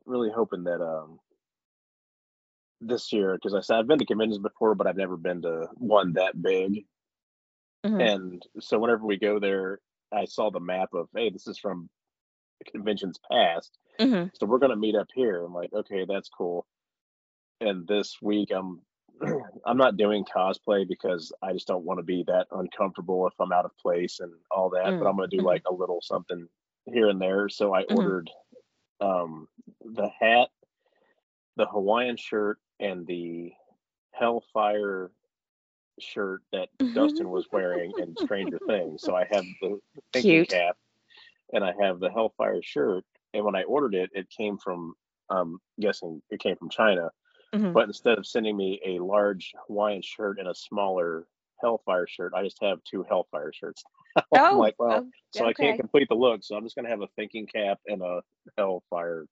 really 0.05 0.29
hoping 0.33 0.63
that 0.65 0.81
um 0.81 1.19
this 2.81 3.13
year 3.13 3.35
because 3.35 3.53
I 3.53 3.61
said 3.61 3.77
I've 3.77 3.87
been 3.87 3.99
to 3.99 4.05
conventions 4.05 4.39
before, 4.39 4.75
but 4.75 4.87
I've 4.87 4.97
never 4.97 5.17
been 5.17 5.41
to 5.43 5.67
one 5.75 6.13
that 6.13 6.41
big. 6.41 6.85
Mhm. 7.85 8.01
And 8.13 8.47
so 8.59 8.79
whenever 8.79 9.05
we 9.05 9.17
go 9.17 9.39
there, 9.39 9.79
I 10.11 10.25
saw 10.25 10.49
the 10.49 10.59
map 10.59 10.89
of 10.93 11.07
hey, 11.15 11.29
this 11.29 11.47
is 11.47 11.57
from 11.57 11.89
conventions 12.71 13.19
past. 13.31 13.77
Mhm. 13.99 14.31
So 14.35 14.45
we're 14.45 14.59
gonna 14.59 14.75
meet 14.75 14.95
up 14.95 15.07
here. 15.13 15.43
I'm 15.43 15.53
like, 15.53 15.73
okay, 15.73 16.05
that's 16.05 16.29
cool. 16.29 16.65
And 17.59 17.87
this 17.87 18.17
week 18.21 18.51
I'm 18.51 18.81
I'm 19.65 19.77
not 19.77 19.97
doing 19.97 20.25
cosplay 20.25 20.87
because 20.87 21.31
I 21.41 21.53
just 21.53 21.67
don't 21.67 21.85
want 21.85 21.99
to 21.99 22.03
be 22.03 22.23
that 22.27 22.47
uncomfortable 22.51 23.27
if 23.27 23.33
I'm 23.39 23.51
out 23.51 23.65
of 23.65 23.77
place 23.77 24.19
and 24.19 24.33
all 24.51 24.69
that. 24.71 24.95
But 24.99 25.05
Mm, 25.05 25.09
I'm 25.09 25.15
gonna 25.17 25.27
do 25.27 25.41
mhm. 25.41 25.43
like 25.43 25.63
a 25.69 25.73
little 25.73 26.01
something 26.01 26.47
here 26.85 27.09
and 27.09 27.21
there. 27.21 27.49
So 27.49 27.73
I 27.73 27.83
Mhm. 27.89 28.11
ordered 28.11 28.29
um 29.01 29.47
the 29.81 30.09
hat, 30.09 30.49
the 31.55 31.65
Hawaiian 31.65 32.17
shirt, 32.17 32.59
and 32.79 33.05
the 33.07 33.53
Hellfire 34.13 35.11
shirt 35.99 36.43
that 36.51 36.69
Dustin 36.93 37.29
was 37.29 37.47
wearing 37.51 37.93
in 37.97 38.17
Stranger 38.17 38.59
Things. 38.67 39.03
So 39.03 39.15
I 39.15 39.25
have 39.25 39.47
the 39.61 39.79
thinking 40.13 40.41
Cute. 40.41 40.49
cap 40.49 40.77
and 41.53 41.63
I 41.63 41.73
have 41.81 41.99
the 41.99 42.11
Hellfire 42.11 42.61
shirt. 42.63 43.05
And 43.33 43.45
when 43.45 43.55
I 43.55 43.63
ordered 43.63 43.95
it, 43.95 44.11
it 44.13 44.29
came 44.29 44.57
from 44.57 44.95
um 45.29 45.59
guessing 45.79 46.21
it 46.29 46.39
came 46.41 46.57
from 46.57 46.69
China. 46.69 47.11
Mhm. 47.53 47.73
But 47.73 47.85
instead 47.85 48.17
of 48.17 48.25
sending 48.25 48.55
me 48.55 48.79
a 48.85 48.99
large 48.99 49.53
Hawaiian 49.67 50.01
shirt 50.01 50.39
and 50.39 50.47
a 50.47 50.55
smaller 50.55 51.27
Hellfire 51.59 52.07
shirt, 52.07 52.33
I 52.33 52.43
just 52.43 52.61
have 52.61 52.83
two 52.83 53.03
Hellfire 53.03 53.51
shirts. 53.53 53.83
I'm 54.15 54.23
Oh, 54.31 54.57
like, 54.57 54.75
well, 54.79 55.03
oh, 55.05 55.11
so 55.31 55.45
I 55.45 55.53
can't 55.53 55.77
complete 55.79 56.09
the 56.09 56.15
look, 56.15 56.43
so 56.43 56.55
I'm 56.55 56.63
just 56.63 56.75
gonna 56.75 56.89
have 56.89 57.01
a 57.01 57.07
thinking 57.15 57.47
cap 57.47 57.79
and 57.87 58.01
a 58.01 58.21
Hellfire 58.57 59.27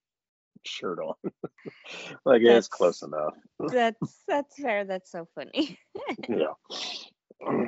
shirt 0.66 1.00
on. 1.00 1.16
like 2.26 2.42
yeah, 2.42 2.58
it's 2.58 2.68
close 2.68 3.02
enough. 3.02 3.36
That's 3.60 4.24
that's 4.28 4.56
fair. 4.58 4.86
That's 4.86 5.12
so 5.12 5.28
funny. 5.36 5.78
Yeah. 6.28 6.54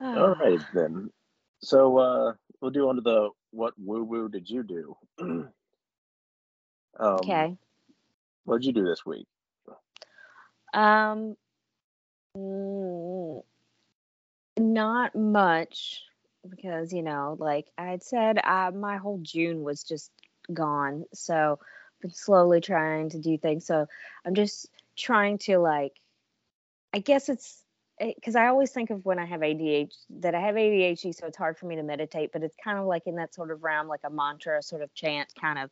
All 0.00 0.34
right 0.34 0.60
then. 0.74 1.10
So 1.62 1.98
uh 1.98 2.34
we'll 2.60 2.70
do 2.70 2.88
on 2.88 2.96
to 2.96 3.00
the 3.02 3.30
what 3.52 3.74
woo 3.78 4.02
woo 4.04 4.28
did 4.28 4.48
you 4.48 4.62
do? 4.62 4.96
um 5.20 5.50
Okay. 7.00 7.56
What 8.44 8.60
did 8.60 8.66
you 8.66 8.72
do 8.72 8.84
this 8.84 9.04
week? 9.04 9.26
Um, 10.72 11.36
not 14.58 15.14
much 15.14 16.02
because 16.48 16.92
you 16.92 17.02
know, 17.02 17.36
like 17.38 17.66
I 17.76 17.86
had 17.86 18.02
said, 18.02 18.38
uh, 18.42 18.70
my 18.74 18.96
whole 18.96 19.18
June 19.22 19.62
was 19.62 19.82
just 19.82 20.10
gone. 20.52 21.04
So 21.12 21.58
I've 21.60 22.00
been 22.00 22.12
slowly 22.12 22.60
trying 22.60 23.10
to 23.10 23.18
do 23.18 23.36
things. 23.38 23.66
So 23.66 23.86
I'm 24.24 24.34
just 24.34 24.68
trying 24.96 25.38
to 25.38 25.58
like, 25.58 25.92
I 26.92 26.98
guess 26.98 27.28
it's 27.28 27.62
because 27.98 28.34
I 28.34 28.46
always 28.46 28.70
think 28.70 28.88
of 28.90 29.04
when 29.04 29.18
I 29.18 29.26
have 29.26 29.40
ADHD 29.40 29.92
that 30.20 30.34
I 30.34 30.40
have 30.40 30.54
ADHD, 30.54 31.14
so 31.14 31.26
it's 31.26 31.36
hard 31.36 31.58
for 31.58 31.66
me 31.66 31.76
to 31.76 31.82
meditate. 31.82 32.30
But 32.32 32.42
it's 32.42 32.56
kind 32.62 32.78
of 32.78 32.86
like 32.86 33.06
in 33.06 33.16
that 33.16 33.34
sort 33.34 33.50
of 33.50 33.62
realm, 33.62 33.88
like 33.88 34.00
a 34.04 34.10
mantra, 34.10 34.62
sort 34.62 34.82
of 34.82 34.94
chant, 34.94 35.32
kind 35.38 35.58
of. 35.58 35.70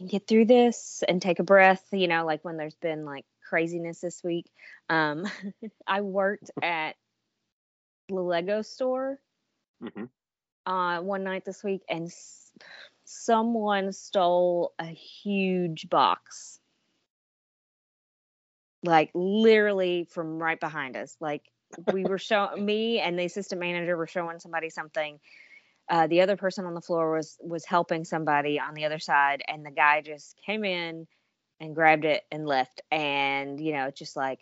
Can 0.00 0.08
get 0.08 0.26
through 0.26 0.46
this 0.46 1.04
and 1.06 1.20
take 1.20 1.40
a 1.40 1.44
breath, 1.44 1.84
you 1.92 2.08
know, 2.08 2.24
like 2.24 2.42
when 2.42 2.56
there's 2.56 2.76
been 2.76 3.04
like 3.04 3.26
craziness 3.46 4.00
this 4.00 4.24
week. 4.24 4.50
Um, 4.88 5.26
I 5.86 6.00
worked 6.00 6.50
at 6.62 6.96
the 8.08 8.14
Lego 8.16 8.62
store 8.62 9.20
hmm 9.82 10.04
uh, 10.66 11.00
one 11.02 11.24
night 11.24 11.44
this 11.44 11.62
week, 11.62 11.82
and 11.90 12.06
s- 12.06 12.50
someone 13.04 13.92
stole 13.92 14.72
a 14.78 14.86
huge 14.86 15.90
box, 15.90 16.60
like 18.82 19.10
literally 19.14 20.08
from 20.10 20.38
right 20.42 20.60
behind 20.60 20.96
us. 20.96 21.14
Like 21.20 21.42
we 21.92 22.06
were 22.06 22.18
showing 22.18 22.64
me 22.64 23.00
and 23.00 23.18
the 23.18 23.26
assistant 23.26 23.60
manager 23.60 23.98
were 23.98 24.06
showing 24.06 24.38
somebody 24.40 24.70
something. 24.70 25.20
Uh, 25.90 26.06
the 26.06 26.22
other 26.22 26.36
person 26.36 26.66
on 26.66 26.74
the 26.74 26.80
floor 26.80 27.12
was 27.12 27.36
was 27.42 27.66
helping 27.66 28.04
somebody 28.04 28.60
on 28.60 28.74
the 28.74 28.86
other 28.86 29.00
side, 29.00 29.42
and 29.48 29.66
the 29.66 29.72
guy 29.72 30.02
just 30.02 30.36
came 30.46 30.64
in 30.64 31.06
and 31.60 31.74
grabbed 31.74 32.04
it 32.06 32.24
and 32.32 32.46
left. 32.46 32.82
And 32.92 33.60
you 33.60 33.72
know, 33.74 33.90
just 33.90 34.16
like, 34.16 34.40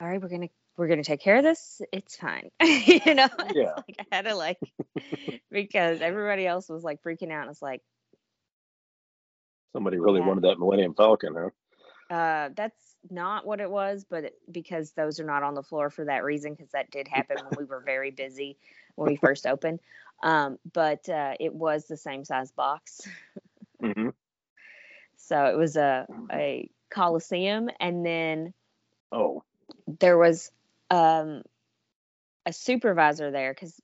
all 0.00 0.08
right, 0.08 0.20
we're 0.22 0.28
gonna 0.28 0.48
we're 0.76 0.88
gonna 0.88 1.04
take 1.04 1.20
care 1.22 1.36
of 1.36 1.44
this. 1.44 1.82
It's 1.92 2.16
fine. 2.16 2.50
you 2.62 3.14
know, 3.14 3.28
Yeah. 3.54 3.74
like 3.76 3.96
I 4.00 4.16
had 4.16 4.24
to 4.24 4.34
like 4.34 4.58
because 5.50 6.00
everybody 6.00 6.46
else 6.46 6.68
was 6.68 6.84
like 6.84 7.02
freaking 7.02 7.30
out. 7.32 7.42
And 7.42 7.50
it's 7.50 7.62
like, 7.62 7.82
Somebody 9.72 9.98
really 9.98 10.20
Yeah. 10.20 10.26
wanted 10.26 10.44
that 10.44 10.58
Millennium 10.58 10.94
Falcon, 10.94 11.34
huh? 11.36 11.50
uh, 12.14 12.50
that's 12.56 12.96
not 13.10 13.46
what 13.46 13.60
it 13.60 13.70
was, 13.70 14.04
but 14.08 14.24
it, 14.24 14.34
because 14.50 14.92
those 14.92 15.20
are 15.20 15.24
not 15.24 15.42
on 15.42 15.54
the 15.54 15.62
floor 15.62 15.90
for 15.90 16.04
that 16.06 16.24
reason, 16.24 16.52
because 16.52 16.70
that 16.72 16.90
did 16.90 17.08
happen 17.08 17.44
when 17.44 17.54
we 17.56 17.64
were 17.64 17.80
very 17.80 18.10
busy 18.10 18.58
when 19.00 19.10
we 19.10 19.16
first 19.16 19.46
opened. 19.46 19.80
Um, 20.22 20.58
but 20.70 21.08
uh, 21.08 21.32
it 21.40 21.54
was 21.54 21.86
the 21.86 21.96
same 21.96 22.24
size 22.24 22.52
box. 22.52 23.00
hmm 23.80 24.10
So 25.16 25.46
it 25.46 25.56
was 25.56 25.76
a, 25.76 26.06
a 26.30 26.68
Coliseum. 26.90 27.70
And 27.80 28.04
then 28.04 28.52
Oh. 29.10 29.42
there 29.86 30.18
was 30.18 30.52
um, 30.90 31.42
a 32.44 32.52
supervisor 32.52 33.30
there 33.30 33.54
because 33.54 33.80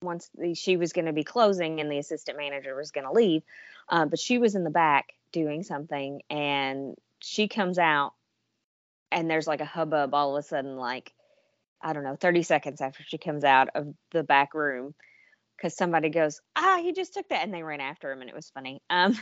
once 0.00 0.30
the, 0.38 0.54
she 0.54 0.76
was 0.76 0.92
going 0.92 1.06
to 1.06 1.12
be 1.12 1.24
closing 1.24 1.80
and 1.80 1.90
the 1.90 1.98
assistant 1.98 2.38
manager 2.38 2.76
was 2.76 2.92
going 2.92 3.06
to 3.06 3.12
leave, 3.12 3.42
uh, 3.88 4.06
but 4.06 4.20
she 4.20 4.38
was 4.38 4.54
in 4.54 4.62
the 4.62 4.70
back 4.70 5.14
doing 5.32 5.64
something 5.64 6.22
and 6.30 6.94
she 7.18 7.48
comes 7.48 7.78
out 7.78 8.12
and 9.10 9.28
there's 9.28 9.48
like 9.48 9.60
a 9.60 9.66
hubbub 9.66 10.14
all 10.14 10.36
of 10.36 10.44
a 10.44 10.46
sudden, 10.46 10.76
like, 10.76 11.12
I 11.82 11.92
don't 11.92 12.04
know, 12.04 12.16
30 12.16 12.42
seconds 12.42 12.80
after 12.80 13.02
she 13.04 13.18
comes 13.18 13.44
out 13.44 13.68
of 13.74 13.94
the 14.12 14.24
back 14.24 14.54
room 14.54 14.94
because 15.56 15.76
somebody 15.76 16.08
goes, 16.08 16.40
ah, 16.56 16.80
he 16.82 16.92
just 16.92 17.14
took 17.14 17.28
that. 17.28 17.44
And 17.44 17.52
they 17.52 17.62
ran 17.62 17.80
after 17.80 18.10
him 18.10 18.20
and 18.20 18.30
it 18.30 18.36
was 18.36 18.50
funny. 18.50 18.80
Um, 18.90 19.16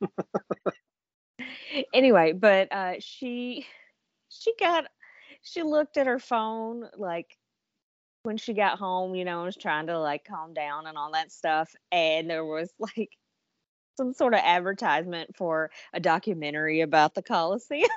anyway, 1.94 2.32
but 2.32 2.72
uh, 2.72 2.94
she, 3.00 3.66
she 4.28 4.54
got, 4.58 4.86
she 5.42 5.62
looked 5.62 5.96
at 5.96 6.06
her 6.06 6.18
phone 6.18 6.88
like 6.96 7.36
when 8.22 8.36
she 8.36 8.52
got 8.52 8.78
home, 8.78 9.14
you 9.14 9.24
know, 9.24 9.38
and 9.38 9.46
was 9.46 9.56
trying 9.56 9.86
to 9.88 9.98
like 9.98 10.24
calm 10.24 10.54
down 10.54 10.86
and 10.86 10.96
all 10.96 11.12
that 11.12 11.32
stuff. 11.32 11.74
And 11.90 12.28
there 12.28 12.44
was 12.44 12.70
like 12.78 13.10
some 13.96 14.12
sort 14.12 14.34
of 14.34 14.40
advertisement 14.42 15.36
for 15.36 15.70
a 15.92 16.00
documentary 16.00 16.80
about 16.80 17.14
the 17.14 17.22
Coliseum. 17.22 17.88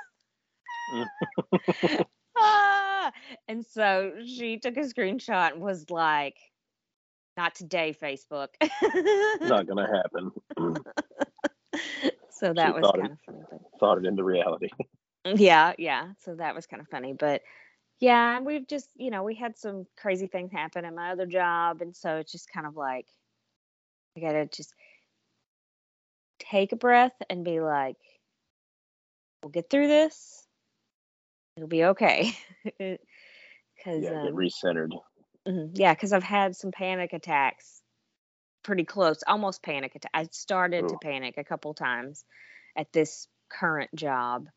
ah! 2.38 2.85
And 3.48 3.64
so 3.64 4.12
she 4.26 4.58
took 4.58 4.76
a 4.76 4.80
screenshot 4.80 5.52
and 5.52 5.60
was 5.60 5.90
like, 5.90 6.36
not 7.36 7.54
today, 7.54 7.94
Facebook. 8.00 8.48
Not 9.42 9.66
gonna 9.66 9.86
happen. 9.86 10.32
so 12.30 12.52
that 12.54 12.66
She 12.68 12.72
was 12.80 12.90
it- 12.94 13.00
kind 13.00 13.12
of 13.12 13.18
funny. 13.26 13.38
But 13.50 13.60
Thought 13.78 13.98
it 13.98 14.06
into 14.06 14.24
reality. 14.24 14.68
yeah, 15.24 15.74
yeah. 15.78 16.12
So 16.24 16.34
that 16.36 16.54
was 16.54 16.66
kind 16.66 16.80
of 16.80 16.88
funny. 16.88 17.12
But 17.12 17.42
yeah, 18.00 18.36
and 18.36 18.46
we've 18.46 18.66
just, 18.66 18.88
you 18.96 19.10
know, 19.10 19.22
we 19.22 19.34
had 19.34 19.58
some 19.58 19.86
crazy 19.98 20.26
things 20.26 20.50
happen 20.52 20.84
at 20.84 20.94
my 20.94 21.10
other 21.12 21.26
job. 21.26 21.82
And 21.82 21.94
so 21.94 22.16
it's 22.16 22.32
just 22.32 22.50
kind 22.50 22.66
of 22.66 22.74
like, 22.76 23.06
I 24.16 24.20
got 24.20 24.32
to 24.32 24.46
just 24.46 24.72
take 26.38 26.72
a 26.72 26.76
breath 26.76 27.14
and 27.28 27.44
be 27.44 27.60
like, 27.60 27.96
we'll 29.42 29.50
get 29.50 29.68
through 29.68 29.88
this. 29.88 30.45
It'll 31.56 31.68
be 31.68 31.84
okay. 31.84 32.32
Because, 33.76 34.04
Yeah, 34.04 34.10
get 34.10 34.28
um, 34.28 34.34
recentered. 34.34 34.90
mhm, 35.46 35.70
yeah, 35.74 35.94
because 35.94 36.12
I've 36.12 36.22
had 36.22 36.56
some 36.56 36.72
panic 36.72 37.12
attacks 37.12 37.82
pretty 38.62 38.84
close, 38.84 39.22
almost 39.26 39.62
panic 39.62 39.94
attack. 39.94 40.10
I 40.14 40.24
started 40.32 40.88
to 40.88 40.96
panic 40.96 41.34
a 41.36 41.44
couple 41.44 41.74
times 41.74 42.24
at 42.74 42.92
this 42.92 43.28
current 43.48 43.94
job 43.94 44.48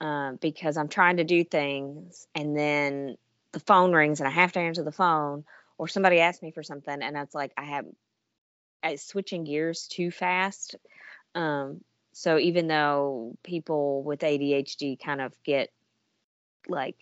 um, 0.00 0.36
because 0.40 0.76
I'm 0.76 0.88
trying 0.88 1.16
to 1.16 1.24
do 1.24 1.44
things 1.44 2.26
and 2.34 2.56
then 2.56 3.16
the 3.52 3.60
phone 3.60 3.92
rings 3.92 4.20
and 4.20 4.28
I 4.28 4.32
have 4.32 4.52
to 4.52 4.60
answer 4.60 4.82
the 4.82 4.92
phone 4.92 5.44
or 5.78 5.88
somebody 5.88 6.20
asks 6.20 6.42
me 6.42 6.50
for 6.50 6.62
something 6.62 7.02
and 7.02 7.16
it's 7.16 7.34
like 7.34 7.52
I 7.56 7.64
have 7.64 7.86
I 8.82 8.96
switching 8.96 9.44
gears 9.44 9.88
too 9.88 10.10
fast. 10.10 10.76
Um, 11.34 11.80
so 12.12 12.38
even 12.38 12.66
though 12.68 13.36
people 13.42 14.02
with 14.02 14.20
ADHD 14.20 15.00
kind 15.02 15.20
of 15.20 15.32
get 15.42 15.70
like 16.68 16.96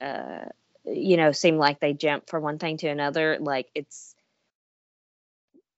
uh, 0.00 0.46
you 0.84 1.16
know, 1.16 1.32
seem 1.32 1.56
like 1.56 1.80
they 1.80 1.92
jump 1.92 2.28
from 2.28 2.42
one 2.42 2.58
thing 2.58 2.76
to 2.78 2.88
another. 2.88 3.38
Like 3.40 3.68
it's 3.74 4.14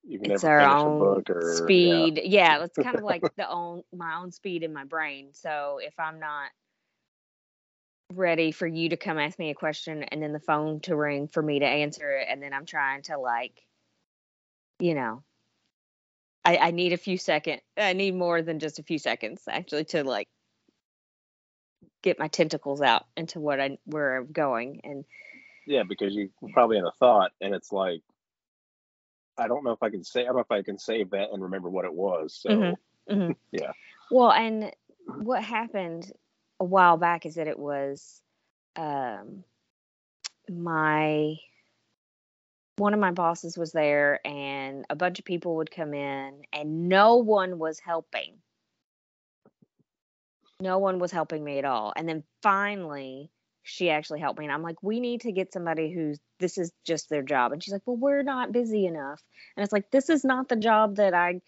it's 0.05 0.45
our 0.45 0.61
own 0.61 1.23
or 1.29 1.43
yeah. 1.43 1.65
speed. 1.65 2.21
Yeah, 2.25 2.65
it's 2.65 2.79
kind 2.83 2.97
of 2.97 3.05
like 3.05 3.23
the 3.37 3.49
own 3.49 3.83
my 3.95 4.17
own 4.17 4.33
speed 4.33 4.63
in 4.63 4.73
my 4.73 4.85
brain. 4.85 5.31
So 5.33 5.79
if 5.83 5.95
I'm 5.99 6.21
not 6.21 6.51
ready 8.15 8.53
for 8.53 8.67
you 8.67 8.89
to 8.89 8.97
come 8.97 9.19
ask 9.19 9.39
me 9.39 9.51
a 9.51 9.55
question 9.55 10.03
and 10.03 10.23
then 10.23 10.33
the 10.33 10.41
phone 10.41 10.81
to 10.81 10.97
ring 10.97 11.29
for 11.29 11.43
me 11.43 11.59
to 11.59 11.67
answer 11.67 12.11
it 12.11 12.27
and 12.31 12.43
then 12.43 12.55
I'm 12.55 12.65
trying 12.65 13.03
to 13.03 13.19
like 13.19 13.61
you 14.79 14.95
know 14.95 15.23
I, 16.43 16.57
I 16.57 16.71
need 16.71 16.95
a 16.95 16.97
few 16.97 17.19
seconds 17.19 17.61
I 17.77 17.93
need 17.93 18.15
more 18.15 18.41
than 18.41 18.61
just 18.61 18.79
a 18.79 18.83
few 18.83 18.99
seconds 18.99 19.43
actually 19.47 19.85
to 19.87 20.05
like 20.05 20.27
get 22.03 22.19
my 22.19 22.29
tentacles 22.29 22.81
out 22.81 23.07
into 23.17 23.41
what 23.41 23.61
I 23.61 23.79
where 23.85 24.19
I'm 24.19 24.33
going 24.33 24.81
and 24.85 25.05
Yeah, 25.67 25.83
because 25.83 26.15
you 26.15 26.31
probably 26.53 26.79
in 26.79 26.85
a 26.85 26.93
thought 26.93 27.33
and 27.41 27.55
it's 27.55 27.73
like 27.73 28.03
I 29.37 29.47
don't 29.47 29.65
know 29.65 29.73
if 29.73 29.83
I 29.83 29.91
can 29.91 30.05
say 30.05 30.23
I 30.23 30.25
don't 30.25 30.37
know 30.37 30.41
if 30.41 30.51
I 30.51 30.63
can 30.63 30.79
save 30.79 31.11
that 31.11 31.31
and 31.33 31.43
remember 31.43 31.71
what 31.71 31.85
it 31.85 31.95
was. 31.95 32.35
So 32.41 32.51
Mhm, 32.51 32.77
mhm. 33.11 33.37
yeah. 33.53 33.73
well 34.11 34.33
and 34.33 34.73
what 35.19 35.43
happened 35.43 36.11
a 36.61 36.65
while 36.65 36.97
back 36.97 37.27
is 37.27 37.37
that 37.37 37.47
it 37.49 37.59
was 37.59 38.21
um 38.77 39.45
my 40.49 41.37
one 42.77 42.95
of 42.95 43.01
my 43.01 43.11
bosses 43.11 43.59
was 43.59 43.73
there 43.73 44.25
and 44.27 44.85
a 44.89 44.97
bunch 44.97 45.19
of 45.19 45.25
people 45.25 45.57
would 45.57 45.71
come 45.71 45.95
in 45.95 46.43
and 46.53 46.89
no 46.89 47.17
one 47.17 47.59
was 47.59 47.81
helping 47.81 48.35
no 50.61 50.79
one 50.79 50.99
was 50.99 51.13
helping 51.13 51.45
me 51.45 51.59
at 51.59 51.65
all. 51.65 51.93
And 51.97 52.09
then 52.09 52.25
finally 52.43 53.31
she 53.63 53.91
actually 53.91 54.21
helped 54.21 54.39
me 54.39 54.47
and 54.47 54.53
i'm 54.53 54.63
like 54.63 54.83
we 54.83 54.99
need 54.99 55.21
to 55.21 55.31
get 55.33 55.53
somebody 55.53 55.93
who's 55.93 56.19
this 56.41 56.57
is 56.57 56.73
just 56.87 57.11
their 57.11 57.23
job. 57.23 57.53
And 57.53 57.63
she's 57.63 57.73
like 57.73 57.83
well 57.87 57.97
we're 57.97 58.23
not 58.23 58.53
busy 58.53 58.87
enough. 58.87 59.23
And 59.57 59.65
it's 59.65 59.73
like 59.73 59.91
this 59.91 60.09
is 60.09 60.25
not 60.25 60.49
the 60.49 60.57
job 60.57 60.97
that 60.97 61.15
i 61.15 61.41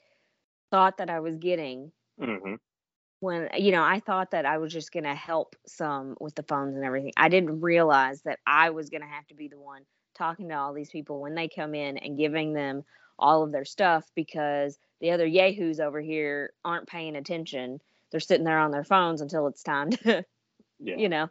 thought 0.71 0.99
that 0.99 1.11
i 1.11 1.21
was 1.21 1.37
getting 1.39 1.93
hmm 2.19 2.55
when 3.21 3.49
you 3.57 3.73
know 3.73 3.83
i 3.83 4.01
thought 4.01 4.31
that 4.33 4.47
i 4.47 4.59
was 4.59 4.73
just 4.73 4.93
going 4.93 5.05
to 5.05 5.15
help 5.15 5.57
some 5.67 6.17
with 6.21 6.35
the 6.35 6.43
phones 6.43 6.77
and 6.77 6.85
everything. 6.85 7.13
I 7.17 7.29
didn't 7.29 7.61
realize 7.61 8.23
that 8.23 8.39
i 8.47 8.71
was 8.71 8.91
going 8.91 9.03
to 9.03 9.09
have 9.09 9.27
to 9.29 9.35
be 9.35 9.49
the 9.49 9.61
one 9.61 9.83
talking 10.17 10.49
to 10.49 10.55
all 10.57 10.75
these 10.75 10.91
people 10.91 11.21
when 11.21 11.35
they 11.35 11.49
come 11.49 11.75
in 11.75 11.99
and 11.99 12.19
giving 12.19 12.53
them 12.53 12.83
all 13.19 13.43
of 13.43 13.53
their 13.53 13.65
stuff 13.65 14.05
because 14.15 14.79
the 15.01 15.11
other 15.13 15.27
yahoos 15.27 15.81
over 15.81 16.01
here 16.01 16.53
aren't 16.65 16.89
paying 16.89 17.17
attention 17.17 17.81
they're 18.11 18.21
sitting 18.21 18.45
there 18.45 18.59
on 18.59 18.71
their 18.71 18.85
phones 18.85 19.21
until 19.21 19.47
it's 19.47 19.63
time 19.63 19.91
to 19.91 20.25
Yeah. 20.83 20.97
you 20.97 21.09
know 21.11 21.29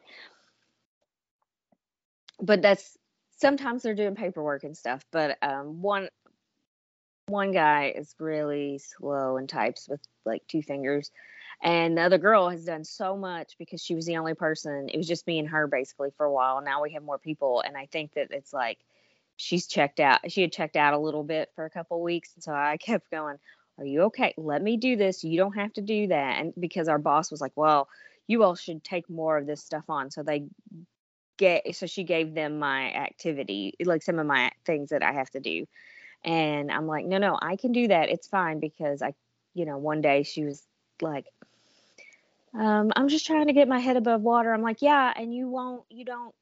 but 2.39 2.61
that's 2.61 2.97
sometimes 3.37 3.81
they're 3.81 3.95
doing 3.95 4.15
paperwork 4.15 4.63
and 4.63 4.77
stuff 4.77 5.03
but 5.11 5.37
um 5.41 5.81
one 5.81 6.09
one 7.27 7.51
guy 7.51 7.93
is 7.95 8.15
really 8.19 8.79
slow 8.79 9.37
and 9.37 9.49
types 9.49 9.87
with 9.89 10.01
like 10.25 10.43
two 10.47 10.61
fingers 10.61 11.11
and 11.61 11.97
the 11.97 12.01
other 12.01 12.17
girl 12.17 12.49
has 12.49 12.65
done 12.65 12.83
so 12.83 13.17
much 13.17 13.55
because 13.59 13.81
she 13.83 13.95
was 13.95 14.05
the 14.05 14.17
only 14.17 14.33
person 14.33 14.89
it 14.89 14.97
was 14.97 15.07
just 15.07 15.27
me 15.27 15.39
and 15.39 15.49
her 15.49 15.67
basically 15.67 16.09
for 16.15 16.25
a 16.25 16.31
while 16.31 16.61
now 16.61 16.81
we 16.81 16.93
have 16.93 17.03
more 17.03 17.19
people 17.19 17.61
and 17.65 17.75
i 17.77 17.87
think 17.87 18.13
that 18.13 18.27
it's 18.31 18.53
like 18.53 18.77
she's 19.35 19.67
checked 19.67 19.99
out 19.99 20.19
she 20.31 20.41
had 20.41 20.51
checked 20.51 20.75
out 20.75 20.93
a 20.93 20.99
little 20.99 21.23
bit 21.23 21.49
for 21.55 21.65
a 21.65 21.69
couple 21.69 22.01
weeks 22.01 22.33
and 22.35 22.43
so 22.43 22.53
i 22.53 22.77
kept 22.81 23.09
going 23.11 23.37
are 23.79 23.85
you 23.85 24.03
okay? 24.03 24.33
Let 24.37 24.61
me 24.61 24.77
do 24.77 24.95
this. 24.95 25.23
You 25.23 25.37
don't 25.37 25.55
have 25.55 25.73
to 25.73 25.81
do 25.81 26.07
that. 26.07 26.39
And 26.39 26.53
because 26.59 26.87
our 26.87 26.99
boss 26.99 27.31
was 27.31 27.41
like 27.41 27.53
well 27.55 27.87
you 28.27 28.43
all 28.43 28.55
should 28.55 28.83
take 28.83 29.09
more 29.09 29.39
of 29.39 29.47
this 29.47 29.63
stuff 29.63 29.85
on. 29.89 30.11
So 30.11 30.21
they 30.21 30.45
get 31.37 31.75
so 31.75 31.87
she 31.87 32.03
gave 32.03 32.35
them 32.35 32.59
my 32.59 32.91
activity 32.91 33.73
like 33.83 34.03
some 34.03 34.19
of 34.19 34.27
my 34.27 34.51
things 34.65 34.89
that 34.89 35.01
i 35.01 35.13
have 35.13 35.29
to 35.31 35.39
do. 35.39 35.65
And 36.23 36.71
i'm 36.71 36.85
like 36.85 37.05
no 37.05 37.17
no 37.17 37.37
i 37.41 37.55
can 37.55 37.71
do 37.71 37.87
that. 37.87 38.09
It's 38.09 38.27
fine 38.27 38.59
because 38.59 39.01
i 39.01 39.13
you 39.53 39.65
know 39.65 39.77
one 39.77 40.01
day 40.01 40.23
she 40.23 40.43
was 40.43 40.63
like 41.01 41.25
um, 42.53 42.91
i'm 42.95 43.07
just 43.07 43.27
trying 43.27 43.47
to 43.47 43.53
get 43.53 43.67
my 43.67 43.79
head 43.79 43.95
above 43.95 44.21
water. 44.21 44.53
I'm 44.53 44.61
like 44.61 44.81
yeah 44.81 45.13
and 45.15 45.33
you 45.33 45.47
won't 45.47 45.83
you 45.89 46.05
don't 46.05 46.35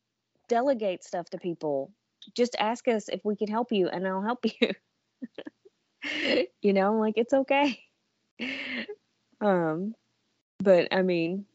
delegate 0.48 1.04
stuff 1.04 1.30
to 1.30 1.38
people. 1.38 1.92
Just 2.34 2.56
ask 2.60 2.88
us 2.88 3.08
if 3.08 3.24
we 3.24 3.36
can 3.36 3.48
help 3.48 3.72
you 3.72 3.88
and 3.88 4.08
i'll 4.08 4.22
help 4.22 4.44
you 4.62 4.72
you 6.62 6.74
know 6.74 6.94
I'm 6.94 7.00
like 7.00 7.16
it's 7.18 7.34
okay. 7.34 7.80
Um 9.42 9.94
but 10.60 10.88
i 10.92 11.04
mean 11.04 11.46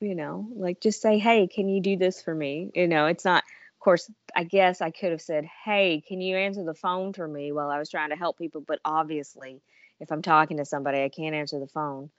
you 0.00 0.14
know 0.14 0.48
like 0.56 0.80
just 0.80 1.02
say 1.02 1.18
hey 1.18 1.46
can 1.46 1.68
you 1.68 1.82
do 1.82 1.96
this 1.98 2.22
for 2.22 2.34
me? 2.34 2.70
You 2.74 2.88
know 2.88 3.06
it's 3.06 3.24
not 3.24 3.44
of 3.44 3.80
course 3.80 4.10
i 4.34 4.44
guess 4.44 4.80
i 4.80 4.90
could 4.90 5.10
have 5.10 5.20
said 5.20 5.44
hey 5.64 6.02
can 6.06 6.20
you 6.22 6.36
answer 6.36 6.64
the 6.64 6.74
phone 6.74 7.12
for 7.12 7.28
me 7.28 7.52
while 7.52 7.70
i 7.70 7.78
was 7.78 7.90
trying 7.90 8.10
to 8.10 8.16
help 8.16 8.38
people? 8.38 8.62
But 8.62 8.80
obviously 8.84 9.60
if 10.00 10.10
i'm 10.10 10.22
talking 10.22 10.56
to 10.56 10.64
somebody 10.64 11.02
i 11.02 11.10
can't 11.10 11.34
answer 11.34 11.58
the 11.60 11.66
phone. 11.66 12.10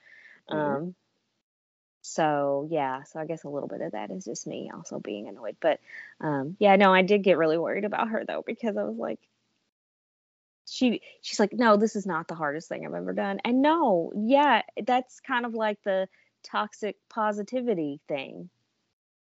Mhm. 0.52 0.58
um 0.58 0.96
so 2.02 2.68
yeah 2.72 3.04
so 3.04 3.20
i 3.20 3.26
guess 3.26 3.44
a 3.44 3.50
little 3.50 3.68
bit 3.68 3.82
of 3.82 3.92
that 3.92 4.12
is 4.12 4.26
just 4.26 4.48
me 4.48 4.72
also 4.74 5.00
being 5.00 5.28
annoyed. 5.28 5.58
But 5.60 5.80
um 6.22 6.56
yeah 6.60 6.76
no 6.76 6.94
i 6.94 7.02
did 7.02 7.24
get 7.24 7.38
really 7.38 7.58
worried 7.58 7.86
about 7.86 8.10
her 8.10 8.24
though 8.26 8.44
because 8.46 8.78
i 8.78 8.84
was 8.84 8.98
like 8.98 9.20
she 10.72 11.02
she's 11.22 11.40
like 11.40 11.54
no 11.54 11.78
this 11.78 11.96
is 11.96 12.06
not 12.06 12.28
the 12.28 12.36
hardest 12.36 12.70
thing 12.70 12.86
i've 12.86 12.94
ever 12.94 13.14
done. 13.14 13.40
And 13.44 13.62
no 13.62 14.12
yeah 14.16 14.62
that's 14.86 15.20
kind 15.20 15.46
of 15.46 15.54
like 15.54 15.78
the 15.84 16.08
toxic 16.44 16.98
positivity 17.10 18.00
thing. 18.08 18.50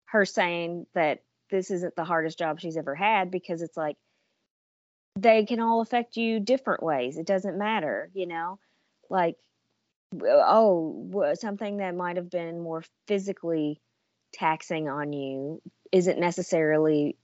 Her 0.07 0.25
saying 0.25 0.87
that 0.95 1.23
this 1.51 1.71
isn't 1.71 1.97
the 1.97 2.05
hardest 2.05 2.39
job 2.39 2.61
she's 2.61 2.77
ever 2.77 2.95
had 2.95 3.31
because 3.31 3.63
it's 3.63 3.77
like 3.77 3.97
they 5.17 5.45
can 5.45 5.61
all 5.61 5.81
affect 5.81 6.17
you 6.17 6.41
different 6.41 6.83
ways. 6.83 7.19
It 7.19 7.27
doesn't 7.27 7.59
matter 7.59 8.11
you 8.15 8.27
know? 8.27 8.59
Like 9.09 9.37
oh 10.23 11.35
something 11.39 11.79
that 11.79 11.95
might 11.95 12.17
have 12.17 12.31
been 12.31 12.61
more 12.61 12.83
physically 13.07 13.81
taxing 14.33 14.89
on 14.89 15.13
you 15.13 15.61
isn't 15.93 16.19
necessarily 16.19 17.17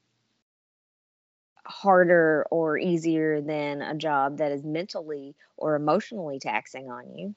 harder 1.66 2.46
or 2.50 2.78
easier 2.78 3.40
than 3.40 3.82
a 3.82 3.94
job 3.94 4.38
that 4.38 4.52
is 4.52 4.62
mentally 4.62 5.34
or 5.56 5.74
emotionally 5.74 6.38
taxing 6.38 6.90
on 6.90 7.16
you. 7.16 7.34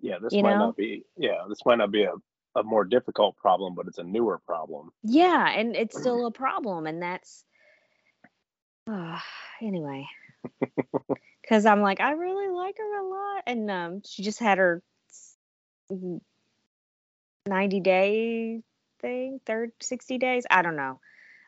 Yeah, 0.00 0.18
this 0.20 0.32
You 0.32 0.42
might 0.42 0.54
know? 0.54 0.66
not 0.66 0.76
be 0.76 1.04
yeah, 1.16 1.44
this 1.48 1.60
might 1.64 1.78
not 1.78 1.90
be 1.90 2.04
a, 2.04 2.12
a 2.56 2.62
more 2.62 2.84
difficult 2.84 3.36
problem, 3.36 3.74
but 3.74 3.86
it's 3.86 3.98
a 3.98 4.04
newer 4.04 4.38
problem. 4.38 4.90
Yeah, 5.02 5.48
and 5.48 5.76
it's 5.76 5.98
still 5.98 6.26
a 6.26 6.30
problem, 6.30 6.86
and 6.86 7.02
that's 7.02 7.44
uh, 8.88 9.18
anyway. 9.62 10.06
Because 11.42 11.66
I'm 11.66 11.82
like, 11.82 12.00
I 12.00 12.12
really 12.12 12.48
like 12.48 12.78
her 12.78 13.00
a 13.00 13.06
lot, 13.06 13.42
and 13.46 13.70
um, 13.70 14.02
she 14.06 14.22
just 14.22 14.38
had 14.38 14.56
her 14.56 14.82
mm, 15.92 16.18
90 17.46 17.80
day 17.80 18.62
thing, 19.00 19.40
third 19.44 19.72
60 19.82 20.16
days. 20.16 20.44
I 20.50 20.62
don't 20.62 20.76
know. 20.76 21.00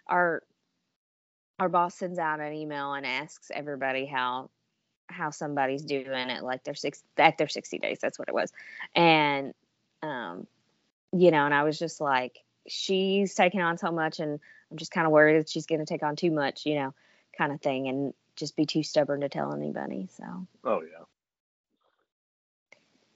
Our 0.06 0.42
our 1.58 1.68
boss 1.68 1.94
sends 1.96 2.18
out 2.18 2.40
an 2.40 2.52
email 2.52 2.92
and 2.94 3.06
asks 3.06 3.50
everybody 3.54 4.06
how 4.06 4.50
how 5.08 5.30
somebody's 5.30 5.82
doing 5.84 6.06
at 6.08 6.44
like 6.44 6.64
their 6.64 6.74
six 6.74 7.02
at 7.16 7.38
their 7.38 7.48
60 7.48 7.78
days. 7.78 7.98
That's 8.00 8.18
what 8.18 8.28
it 8.28 8.34
was, 8.34 8.52
and 8.94 9.54
um, 10.02 10.46
you 11.12 11.30
know, 11.30 11.44
and 11.44 11.54
I 11.54 11.62
was 11.62 11.78
just 11.78 12.00
like, 12.00 12.40
she's 12.68 13.34
taking 13.34 13.60
on 13.60 13.78
so 13.78 13.90
much, 13.90 14.20
and 14.20 14.38
I'm 14.70 14.76
just 14.76 14.90
kind 14.90 15.06
of 15.06 15.12
worried 15.12 15.40
that 15.40 15.48
she's 15.48 15.66
going 15.66 15.78
to 15.78 15.86
take 15.86 16.02
on 16.02 16.16
too 16.16 16.30
much, 16.30 16.66
you 16.66 16.74
know, 16.74 16.94
kind 17.36 17.52
of 17.52 17.60
thing, 17.60 17.88
and 17.88 18.12
just 18.34 18.56
be 18.56 18.66
too 18.66 18.82
stubborn 18.82 19.20
to 19.20 19.28
tell 19.28 19.54
anybody. 19.54 20.08
So 20.16 20.24
Oh 20.64 20.82
yeah. 20.82 21.04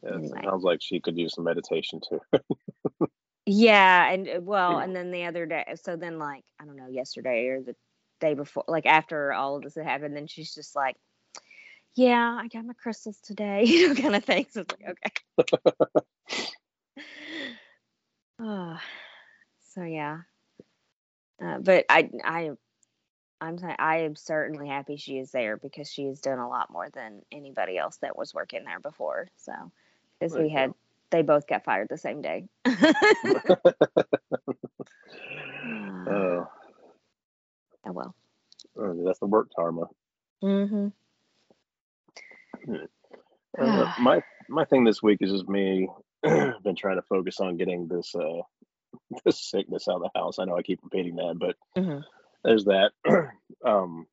Yeah, 0.02 0.16
it 0.16 0.24
Anyway. 0.24 0.40
sounds 0.44 0.64
like 0.64 0.80
she 0.80 1.00
could 1.00 1.18
use 1.18 1.34
some 1.34 1.44
meditation 1.44 2.00
too. 2.00 2.20
yeah, 3.46 4.10
and 4.10 4.28
uh, 4.28 4.40
well, 4.40 4.78
and 4.78 4.96
then 4.96 5.10
the 5.10 5.24
other 5.24 5.44
day, 5.44 5.64
so 5.82 5.96
then 5.96 6.18
like 6.18 6.44
I 6.58 6.64
don't 6.64 6.76
know, 6.76 6.88
yesterday 6.88 7.48
or 7.48 7.60
the 7.60 7.74
day 8.20 8.34
before, 8.34 8.64
like 8.68 8.86
after 8.86 9.32
all 9.32 9.56
of 9.56 9.62
this 9.62 9.74
had 9.74 9.86
happened, 9.86 10.16
then 10.16 10.26
she's 10.26 10.54
just 10.54 10.74
like. 10.76 10.96
Yeah, 11.96 12.38
I 12.40 12.46
got 12.46 12.64
my 12.64 12.74
crystals 12.74 13.18
today, 13.18 13.64
you 13.66 13.88
know, 13.88 14.00
kind 14.00 14.14
of 14.14 14.24
thing. 14.24 14.46
So 14.48 14.60
it's 14.60 14.74
like, 14.80 14.96
okay. 15.40 16.48
Ah, 18.38 18.80
so 19.74 19.82
yeah, 19.82 20.18
uh, 21.42 21.58
but 21.58 21.86
I, 21.88 22.10
I, 22.22 22.50
I'm, 23.40 23.58
I 23.78 23.98
am 23.98 24.14
certainly 24.16 24.68
happy 24.68 24.96
she 24.96 25.18
is 25.18 25.30
there 25.30 25.56
because 25.56 25.90
she 25.90 26.04
has 26.06 26.20
done 26.20 26.38
a 26.38 26.48
lot 26.48 26.70
more 26.70 26.90
than 26.90 27.22
anybody 27.32 27.78
else 27.78 27.96
that 27.98 28.16
was 28.16 28.34
working 28.34 28.64
there 28.64 28.80
before. 28.80 29.28
So, 29.36 29.52
because 30.18 30.36
we 30.36 30.50
had, 30.50 30.74
they 31.10 31.22
both 31.22 31.46
got 31.46 31.64
fired 31.64 31.88
the 31.88 31.98
same 31.98 32.20
day. 32.22 32.48
Oh, 36.06 36.48
oh 37.86 37.92
well. 37.92 38.14
Uh, 38.78 38.92
that's 39.04 39.18
the 39.18 39.26
work 39.26 39.48
karma. 39.54 39.86
Mm-hmm. 40.42 40.88
Uh, 43.60 43.86
my 43.98 44.20
my 44.48 44.64
thing 44.64 44.84
this 44.84 45.02
week 45.02 45.18
is 45.20 45.30
just 45.30 45.48
me. 45.48 45.88
been 46.22 46.76
trying 46.76 46.96
to 46.96 47.02
focus 47.02 47.40
on 47.40 47.56
getting 47.56 47.88
this 47.88 48.14
uh 48.14 48.42
this 49.24 49.40
sickness 49.40 49.88
out 49.88 49.96
of 49.96 50.02
the 50.02 50.18
house. 50.18 50.38
I 50.38 50.44
know 50.44 50.56
I 50.56 50.62
keep 50.62 50.80
repeating 50.82 51.16
that, 51.16 51.38
but 51.38 51.56
hmm 51.76 52.00
there's 52.44 52.64
that. 52.64 52.92
um, 53.66 54.06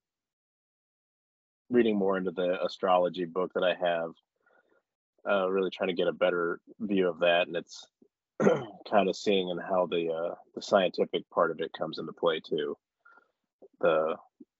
reading 1.69 1.97
more 1.97 2.17
into 2.17 2.31
the 2.31 2.63
astrology 2.63 3.25
book 3.25 3.51
that 3.53 3.63
I 3.63 3.73
have, 3.73 4.11
uh, 5.29 5.49
really 5.49 5.69
trying 5.69 5.89
to 5.89 5.95
get 5.95 6.07
a 6.07 6.13
better 6.13 6.59
view 6.79 7.07
of 7.07 7.19
that, 7.19 7.47
and 7.47 7.55
it's 7.55 7.85
kind 8.89 9.09
of 9.09 9.15
seeing 9.15 9.49
and 9.49 9.61
how 9.61 9.87
the 9.87 10.09
uh, 10.11 10.35
the 10.55 10.61
scientific 10.61 11.29
part 11.29 11.51
of 11.51 11.59
it 11.59 11.71
comes 11.73 11.99
into 11.99 12.13
play 12.13 12.39
too. 12.39 12.75
The 13.81 14.15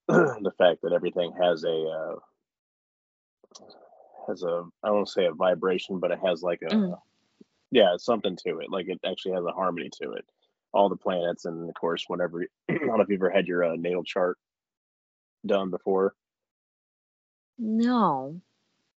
the 0.44 0.54
fact 0.58 0.82
that 0.84 0.94
everything 0.94 1.34
has 1.42 1.64
a 1.64 1.84
uh, 1.90 2.16
has 4.28 4.44
a 4.44 4.64
I 4.84 4.90
don't 4.90 5.08
say 5.10 5.26
a 5.26 5.34
vibration, 5.34 6.00
but 6.00 6.12
it 6.12 6.20
has 6.26 6.44
like 6.44 6.62
a 6.64 6.76
Mm. 6.76 7.00
yeah, 7.72 7.96
something 7.98 8.38
to 8.48 8.60
it. 8.60 8.72
Like 8.72 8.88
it 8.90 9.00
actually 9.06 9.34
has 9.34 9.46
a 9.46 9.52
harmony 9.52 9.90
to 10.02 10.14
it. 10.14 10.26
All 10.74 10.90
the 10.90 10.96
planets, 10.98 11.46
and 11.46 11.70
of 11.70 11.76
course, 11.76 12.06
whenever 12.08 12.44
I 12.70 12.74
don't 12.74 12.98
know 12.98 13.02
if 13.02 13.10
you've 13.10 13.22
ever 13.22 13.30
had 13.30 13.48
your 13.48 13.64
uh, 13.64 13.76
natal 13.78 14.04
chart 14.04 14.38
done 15.46 15.70
before. 15.72 16.14
No. 17.60 18.42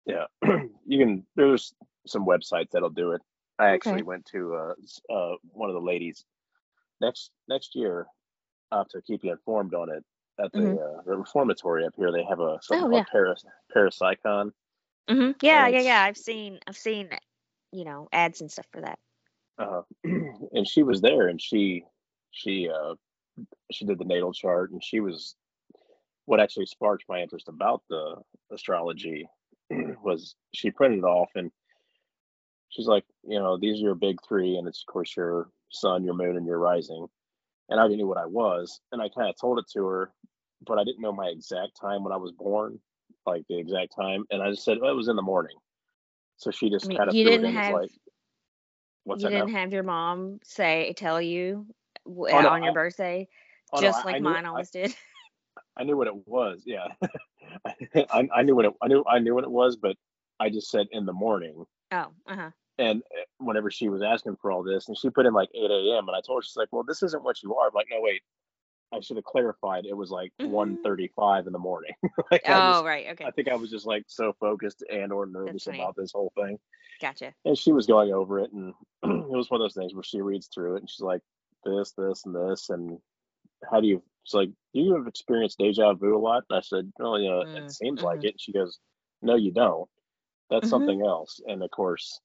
Yeah, 0.06 0.26
you 0.86 0.98
can. 0.98 1.26
There's 1.36 1.74
some 2.06 2.26
websites 2.26 2.70
that'll 2.72 2.90
do 2.90 3.12
it. 3.12 3.22
I 3.58 3.70
actually 3.70 4.02
Okay. 4.02 4.02
went 4.02 4.24
to 4.32 4.54
uh, 4.54 5.12
uh, 5.14 5.36
one 5.52 5.68
of 5.70 5.74
the 5.74 5.80
ladies 5.80 6.24
next 7.00 7.30
next 7.48 7.74
year 7.74 8.06
uh, 8.72 8.84
to 8.90 9.02
keep 9.02 9.24
you 9.24 9.32
informed 9.32 9.74
on 9.74 9.90
it 9.90 10.04
at 10.42 10.52
the, 10.54 10.60
Mhm. 10.60 10.78
uh, 10.78 11.02
the 11.02 11.16
reformatory 11.16 11.84
up 11.86 11.94
here. 11.96 12.12
They 12.12 12.24
have 12.24 12.40
a 12.40 12.58
something 12.62 12.84
Oh, 12.84 12.88
called 12.88 13.06
Paras 13.10 13.44
Parapsychon. 13.74 14.52
hmm 15.08 15.30
Yeah, 15.42 15.68
yeah, 15.68 15.80
yeah. 15.80 16.02
I've 16.02 16.16
seen, 16.18 16.58
I've 16.66 16.76
seen, 16.76 17.10
you 17.72 17.84
know, 17.84 18.08
ads 18.12 18.40
and 18.40 18.50
stuff 18.50 18.66
for 18.72 18.80
that. 18.82 18.98
uh, 19.58 19.82
and 20.04 20.66
she 20.66 20.82
was 20.82 21.00
there 21.00 21.28
and 21.28 21.40
she 21.40 21.84
she 22.30 22.68
uh 22.68 22.94
she 23.72 23.84
did 23.84 23.98
the 23.98 24.04
natal 24.04 24.32
chart 24.32 24.70
and 24.70 24.82
she 24.82 25.00
was 25.00 25.36
what 26.26 26.40
actually 26.40 26.66
sparked 26.66 27.04
my 27.08 27.20
interest 27.20 27.48
about 27.48 27.82
the 27.88 28.16
astrology 28.52 29.28
was 30.02 30.34
she 30.54 30.70
printed 30.70 31.00
it 31.00 31.04
off 31.04 31.30
and 31.34 31.50
she's 32.68 32.86
like 32.86 33.04
you 33.24 33.38
know 33.38 33.58
these 33.58 33.76
are 33.80 33.84
your 33.84 33.94
big 33.94 34.18
three 34.26 34.56
and 34.56 34.68
it's 34.68 34.82
of 34.86 34.92
course 34.92 35.16
your 35.16 35.50
sun 35.70 36.04
your 36.04 36.14
moon 36.14 36.36
and 36.36 36.46
your 36.46 36.58
rising 36.58 37.06
and 37.68 37.78
i 37.78 37.82
already 37.82 37.96
knew 37.96 38.06
what 38.06 38.18
i 38.18 38.26
was 38.26 38.80
and 38.92 39.00
i 39.02 39.08
kind 39.08 39.28
of 39.28 39.34
told 39.40 39.58
it 39.58 39.64
to 39.72 39.84
her 39.86 40.12
but 40.66 40.78
i 40.78 40.84
didn't 40.84 41.00
know 41.00 41.12
my 41.12 41.26
exact 41.26 41.78
time 41.80 42.02
when 42.02 42.12
i 42.12 42.16
was 42.16 42.32
born 42.32 42.78
like 43.26 43.42
the 43.48 43.58
exact 43.58 43.94
time 43.94 44.24
and 44.30 44.42
i 44.42 44.50
just 44.50 44.64
said 44.64 44.78
well, 44.80 44.90
it 44.90 44.96
was 44.96 45.08
in 45.08 45.16
the 45.16 45.22
morning 45.22 45.56
so 46.36 46.50
she 46.50 46.70
just 46.70 46.88
kind 46.96 47.08
of 47.08 47.14
you 47.14 47.24
didn't 47.24 47.44
it 47.44 47.48
in 47.48 47.56
as 47.56 47.66
have, 47.66 47.74
like 47.74 47.90
what's 49.04 49.22
you 49.22 49.28
didn't 49.30 49.48
have 49.48 49.72
your 49.72 49.82
mom 49.82 50.38
say, 50.44 50.92
tell 50.96 51.20
you 51.20 51.66
Oh, 52.06 52.40
no, 52.40 52.48
on 52.48 52.62
your 52.62 52.72
I- 52.72 52.74
birthday, 52.74 53.28
Oh, 53.70 53.80
just 53.82 54.04
I- 54.04 54.08
like 54.08 54.16
I 54.16 54.20
mine 54.20 54.46
I- 54.46 54.48
always 54.48 54.70
did. 54.70 54.94
I 55.76 55.84
knew 55.84 55.96
what 55.96 56.06
it 56.06 56.26
was. 56.26 56.62
Yeah, 56.64 56.86
I, 57.66 58.28
I 58.34 58.42
knew 58.42 58.56
what 58.56 58.64
it. 58.64 58.72
I 58.80 58.86
knew 58.88 59.04
I 59.06 59.18
knew 59.18 59.34
what 59.34 59.44
it 59.44 59.50
was, 59.50 59.76
but 59.76 59.96
I 60.40 60.48
just 60.48 60.70
said 60.70 60.86
in 60.90 61.04
the 61.04 61.12
morning. 61.12 61.66
Oh, 61.92 62.06
uh 62.26 62.34
huh. 62.34 62.50
And 62.78 63.02
uh, 63.16 63.22
whenever 63.38 63.70
she 63.70 63.88
was 63.88 64.02
asking 64.02 64.36
for 64.36 64.52
all 64.52 64.62
this, 64.62 64.88
and 64.88 64.96
she 64.96 65.10
put 65.10 65.26
in 65.26 65.34
like 65.34 65.50
8 65.54 65.98
a.m. 65.98 66.08
and 66.08 66.16
I 66.16 66.20
told 66.20 66.38
her 66.38 66.42
she's 66.42 66.56
like, 66.56 66.68
"Well, 66.72 66.84
this 66.84 67.02
isn't 67.02 67.24
what 67.24 67.42
you 67.42 67.54
are." 67.56 67.68
I'm 67.68 67.74
like, 67.74 67.88
"No, 67.90 68.00
wait, 68.00 68.22
I 68.92 69.00
should 69.00 69.16
have 69.16 69.24
clarified. 69.24 69.86
It 69.86 69.96
was 69.96 70.10
like 70.10 70.32
Mhm. 70.38 70.78
1:35 70.82 71.46
in 71.46 71.52
the 71.54 71.58
morning." 71.60 71.92
like, 72.32 72.44
Oh, 72.44 72.62
just, 72.64 72.84
right. 72.84 73.08
Okay. 73.10 73.28
I 73.28 73.32
think 73.32 73.48
I 73.48 73.56
was 73.56 73.70
just 73.70 73.86
like 73.86 74.04
so 74.08 74.34
focused 74.40 74.84
and 74.90 75.12
or 75.12 75.26
nervous 75.26 75.66
about 75.68 75.96
this 75.96 76.12
whole 76.12 76.32
thing. 76.36 76.58
Gotcha. 77.00 77.34
And 77.44 77.56
she 77.56 77.72
was 77.72 77.86
going 77.86 78.12
over 78.12 78.38
it, 78.40 78.52
and 78.52 78.74
it 79.02 79.30
was 79.36 79.50
one 79.50 79.60
of 79.60 79.64
those 79.64 79.74
things 79.74 79.94
where 79.94 80.02
she 80.02 80.20
reads 80.20 80.48
through 80.48 80.76
it 80.76 80.80
and 80.80 80.90
she's 80.90 81.00
like, 81.00 81.22
"This, 81.64 81.92
this, 81.92 82.24
and 82.26 82.34
this," 82.34 82.70
and 82.70 83.00
how 83.70 83.80
do 83.80 83.88
you? 83.88 84.02
It's 84.24 84.34
like, 84.34 84.50
do 84.74 84.80
you 84.80 84.94
have 84.96 85.06
experienced 85.06 85.58
deja 85.58 85.94
vu 85.94 86.16
a 86.16 86.18
lot? 86.20 86.44
And 86.50 86.58
I 86.58 86.60
said, 86.62 86.92
"Oh, 87.00 87.16
yeah, 87.16 87.42
Mm, 87.42 87.56
it 87.56 87.70
seems 87.70 88.02
like 88.02 88.20
mhm. 88.20 88.24
it." 88.24 88.32
And 88.34 88.40
she 88.40 88.52
goes, 88.52 88.80
"No, 89.22 89.36
you 89.36 89.52
don't. 89.52 89.90
That's 90.50 90.68
Mhm. 90.68 90.68
something 90.68 91.02
else." 91.02 91.40
And 91.46 91.62
of 91.62 91.70
course, 91.70 92.20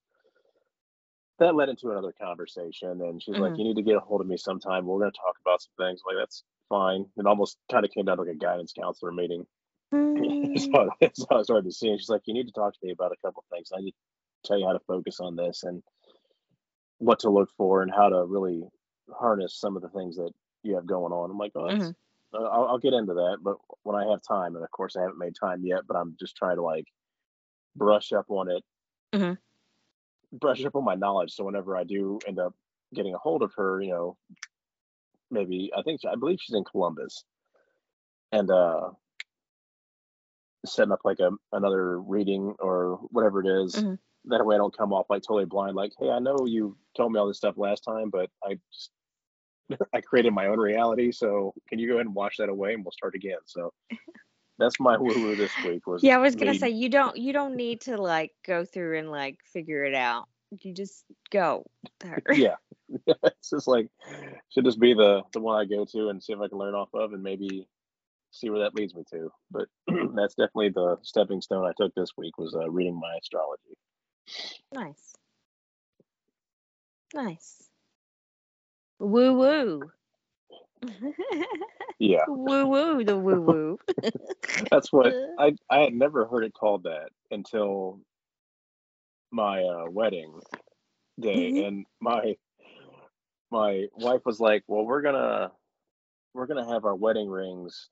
that 1.43 1.55
led 1.55 1.69
into 1.69 1.91
another 1.91 2.13
conversation. 2.13 3.01
And 3.01 3.21
she's 3.21 3.37
like, 3.37 3.53
Mhm. 3.53 3.57
"You 3.57 3.65
need 3.65 3.75
to 3.77 3.83
get 3.83 3.97
a 3.97 3.99
hold 4.01 4.21
of 4.21 4.27
me 4.27 4.37
sometime. 4.37 4.85
We're 4.85 4.99
going 4.99 5.11
to 5.11 5.17
talk 5.17 5.35
about 5.45 5.61
some 5.61 5.73
things." 5.77 6.01
I'm 6.09 6.15
like, 6.15 6.21
that's 6.23 6.43
fine. 6.69 7.11
It 7.17 7.25
almost 7.27 7.57
kind 7.71 7.85
of 7.85 7.91
came 7.91 8.05
down 8.05 8.17
to 8.17 8.23
like 8.23 8.33
a 8.35 8.37
guidance 8.37 8.73
counselor 8.73 9.11
meeting. 9.11 9.45
Mm, 9.93 10.57
so, 10.57 10.89
so 11.13 11.27
I 11.31 11.43
started 11.43 11.65
to 11.65 11.71
see, 11.71 11.89
and 11.89 11.99
she's 11.99 12.09
like, 12.09 12.23
"You 12.25 12.33
need 12.35 12.47
to 12.47 12.53
talk 12.53 12.73
to 12.73 12.79
me 12.83 12.91
about 12.93 13.13
a 13.13 13.17
couple 13.25 13.43
things. 13.51 13.71
I 13.75 13.81
need 13.81 13.91
to 13.93 14.47
tell 14.49 14.59
you 14.59 14.65
how 14.67 14.73
to 14.73 14.79
focus 14.81 15.19
on 15.21 15.35
this 15.35 15.63
and 15.63 15.83
what 16.99 17.19
to 17.19 17.29
look 17.29 17.49
for 17.57 17.81
and 17.81 17.91
how 17.93 18.09
to 18.09 18.25
really 18.25 18.63
harness 19.11 19.59
some 19.59 19.75
of 19.75 19.81
the 19.81 19.89
things 19.89 20.15
that 20.15 20.31
you 20.63 20.75
have 20.75 20.85
going 20.85 21.11
on." 21.13 21.29
I'm 21.31 21.37
like, 21.37 21.51
"Oh, 21.55 21.67
that's, 21.69 21.93
uh, 22.33 22.43
I'll, 22.43 22.65
I'll 22.69 22.79
get 22.79 22.93
into 22.93 23.13
that, 23.13 23.37
but 23.41 23.57
when 23.83 23.95
I 23.95 24.09
have 24.09 24.21
time, 24.27 24.55
and 24.55 24.63
of 24.63 24.71
course 24.71 24.95
I 24.95 25.01
haven't 25.01 25.17
made 25.19 25.35
time 25.39 25.65
yet, 25.65 25.81
but 25.87 25.97
I'm 25.97 26.15
just 26.19 26.35
trying 26.35 26.57
to 26.57 26.63
like 26.63 26.85
brush 27.75 28.13
up 28.13 28.27
on 28.29 28.51
it, 28.51 28.63
Mhm. 29.13 29.37
Brush 30.33 30.65
up 30.65 30.75
on 30.75 30.83
my 30.85 30.95
knowledge. 30.95 31.33
So 31.33 31.45
whenever 31.45 31.77
I 31.77 31.83
do 31.85 32.19
end 32.27 32.39
up 32.39 32.53
getting 32.93 33.13
a 33.13 33.19
hold 33.19 33.43
of 33.43 33.53
her, 33.57 33.81
you 33.81 33.91
know, 33.91 34.17
maybe 35.31 35.71
I 35.77 35.81
think 35.83 36.01
I 36.05 36.15
believe 36.15 36.39
she's 36.41 36.55
in 36.55 36.63
Columbus, 36.65 37.23
and 38.31 38.49
uh, 38.51 38.91
setting 40.65 40.91
up 40.91 41.01
like 41.03 41.19
a 41.19 41.31
another 41.51 41.99
reading 41.99 42.55
or 42.59 42.97
whatever 43.11 43.41
it 43.41 43.47
is. 43.65 43.75
Mhm. 43.75 43.99
That 44.25 44.45
way 44.45 44.55
I 44.55 44.57
don't 44.57 44.75
come 44.77 44.93
off 44.93 45.07
like 45.09 45.23
totally 45.23 45.45
blind. 45.45 45.75
Like, 45.75 45.93
hey, 45.99 46.09
I 46.09 46.19
know 46.19 46.45
you 46.45 46.77
told 46.95 47.11
me 47.11 47.19
all 47.19 47.27
this 47.27 47.37
stuff 47.37 47.57
last 47.57 47.81
time, 47.81 48.09
but 48.09 48.29
I 48.43 48.59
just 48.71 48.91
I 49.93 50.01
created 50.01 50.33
my 50.33 50.47
own 50.47 50.59
reality. 50.59 51.11
So 51.11 51.53
can 51.67 51.79
you 51.79 51.87
go 51.87 51.95
ahead 51.95 52.05
and 52.05 52.15
wash 52.15 52.37
that 52.37 52.49
away 52.49 52.73
and 52.73 52.83
we'll 52.85 52.91
start 52.91 53.15
again? 53.15 53.39
So 53.45 53.73
that's 54.59 54.79
my 54.79 54.97
woo 54.97 55.13
woo 55.13 55.35
this 55.35 55.51
week 55.65 55.85
was 55.87 56.03
Yeah, 56.03 56.15
I 56.15 56.19
was 56.19 56.35
gonna 56.35 56.53
say 56.53 56.69
you 56.69 56.89
don't 56.89 57.17
you 57.17 57.33
don't 57.33 57.55
need 57.55 57.81
to 57.81 57.97
like 57.97 58.31
go 58.45 58.65
through 58.65 58.99
and 58.99 59.09
like 59.11 59.39
figure 59.45 59.83
it 59.83 59.95
out. 59.95 60.27
You 60.61 60.73
just 60.73 61.05
go 61.31 61.65
there. 61.99 62.21
yeah. 62.33 62.55
it's 63.07 63.49
just 63.49 63.67
like 63.67 63.87
should 64.49 64.65
just 64.65 64.79
be 64.79 64.93
the 64.93 65.23
the 65.33 65.39
one 65.39 65.59
I 65.59 65.65
go 65.65 65.85
to 65.85 66.09
and 66.09 66.21
see 66.21 66.33
if 66.33 66.39
I 66.39 66.47
can 66.47 66.57
learn 66.57 66.75
off 66.75 66.89
of 66.93 67.13
and 67.13 67.23
maybe 67.23 67.67
see 68.31 68.49
where 68.49 68.59
that 68.59 68.75
leads 68.75 68.93
me 68.93 69.03
to. 69.11 69.31
But 69.51 69.67
that's 70.15 70.35
definitely 70.35 70.69
the 70.69 70.97
stepping 71.01 71.41
stone 71.41 71.65
I 71.65 71.73
took 71.77 71.93
this 71.95 72.11
week 72.17 72.37
was 72.37 72.55
uh, 72.55 72.69
reading 72.69 72.99
my 72.99 73.17
astrology. 73.21 73.77
Nice. 74.73 75.13
Nice. 77.13 77.69
Woo 78.99 79.37
woo. 79.37 79.91
Yeah, 81.99 82.25
woo 82.27 82.67
woo 82.67 83.03
the 83.03 83.17
woo 83.17 83.41
woo. 83.41 83.79
that's 84.71 84.91
what 84.91 85.15
I 85.37 85.55
I 85.69 85.79
had 85.81 85.93
never 85.93 86.25
heard 86.25 86.43
it 86.43 86.53
called 86.53 86.83
that 86.83 87.09
until 87.31 87.99
my 89.31 89.63
uh, 89.63 89.89
wedding 89.89 90.39
day, 91.19 91.53
Mhm. 91.53 91.63
and 91.63 91.85
my 92.01 92.35
my 93.51 93.87
wife 93.93 94.21
was 94.25 94.39
like, 94.39 94.63
"Well, 94.67 94.85
we're 94.85 95.01
gonna 95.01 95.51
we're 96.33 96.47
gonna 96.47 96.71
have 96.71 96.85
our 96.85 96.95
wedding 96.95 97.29
rings 97.29 97.89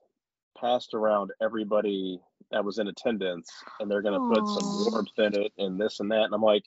passed 0.59 0.93
around 0.93 1.31
everybody 1.41 2.19
that 2.51 2.65
was 2.65 2.79
in 2.79 2.87
attendance, 2.87 3.65
and 3.79 3.89
they're 3.89 4.01
gonna 4.01 4.21
put 4.21 4.47
some 4.47 4.73
warmth 4.73 5.17
in 5.17 5.35
it 5.35 5.53
and 5.57 5.79
this 5.79 5.99
and 5.99 6.11
that." 6.11 6.23
And 6.25 6.33
I'm 6.33 6.41
like, 6.41 6.63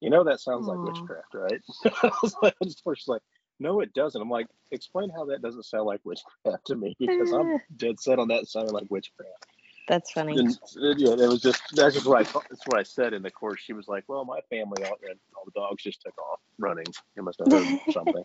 "You 0.00 0.10
know, 0.10 0.24
that 0.24 0.40
sounds 0.40 0.66
like 0.68 0.82
witchcraft, 0.82 1.34
right?" 1.34 1.60
I 2.02 2.10
was 2.22 2.36
like, 2.42 2.54
she's 2.62 3.08
like, 3.08 3.22
"No, 3.58 3.80
it 3.80 3.92
doesn't." 3.94 4.20
I'm 4.20 4.30
like, 4.30 4.46
"Explain 4.70 5.10
how 5.10 5.24
that 5.26 5.42
doesn't 5.42 5.64
sound 5.64 5.86
like 5.86 6.00
witchcraft 6.04 6.66
to 6.66 6.76
me 6.76 6.94
because 6.98 7.32
I'm 7.32 7.60
dead 7.76 8.00
set 8.00 8.18
on 8.18 8.28
that 8.28 8.46
sounding 8.46 8.72
like 8.72 8.90
witchcraft." 8.90 9.46
That's 9.88 10.12
funny. 10.12 10.38
And 10.38 10.58
yeah, 10.98 11.12
it 11.12 11.28
was 11.28 11.40
just 11.40 11.62
that's 11.74 11.94
just 11.94 12.06
what 12.06 12.20
I 12.20 12.40
that's 12.50 12.66
what 12.66 12.78
I 12.78 12.82
said. 12.82 13.12
in 13.12 13.22
the 13.22 13.30
course, 13.30 13.60
she 13.60 13.72
was 13.72 13.86
like, 13.88 14.04
"Well, 14.08 14.24
my 14.24 14.40
family 14.50 14.82
there, 14.82 14.90
all 14.90 15.44
the 15.44 15.52
dogs 15.54 15.82
just 15.82 16.02
took 16.02 16.16
off 16.18 16.40
running. 16.58 16.86
You 17.16 17.22
must 17.22 17.40
have 17.40 17.52
heard 17.52 17.66
something." 17.90 18.24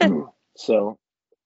so, 0.56 0.98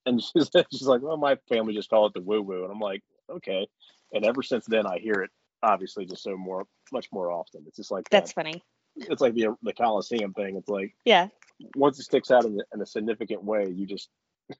and 0.06 0.22
she's 0.22 0.50
she's 0.72 0.86
like, 0.86 1.02
"Well, 1.02 1.18
my 1.18 1.36
family 1.48 1.74
just 1.74 1.90
call 1.90 2.06
it 2.06 2.14
the 2.14 2.22
woo 2.22 2.40
woo," 2.40 2.62
and 2.62 2.72
I'm 2.72 2.80
like, 2.80 3.02
"Okay." 3.30 3.66
And 4.12 4.24
ever 4.24 4.42
since 4.42 4.64
then, 4.66 4.86
I 4.86 4.98
hear 4.98 5.22
it 5.22 5.30
obviously 5.62 6.06
just 6.06 6.22
so 6.22 6.36
more 6.36 6.64
much 6.92 7.08
more 7.12 7.30
often. 7.30 7.64
It's 7.66 7.76
just 7.76 7.90
like 7.90 8.08
That's 8.10 8.30
that. 8.32 8.34
funny. 8.34 8.62
It's 8.96 9.20
like 9.20 9.34
the 9.34 9.54
the 9.62 9.72
Coliseum 9.74 10.32
thing. 10.32 10.56
It's 10.56 10.68
like 10.68 10.94
Yeah. 11.04 11.28
Once 11.76 11.98
it 11.98 12.04
sticks 12.04 12.30
out 12.30 12.44
in, 12.44 12.58
a- 12.60 12.74
in 12.74 12.80
a 12.82 12.86
significant 12.86 13.42
way, 13.44 13.68
you 13.68 13.86
just 13.86 14.08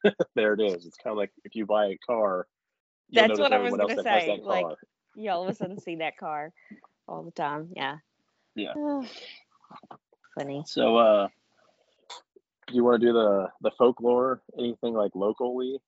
there 0.35 0.55
it 0.55 0.61
is. 0.61 0.87
It's 0.87 0.97
kind 0.97 1.13
of 1.13 1.17
like 1.19 1.31
if 1.45 1.55
you 1.55 1.67
buy 1.67 1.87
a 1.87 1.99
car. 2.07 2.47
That's 3.11 3.39
what 3.39 3.53
I 3.53 3.59
was 3.59 3.73
gonna 3.75 4.03
say, 4.03 4.41
like. 4.43 4.67
You 5.15 5.31
all 5.31 5.43
of 5.43 5.49
a 5.51 5.55
sudden 5.55 5.79
see 5.79 5.97
that 5.97 6.17
car 6.17 6.53
all 7.07 7.23
the 7.23 7.31
time. 7.31 7.71
Yeah. 7.77 7.97
Yeah. 8.55 8.75
funny. 10.39 10.63
So, 10.67 10.97
uh, 10.97 11.29
do 12.67 12.75
you 12.75 12.85
want 12.85 13.01
to 13.01 13.07
do 13.07 13.13
the 13.13 13.49
the 13.63 13.71
folklore? 13.79 14.43
Anything 14.59 14.95
like 14.95 15.13
locally? 15.15 15.79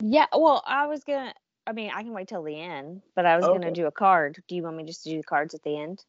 Yeah. 0.00 0.26
Well, 0.32 0.62
I 0.66 0.86
was 0.86 1.02
gonna. 1.04 1.34
I 1.66 1.72
mean, 1.72 1.90
I 1.94 2.02
can 2.02 2.12
wait 2.12 2.28
till 2.28 2.42
the 2.42 2.60
end, 2.60 3.02
but 3.14 3.26
I 3.26 3.36
was 3.36 3.44
Okay. 3.46 3.58
gonna 3.58 3.72
do 3.72 3.86
a 3.86 3.92
card. 3.92 4.42
Do 4.48 4.54
you 4.56 4.62
want 4.62 4.76
me 4.76 4.84
just 4.84 5.02
to 5.04 5.10
do 5.10 5.16
the 5.18 5.22
cards 5.24 5.54
at 5.54 5.62
the 5.62 5.76
end? 5.76 6.04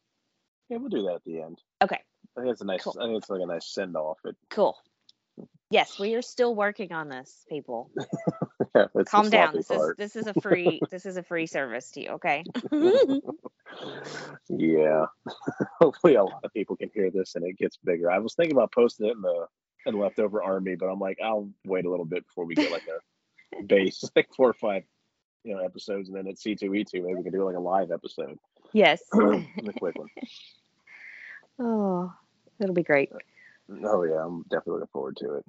Yeah, 0.68 0.78
we'll 0.78 0.88
do 0.88 1.02
that 1.02 1.16
at 1.16 1.24
the 1.24 1.42
end. 1.42 1.60
Okay. 1.82 2.00
I 2.36 2.40
think 2.40 2.52
it's 2.52 2.60
a 2.60 2.64
nice. 2.64 2.82
Cool. 2.82 2.96
I 3.00 3.06
think 3.06 3.18
it's 3.18 3.30
like 3.30 3.42
a 3.42 3.46
nice 3.46 3.66
send 3.66 3.96
off. 3.96 4.18
It 4.24 4.36
Cool. 4.50 4.76
Yes, 5.70 5.98
we 5.98 6.14
are 6.14 6.22
still 6.22 6.54
working 6.54 6.92
on 6.92 7.08
this, 7.08 7.44
people. 7.48 7.90
The 8.74 9.04
Calm 9.04 9.30
down. 9.30 9.54
This 9.54 9.70
is 9.70 9.92
this 9.96 10.16
is 10.16 10.26
a 10.26 10.34
free 10.34 10.80
this 10.90 11.06
is 11.06 11.16
a 11.16 11.22
free 11.22 11.46
service 11.46 11.92
to 11.92 12.02
you, 12.02 12.08
okay? 12.10 12.42
yeah. 14.48 15.06
Hopefully, 15.80 16.16
a 16.16 16.24
lot 16.24 16.40
of 16.42 16.52
people 16.52 16.74
can 16.74 16.90
hear 16.92 17.08
this 17.10 17.36
and 17.36 17.44
it 17.44 17.56
gets 17.56 17.76
bigger. 17.76 18.10
I 18.10 18.18
was 18.18 18.34
thinking 18.34 18.56
about 18.56 18.72
posting 18.72 19.06
it 19.06 19.14
in 19.14 19.22
the 19.22 19.46
in 19.86 19.98
leftover 19.98 20.42
army, 20.42 20.74
but 20.74 20.86
I'm 20.86 20.98
like, 20.98 21.18
I'll 21.22 21.48
wait 21.64 21.84
a 21.84 21.90
little 21.90 22.04
bit 22.04 22.26
before 22.26 22.46
we 22.46 22.56
get 22.56 22.72
like 22.72 22.86
a 22.88 23.62
base, 23.62 24.02
like 24.16 24.28
four 24.36 24.48
or 24.48 24.54
five, 24.54 24.82
you 25.44 25.54
know, 25.54 25.64
episodes, 25.64 26.08
and 26.08 26.16
then 26.16 26.26
at 26.26 26.36
C2E2, 26.36 26.94
maybe 26.94 27.14
we 27.14 27.22
can 27.22 27.32
do 27.32 27.44
like 27.44 27.56
a 27.56 27.60
live 27.60 27.90
episode, 27.92 28.38
yes. 28.72 29.02
a 29.12 29.72
quick 29.78 29.96
one. 29.96 30.08
oh, 31.60 32.12
it'll 32.60 32.74
be 32.74 32.82
great. 32.82 33.10
Oh 33.84 34.02
yeah, 34.04 34.24
I'm 34.24 34.42
definitely 34.44 34.74
looking 34.74 34.88
forward 34.92 35.16
to 35.18 35.34
it. 35.36 35.44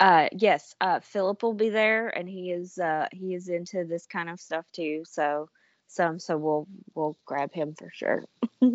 Uh 0.00 0.28
yes, 0.32 0.74
uh 0.80 1.00
Philip 1.00 1.42
will 1.42 1.54
be 1.54 1.70
there 1.70 2.08
and 2.08 2.28
he 2.28 2.50
is 2.52 2.78
uh 2.78 3.08
he 3.12 3.34
is 3.34 3.48
into 3.48 3.84
this 3.84 4.06
kind 4.06 4.30
of 4.30 4.40
stuff 4.40 4.66
too. 4.72 5.02
So 5.04 5.48
some 5.88 6.18
so 6.18 6.36
we'll 6.36 6.68
we'll 6.94 7.16
grab 7.26 7.52
him 7.52 7.74
for 7.74 7.90
sure. 7.92 8.24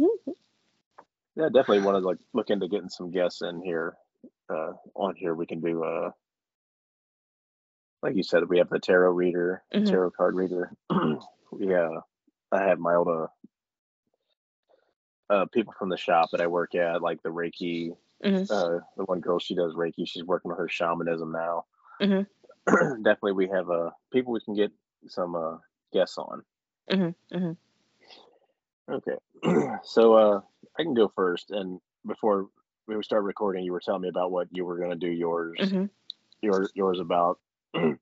Yeah, 1.35 1.45
definitely 1.45 1.81
want 1.81 2.01
to 2.01 2.07
like 2.07 2.19
look 2.33 2.49
into 2.51 2.67
getting 2.67 2.89
some 2.89 3.11
guests 3.11 3.41
in 3.41 3.61
here. 3.61 3.95
Uh, 4.49 4.73
on 4.95 5.15
here, 5.15 5.33
we 5.33 5.47
can 5.47 5.61
do 5.61 5.83
uh, 5.83 6.11
like 8.03 8.15
you 8.15 8.23
said, 8.23 8.47
we 8.47 8.59
have 8.59 8.69
the 8.69 8.79
tarot 8.79 9.13
reader, 9.13 9.63
Mhm. 9.73 9.85
tarot 9.87 10.11
card 10.11 10.35
reader. 10.35 10.71
yeah, 11.59 11.89
I 12.51 12.63
have 12.65 12.79
my 12.79 12.95
old 12.95 13.07
uh, 13.07 13.27
uh, 15.29 15.45
people 15.53 15.73
from 15.77 15.89
the 15.89 15.97
shop 15.97 16.29
that 16.31 16.41
I 16.41 16.47
work 16.47 16.75
at, 16.75 17.01
like 17.01 17.21
the 17.23 17.29
Reiki. 17.29 17.95
Mhm. 18.23 18.49
Uh, 18.49 18.79
the 18.97 19.03
one 19.05 19.19
girl 19.19 19.39
she 19.39 19.55
does 19.55 19.73
Reiki. 19.73 20.07
She's 20.07 20.23
working 20.23 20.51
on 20.51 20.57
her 20.57 20.69
shamanism 20.69 21.31
now. 21.31 21.65
Mhm. 22.01 22.25
definitely, 23.03 23.33
we 23.33 23.47
have 23.49 23.69
uh 23.69 23.91
people 24.11 24.33
we 24.33 24.39
can 24.41 24.55
get 24.55 24.71
some 25.07 25.35
uh 25.35 25.57
guests 25.91 26.17
on. 26.17 26.43
Mhm. 26.89 27.15
Mhm. 27.31 27.57
Okay. 28.89 29.17
so 29.83 30.13
uh 30.13 30.41
I 30.77 30.83
can 30.83 30.93
go 30.93 31.07
first 31.15 31.51
and 31.51 31.79
before 32.05 32.49
we 32.87 33.01
start 33.03 33.23
recording 33.23 33.63
you 33.63 33.71
were 33.71 33.79
telling 33.79 34.01
me 34.01 34.09
about 34.09 34.31
what 34.31 34.47
you 34.51 34.65
were 34.65 34.77
gonna 34.77 34.95
do 34.95 35.09
yours 35.09 35.57
Mhm. 35.59 35.89
your 36.41 36.69
yours 36.73 36.99
about. 36.99 37.39
and 37.73 37.99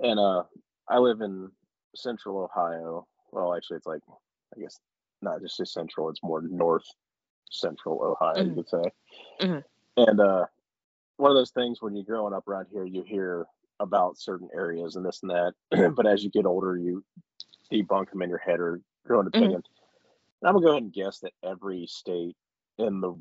uh 0.00 0.44
I 0.88 0.98
live 0.98 1.20
in 1.20 1.50
central 1.94 2.42
Ohio. 2.44 3.06
Well 3.32 3.54
actually 3.54 3.78
it's 3.78 3.86
like 3.86 4.02
I 4.56 4.60
guess 4.60 4.78
not 5.24 5.40
just 5.40 5.56
just 5.56 5.72
central, 5.72 6.08
it's 6.10 6.22
more 6.22 6.42
north 6.42 6.84
central 7.50 8.00
Ohio, 8.02 8.42
you 8.44 8.50
Mhm. 8.50 8.54
could 8.56 8.68
say. 8.68 8.82
Mhm. 9.40 9.64
And 9.96 10.20
uh 10.20 10.46
one 11.16 11.30
of 11.30 11.36
those 11.36 11.52
things 11.52 11.80
when 11.80 11.94
you're 11.94 12.04
growing 12.04 12.34
up 12.34 12.48
around 12.48 12.66
here 12.72 12.84
you 12.84 13.02
hear 13.04 13.46
about 13.80 14.18
certain 14.18 14.48
areas 14.54 14.96
and 14.96 15.04
this 15.06 15.22
and 15.22 15.30
that. 15.30 15.54
but 15.96 16.06
as 16.06 16.24
you 16.24 16.30
get 16.30 16.46
older 16.46 16.76
you 16.78 17.04
debunk 17.72 18.10
them 18.10 18.22
in 18.22 18.28
your 18.28 18.38
head 18.38 18.60
or 18.60 18.80
grow 19.06 19.20
Mhm. 19.22 19.28
opinion. 19.28 19.62
And 20.42 20.48
I'm 20.48 20.54
gonna 20.54 20.66
go 20.66 20.70
ahead 20.72 20.82
and 20.82 20.92
guess 20.92 21.20
that 21.20 21.32
every 21.42 21.86
state 21.86 22.36
in 22.78 23.00
the 23.00 23.14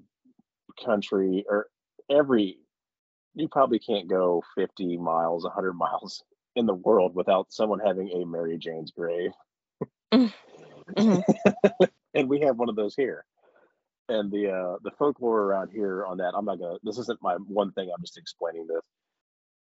country 0.84 1.46
or 1.50 1.68
every 2.10 2.60
you 3.36 3.48
probably 3.48 3.80
can't 3.80 4.08
go 4.08 4.44
50 4.56 4.98
miles, 4.98 5.44
100 5.44 5.74
miles 5.74 6.24
in 6.56 6.66
the 6.68 6.74
world 6.76 7.16
without 7.16 7.52
someone 7.52 7.80
having 7.80 8.10
a 8.12 8.26
Mary 8.26 8.58
Jane's 8.60 8.92
grave. 8.92 9.32
Mhm. 10.90 11.24
and 12.14 12.30
we 12.30 12.42
have 12.42 12.58
one 12.58 12.70
of 12.70 12.76
those 12.76 12.96
here. 12.96 13.26
And 14.10 14.32
the 14.32 14.52
uh, 14.52 14.78
the 14.84 14.92
folklore 14.92 15.42
around 15.44 15.70
here 15.72 16.06
on 16.06 16.18
that, 16.18 16.34
I'm 16.36 16.46
not 16.46 16.60
gonna. 16.60 16.78
This 16.84 16.98
isn't 16.98 17.22
my 17.22 17.36
one 17.36 17.72
thing. 17.72 17.90
I'm 17.96 18.04
just 18.04 18.18
explaining 18.18 18.68
this. 18.68 18.84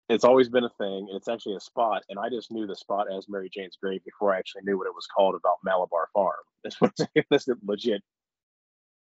It's 0.09 0.23
always 0.23 0.47
been 0.49 0.63
a 0.63 0.69
thing. 0.77 1.07
It's 1.11 1.27
actually 1.27 1.55
a 1.55 1.59
spot, 1.59 2.03
and 2.09 2.19
I 2.19 2.29
just 2.29 2.51
knew 2.51 2.67
the 2.67 2.75
spot 2.75 3.07
as 3.11 3.27
Mary 3.27 3.49
Jane's 3.53 3.77
grave 3.81 4.03
before 4.05 4.33
I 4.33 4.37
actually 4.39 4.61
knew 4.63 4.77
what 4.77 4.87
it 4.87 4.93
was 4.95 5.07
called 5.07 5.35
about 5.35 5.57
Malabar 5.63 6.09
Farm. 6.13 6.35
This 6.63 6.79
was 6.81 6.91
that's 7.29 7.45
the 7.45 7.57
legit 7.65 8.01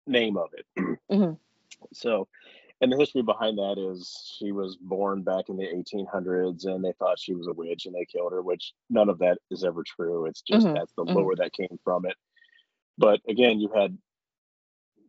name 0.06 0.36
of 0.36 0.50
it. 0.54 0.98
Mhm. 1.10 1.38
So, 1.92 2.28
and 2.80 2.92
the 2.92 2.96
history 2.96 3.22
behind 3.22 3.58
that 3.58 3.78
is 3.78 4.36
she 4.38 4.52
was 4.52 4.76
born 4.76 5.22
back 5.22 5.48
in 5.48 5.56
the 5.56 5.64
1800s, 5.64 6.64
and 6.66 6.84
they 6.84 6.92
thought 6.92 7.18
she 7.18 7.34
was 7.34 7.46
a 7.46 7.52
witch, 7.52 7.86
and 7.86 7.94
they 7.94 8.04
killed 8.06 8.32
her. 8.32 8.42
Which 8.42 8.74
none 8.90 9.08
of 9.08 9.18
that 9.18 9.38
is 9.50 9.64
ever 9.64 9.82
true. 9.84 10.26
It's 10.26 10.42
just 10.42 10.66
Mhm, 10.66 10.74
that's 10.74 10.92
the 10.94 11.04
mhm. 11.04 11.14
lore 11.14 11.36
that 11.36 11.52
came 11.52 11.78
from 11.84 12.06
it. 12.06 12.16
But 12.98 13.20
again, 13.28 13.60
you 13.60 13.70
had 13.74 13.98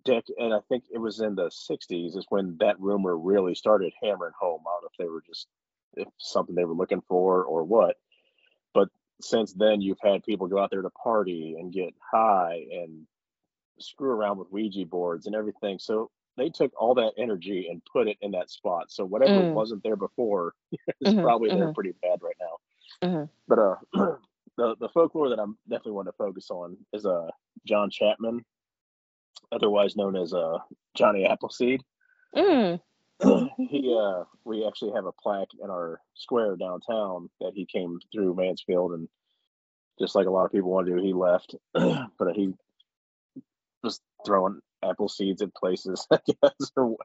Dick, 0.03 0.25
and 0.37 0.53
I 0.53 0.59
think 0.69 0.85
it 0.91 0.99
was 0.99 1.19
in 1.19 1.35
the 1.35 1.49
60s 1.49 2.15
is 2.15 2.25
when 2.29 2.57
that 2.59 2.79
rumor 2.79 3.17
really 3.17 3.55
started 3.55 3.91
hammering 4.01 4.33
home. 4.39 4.61
I 4.67 4.71
don't 4.71 4.83
know 4.83 4.89
if 4.91 4.97
they 4.97 5.09
were 5.09 5.23
just 5.25 5.47
if 5.95 6.07
something 6.19 6.55
they 6.55 6.65
were 6.65 6.75
looking 6.75 7.01
for 7.01 7.43
or 7.43 7.63
what. 7.63 7.97
But 8.73 8.89
since 9.21 9.53
then, 9.53 9.81
you've 9.81 9.99
had 10.01 10.23
people 10.23 10.47
go 10.47 10.59
out 10.59 10.69
there 10.71 10.81
to 10.81 10.89
party 10.91 11.55
and 11.59 11.73
get 11.73 11.93
high 12.11 12.65
and 12.71 13.07
screw 13.79 14.11
around 14.11 14.37
with 14.37 14.51
Ouija 14.51 14.85
boards 14.85 15.25
and 15.27 15.35
everything. 15.35 15.79
So 15.79 16.11
they 16.37 16.49
took 16.49 16.71
all 16.79 16.93
that 16.95 17.13
energy 17.17 17.67
and 17.69 17.81
put 17.91 18.07
it 18.07 18.17
in 18.21 18.31
that 18.31 18.49
spot. 18.49 18.91
So 18.91 19.05
whatever 19.05 19.41
Mm. 19.41 19.53
wasn't 19.53 19.83
there 19.83 19.95
before 19.95 20.53
is 21.01 21.13
Mhm, 21.13 21.21
probably 21.21 21.49
there 21.49 21.67
mhm. 21.67 21.73
pretty 21.75 21.93
bad 22.01 22.21
right 22.21 22.35
now. 22.39 23.07
Mhm. 23.07 23.29
But 23.47 23.59
uh, 23.59 23.75
the 24.57 24.75
the 24.79 24.89
folklore 24.89 25.29
that 25.29 25.39
I'm 25.39 25.57
definitely 25.69 25.93
want 25.93 26.07
to 26.07 26.13
focus 26.13 26.49
on 26.51 26.77
is 26.93 27.05
uh 27.05 27.29
John 27.65 27.89
Chapman, 27.89 28.43
otherwise 29.51 29.95
known 29.95 30.15
as 30.15 30.33
uh 30.33 30.59
Johnny 30.95 31.25
Appleseed. 31.25 31.81
Mm. 32.35 32.81
he 33.69 33.97
uh 33.97 34.23
we 34.43 34.65
actually 34.67 34.91
have 34.93 35.05
a 35.05 35.11
plaque 35.13 35.53
in 35.63 35.69
our 35.69 36.01
square 36.15 36.55
downtown 36.57 37.29
that 37.39 37.53
he 37.53 37.65
came 37.65 37.99
through 38.11 38.35
Mansfield 38.35 38.91
and 38.93 39.07
just 39.99 40.15
like 40.15 40.27
a 40.27 40.31
lot 40.31 40.45
of 40.45 40.51
people 40.51 40.69
want 40.71 40.85
to 40.87 40.95
do, 40.95 41.01
he 41.01 41.13
left. 41.13 41.55
but 41.73 42.33
he 42.35 42.53
was 43.83 44.01
throwing 44.25 44.59
apple 44.89 45.09
seeds 45.09 45.41
in 45.41 45.51
places, 45.51 46.05
I 46.11 46.19
guess, 46.25 46.71
or 46.75 46.95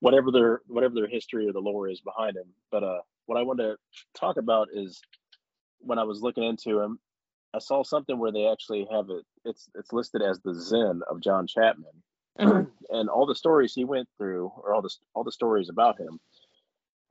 whatever 0.00 0.30
their 0.30 0.60
whatever 0.66 0.94
their 0.94 1.08
history 1.08 1.48
or 1.48 1.52
the 1.52 1.60
lore 1.60 1.88
is 1.88 2.00
behind 2.00 2.36
him. 2.36 2.46
But 2.70 2.82
uh 2.84 3.00
what 3.26 3.38
I 3.38 3.42
wanted 3.42 3.64
to 3.64 3.76
talk 4.18 4.36
about 4.36 4.68
is 4.72 5.00
when 5.80 5.98
I 5.98 6.04
was 6.04 6.22
looking 6.22 6.44
into 6.44 6.80
him, 6.80 6.98
I 7.54 7.58
saw 7.58 7.82
something 7.82 8.18
where 8.18 8.32
they 8.32 8.46
actually 8.46 8.86
have 8.90 9.10
it 9.10 9.24
it's 9.44 9.68
it's 9.74 9.92
listed 9.92 10.22
as 10.22 10.40
the 10.40 10.54
Zen 10.54 11.02
of 11.10 11.20
John 11.20 11.46
Chapman 11.46 12.02
Mhm. 12.40 12.70
and 12.90 13.08
all 13.08 13.26
the 13.26 13.34
stories 13.34 13.74
he 13.74 13.84
went 13.84 14.08
through, 14.18 14.52
or 14.56 14.74
all 14.74 14.82
the 14.82 14.90
all 15.14 15.24
the 15.24 15.32
stories 15.32 15.68
about 15.68 15.98
him, 16.00 16.18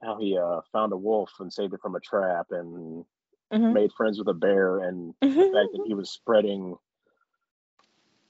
how 0.02 0.18
he 0.20 0.38
uh, 0.38 0.62
found 0.72 0.92
a 0.94 0.98
wolf 0.98 1.32
and 1.40 1.52
saved 1.52 1.74
it 1.74 1.82
from 1.82 1.96
a 1.96 2.00
trap, 2.02 2.48
and 2.52 3.06
Mhm. 3.54 3.72
made 3.74 3.94
friends 3.94 4.18
with 4.20 4.28
a 4.28 4.34
bear, 4.34 4.80
and 4.80 5.14
the 5.22 5.28
fact 5.54 5.70
that 5.74 5.84
he 5.86 5.94
was 5.94 6.10
spreading 6.12 6.76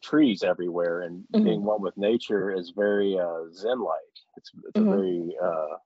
trees 0.03 0.43
everywhere 0.43 1.01
and 1.01 1.25
Mhm. 1.33 1.43
being 1.45 1.63
one 1.63 1.81
with 1.81 1.97
nature 1.97 2.51
is 2.51 2.71
very 2.75 3.17
uh, 3.19 3.49
Zen-like. 3.53 3.97
It's 4.37 4.51
it's 4.67 4.79
Mhm. 4.79 4.87
a 4.87 4.95
very 4.95 5.37
uh, 5.41 5.77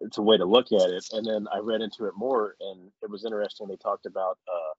it's 0.00 0.18
a 0.18 0.22
way 0.22 0.36
to 0.36 0.44
look 0.44 0.72
at 0.72 0.90
it. 0.90 1.04
And 1.12 1.26
then 1.26 1.46
I 1.52 1.58
read 1.58 1.80
into 1.82 2.06
it 2.06 2.14
more, 2.16 2.56
and 2.60 2.90
it 3.02 3.10
was 3.10 3.24
interesting. 3.24 3.68
They 3.68 3.76
talked 3.76 4.06
about 4.06 4.38
uh, 4.48 4.74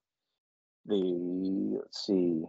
the 0.86 1.78
let's 1.80 2.04
see, 2.06 2.44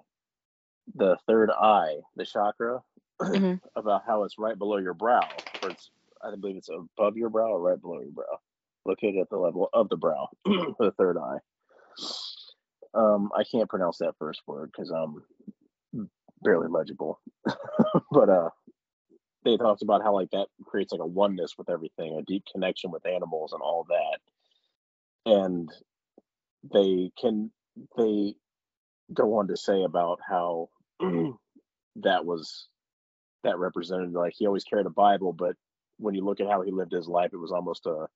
the 0.96 1.18
third 1.28 1.52
eye, 1.52 1.98
the 2.16 2.26
chakra, 2.26 2.84
Mhm. 3.22 3.62
about 3.76 4.04
how 4.06 4.24
it's 4.24 4.38
right 4.40 4.58
below 4.58 4.78
your 4.78 4.94
brow, 4.94 5.44
or 5.62 5.70
it's 5.70 5.92
I 6.24 6.36
believe 6.36 6.58
it's 6.58 6.70
above 6.70 7.18
your 7.18 7.30
brow 7.30 7.52
or 7.52 7.62
right 7.62 7.82
below 7.82 8.02
your 8.02 8.12
brow, 8.12 8.40
located 8.86 9.18
at 9.22 9.30
the 9.30 9.38
level 9.38 9.70
of 9.74 9.90
the 9.90 9.98
brow, 9.98 10.30
the 10.46 10.94
third 10.98 11.18
eye. 11.18 11.40
Um, 12.96 13.30
I 13.38 13.44
can't 13.44 13.70
pronounce 13.70 13.98
that 13.98 14.16
first 14.18 14.42
word 14.48 14.72
because 14.72 14.90
I'm 14.90 15.24
barely 16.42 16.70
legible, 16.70 17.20
but 18.12 18.30
uh, 18.30 18.50
they 19.44 19.58
talked 19.58 19.82
about 19.82 20.02
how 20.02 20.14
like 20.14 20.32
that 20.32 20.48
creates 20.66 20.92
like 20.92 21.02
a 21.02 21.06
oneness 21.06 21.54
with 21.58 21.70
everything, 21.70 22.18
a 22.18 22.24
deep 22.24 22.44
connection 22.52 22.92
with 22.92 23.06
animals 23.06 23.54
and 23.54 23.62
all 23.62 23.86
that, 23.90 25.32
and 25.32 25.70
they 26.74 27.12
can 27.20 27.52
they 27.98 28.36
go 29.14 29.38
on 29.38 29.48
to 29.48 29.58
say 29.58 29.84
about 29.84 30.20
how 30.28 30.70
that 31.00 32.26
was 32.26 32.68
that 33.44 33.60
represented 33.60 34.12
like 34.14 34.34
he 34.36 34.48
always 34.48 34.64
carried 34.64 34.86
a 34.86 34.92
Bible, 34.92 35.34
but 35.34 35.56
when 35.98 36.16
you 36.16 36.24
look 36.24 36.40
at 36.40 36.50
how 36.50 36.62
he 36.62 36.72
lived 36.72 36.92
his 36.92 37.08
life, 37.08 37.32
it 37.34 37.38
was 37.38 37.52
almost 37.52 37.86
a 37.86 38.08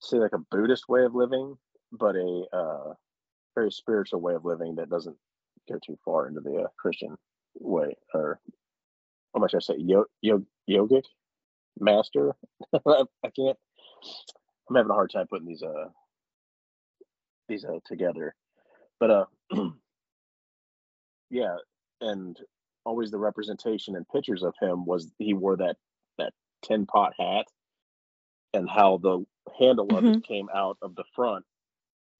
say 0.00 0.18
like 0.18 0.32
a 0.32 0.44
Buddhist 0.50 0.88
way 0.88 1.04
of 1.04 1.14
living, 1.14 1.56
but 1.92 2.16
a 2.16 2.44
uh, 2.52 2.94
very 3.54 3.72
spiritual 3.72 4.20
way 4.20 4.34
of 4.34 4.44
living 4.44 4.76
that 4.76 4.90
doesn't 4.90 5.16
go 5.68 5.78
too 5.84 5.98
far 6.04 6.28
into 6.28 6.40
the 6.40 6.56
uh, 6.64 6.68
Christian 6.78 7.16
way 7.58 7.96
or 8.14 8.40
how 9.34 9.40
much 9.40 9.54
I 9.54 9.60
say 9.60 9.76
yo- 9.78 10.06
yo- 10.22 10.46
yogic 10.68 11.04
master. 11.78 12.34
I 12.74 13.04
I 13.24 13.30
can't. 13.36 13.58
I'm 14.68 14.76
having 14.76 14.90
a 14.90 14.94
hard 14.94 15.10
time 15.12 15.26
putting 15.28 15.48
these 15.48 15.62
uh 15.62 15.88
these 17.48 17.64
uh 17.64 17.80
together, 17.86 18.34
but 19.00 19.10
uh 19.10 19.26
yeah, 21.30 21.56
and 22.00 22.38
always 22.84 23.10
the 23.10 23.18
representation 23.18 23.96
and 23.96 24.08
pictures 24.08 24.42
of 24.42 24.54
him 24.60 24.86
was 24.86 25.10
he 25.18 25.34
wore 25.34 25.56
that 25.58 25.76
that 26.18 26.32
tin 26.62 26.86
pot 26.86 27.14
hat 27.18 27.46
and 28.54 28.68
how 28.68 28.98
the 28.98 29.24
handle 29.58 29.96
of 29.96 30.06
Mhm. 30.06 30.08
it 30.08 30.22
came 30.26 30.48
out 30.54 30.78
of 30.82 30.94
the 30.96 31.04
front 31.14 31.44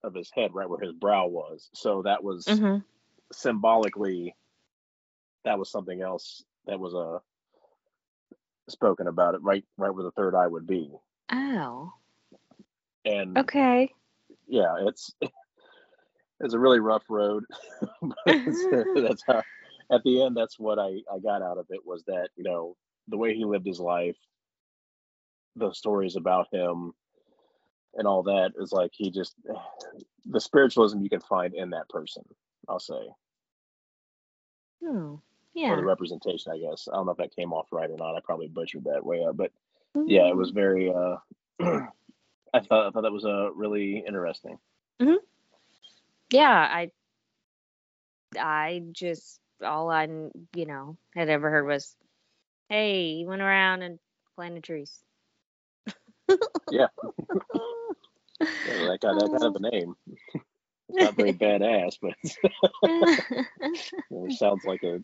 of 0.03 0.15
his 0.15 0.31
head, 0.35 0.55
right 0.55 0.69
where 0.69 0.81
his 0.81 0.93
brow 0.93 1.27
was. 1.27 1.69
So 1.75 2.03
that 2.03 2.23
was 2.23 2.63
hmm 2.63 2.79
symbolically 3.33 4.35
that 5.45 5.59
was 5.59 5.71
something 5.71 6.01
else 6.03 6.45
that 6.67 6.79
was 6.79 6.95
uh 6.95 7.19
spoken 8.69 9.07
about 9.07 9.35
it 9.35 9.43
right 9.43 9.65
right 9.79 9.95
where 9.95 10.05
the 10.05 10.11
third 10.13 10.35
eye 10.35 10.47
would 10.47 10.67
be 10.67 10.91
Oh, 11.31 11.95
and 13.05 13.49
okay. 13.49 13.95
yeah 14.47 14.75
it's 14.87 15.15
it's 16.41 16.55
a 16.55 16.59
really 16.59 16.81
rough 16.81 17.05
road 17.09 17.45
that's 18.95 19.23
how 19.27 19.43
at 19.93 20.03
the 20.05 20.23
end 20.23 20.37
that's 20.37 20.59
what 20.59 20.79
i 20.79 21.01
i 21.13 21.19
got 21.23 21.43
out 21.43 21.59
of 21.59 21.67
it 21.71 21.81
was 21.85 22.03
that 22.07 22.29
you 22.37 22.45
know 22.45 22.77
the 23.09 23.17
way 23.19 23.35
he 23.35 23.45
lived 23.45 23.67
his 23.67 23.81
life 23.81 24.17
the 25.57 25.73
stories 25.73 26.17
about 26.17 26.47
him 26.53 26.93
and 27.95 28.07
all 28.07 28.23
that 28.23 28.53
is 28.59 28.73
like 28.73 28.91
he 28.95 29.11
just 29.11 29.35
the 30.27 30.41
spiritualism 30.41 31.01
you 31.01 31.11
can 31.11 31.21
find 31.21 31.55
in 31.55 31.71
that 31.71 31.89
person 31.89 32.23
i'll 32.69 32.79
say 32.81 33.01
Oh, 34.85 35.21
or 35.21 35.21
yeah. 35.55 35.77
the 35.77 35.85
representation 35.85 36.53
i 36.53 36.59
guess 36.59 36.89
i 36.93 36.97
don't 36.97 37.07
know 37.07 37.13
if 37.13 37.19
that 37.19 37.35
came 37.35 37.53
off 37.53 37.69
right 37.73 37.91
or 37.91 37.97
not 37.97 38.17
i 38.17 38.21
probably 38.25 38.49
butchered 38.49 38.85
that 38.85 39.05
way 39.05 39.25
up 39.25 39.37
but 39.37 39.53
yeah 40.07 40.27
it 40.29 40.37
was 40.37 40.51
very 40.51 40.93
uh 40.93 41.17
i 41.61 42.61
thought 42.61 42.87
i 42.87 42.91
thought 42.91 43.03
that 43.03 43.13
was 43.13 43.25
uh 43.25 43.53
really 43.53 44.05
interesting 44.07 44.59
hmm 45.01 45.15
Yeah, 46.33 46.49
I 46.51 46.91
I 48.39 48.83
just 48.93 49.41
all 49.63 49.91
I 49.91 50.05
you 50.55 50.67
know 50.67 50.97
had 51.15 51.29
ever 51.29 51.51
heard 51.51 51.67
was, 51.67 51.97
"Hey, 52.69 53.17
he 53.17 53.27
went 53.27 53.43
around 53.43 53.83
and 53.83 53.99
planted 54.37 54.65
trees." 54.65 55.03
Yeah. 56.71 56.87
Yeah, 58.41 58.87
that 58.89 58.99
got 59.01 59.19
that 59.19 59.31
kind 59.31 59.45
of 59.45 59.57
a 59.57 59.71
name 59.71 59.95
it's 60.89 60.99
not 61.01 61.17
very 61.17 61.33
badass 61.33 61.97
but 62.01 62.15
it 64.11 64.33
sounds 64.33 64.65
like 64.65 64.83
a 64.83 65.01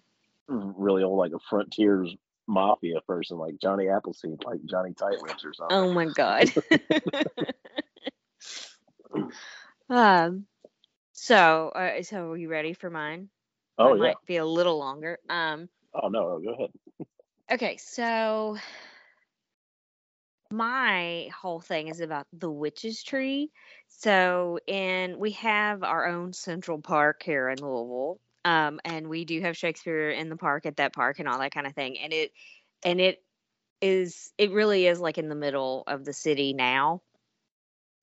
really 0.48 1.02
old 1.02 1.18
like 1.18 1.32
a 1.32 1.38
frontiers 1.50 2.14
mafia 2.48 3.00
person 3.06 3.38
like 3.38 3.54
johnny 3.60 3.88
appleseed 3.88 4.42
like 4.44 4.64
johnny 4.64 4.92
tightlips 4.92 5.44
or 5.44 5.52
something 5.52 5.76
oh 5.76 5.92
my 5.92 6.06
god. 6.06 6.50
um. 9.90 10.46
So, 11.12 11.70
uh, 11.74 12.02
so 12.02 12.32
are 12.32 12.36
you 12.36 12.48
ready 12.48 12.74
for 12.74 12.90
mine? 12.90 13.30
oh 13.78 13.90
Mine 13.90 13.96
yeah 13.96 14.02
might 14.08 14.26
be 14.26 14.36
a 14.36 14.46
little 14.46 14.78
longer. 14.78 15.18
Um. 15.28 15.68
oh 15.94 16.08
no 16.08 16.40
go 16.44 16.52
ahead 16.52 16.70
Okay, 17.50 17.76
so 17.76 18.56
my 20.50 21.28
whole 21.34 21.60
thing 21.60 21.88
is 21.88 22.00
about 22.00 22.26
the 22.32 22.50
witch's 22.50 23.02
tree. 23.02 23.50
So, 23.88 24.58
and 24.68 25.16
we 25.16 25.32
have 25.32 25.82
our 25.82 26.06
own 26.06 26.32
Central 26.32 26.80
Park 26.80 27.22
here 27.22 27.48
in 27.48 27.58
Louisville, 27.58 28.20
um, 28.44 28.80
and 28.84 29.08
we 29.08 29.24
do 29.24 29.40
have 29.40 29.56
Shakespeare 29.56 30.10
in 30.10 30.28
the 30.28 30.36
park 30.36 30.66
at 30.66 30.76
that 30.76 30.92
park 30.92 31.18
and 31.18 31.28
all 31.28 31.38
that 31.38 31.52
kind 31.52 31.66
of 31.66 31.74
thing. 31.74 31.98
And 31.98 32.12
it 32.12 32.32
and 32.84 33.00
it 33.00 33.22
is 33.80 34.32
it 34.38 34.52
really 34.52 34.86
is 34.86 35.00
like 35.00 35.18
in 35.18 35.28
the 35.28 35.34
middle 35.34 35.84
of 35.86 36.04
the 36.04 36.12
city 36.12 36.52
now. 36.52 37.02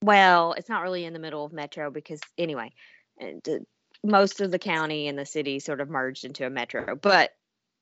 Well, 0.02 0.54
it's 0.54 0.70
not 0.70 0.84
really 0.84 1.06
in 1.06 1.14
the 1.14 1.20
middle 1.20 1.46
of 1.46 1.54
Metro 1.54 1.90
because 1.90 2.20
anyway, 2.38 2.74
most 4.04 4.42
of 4.42 4.52
the 4.52 4.60
county 4.60 5.08
and 5.08 5.18
the 5.18 5.26
city 5.26 5.60
sort 5.60 5.82
of 5.82 5.90
merged 5.90 6.26
into 6.26 6.46
a 6.46 6.50
metro, 6.50 6.96
but 6.96 7.32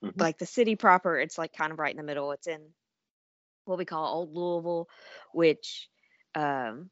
Mhm. 0.03 0.19
like 0.21 0.37
the 0.37 0.45
city 0.45 0.75
proper, 0.75 1.19
it's 1.19 1.37
like 1.37 1.53
kind 1.53 1.71
of 1.71 1.79
right 1.79 1.91
in 1.91 1.97
the 1.97 2.03
middle. 2.03 2.31
It's 2.31 2.47
in 2.47 2.73
what 3.65 3.77
we 3.77 3.85
call 3.85 4.13
Old 4.13 4.33
Louisville, 4.33 4.89
which 5.33 5.89
um, 6.35 6.89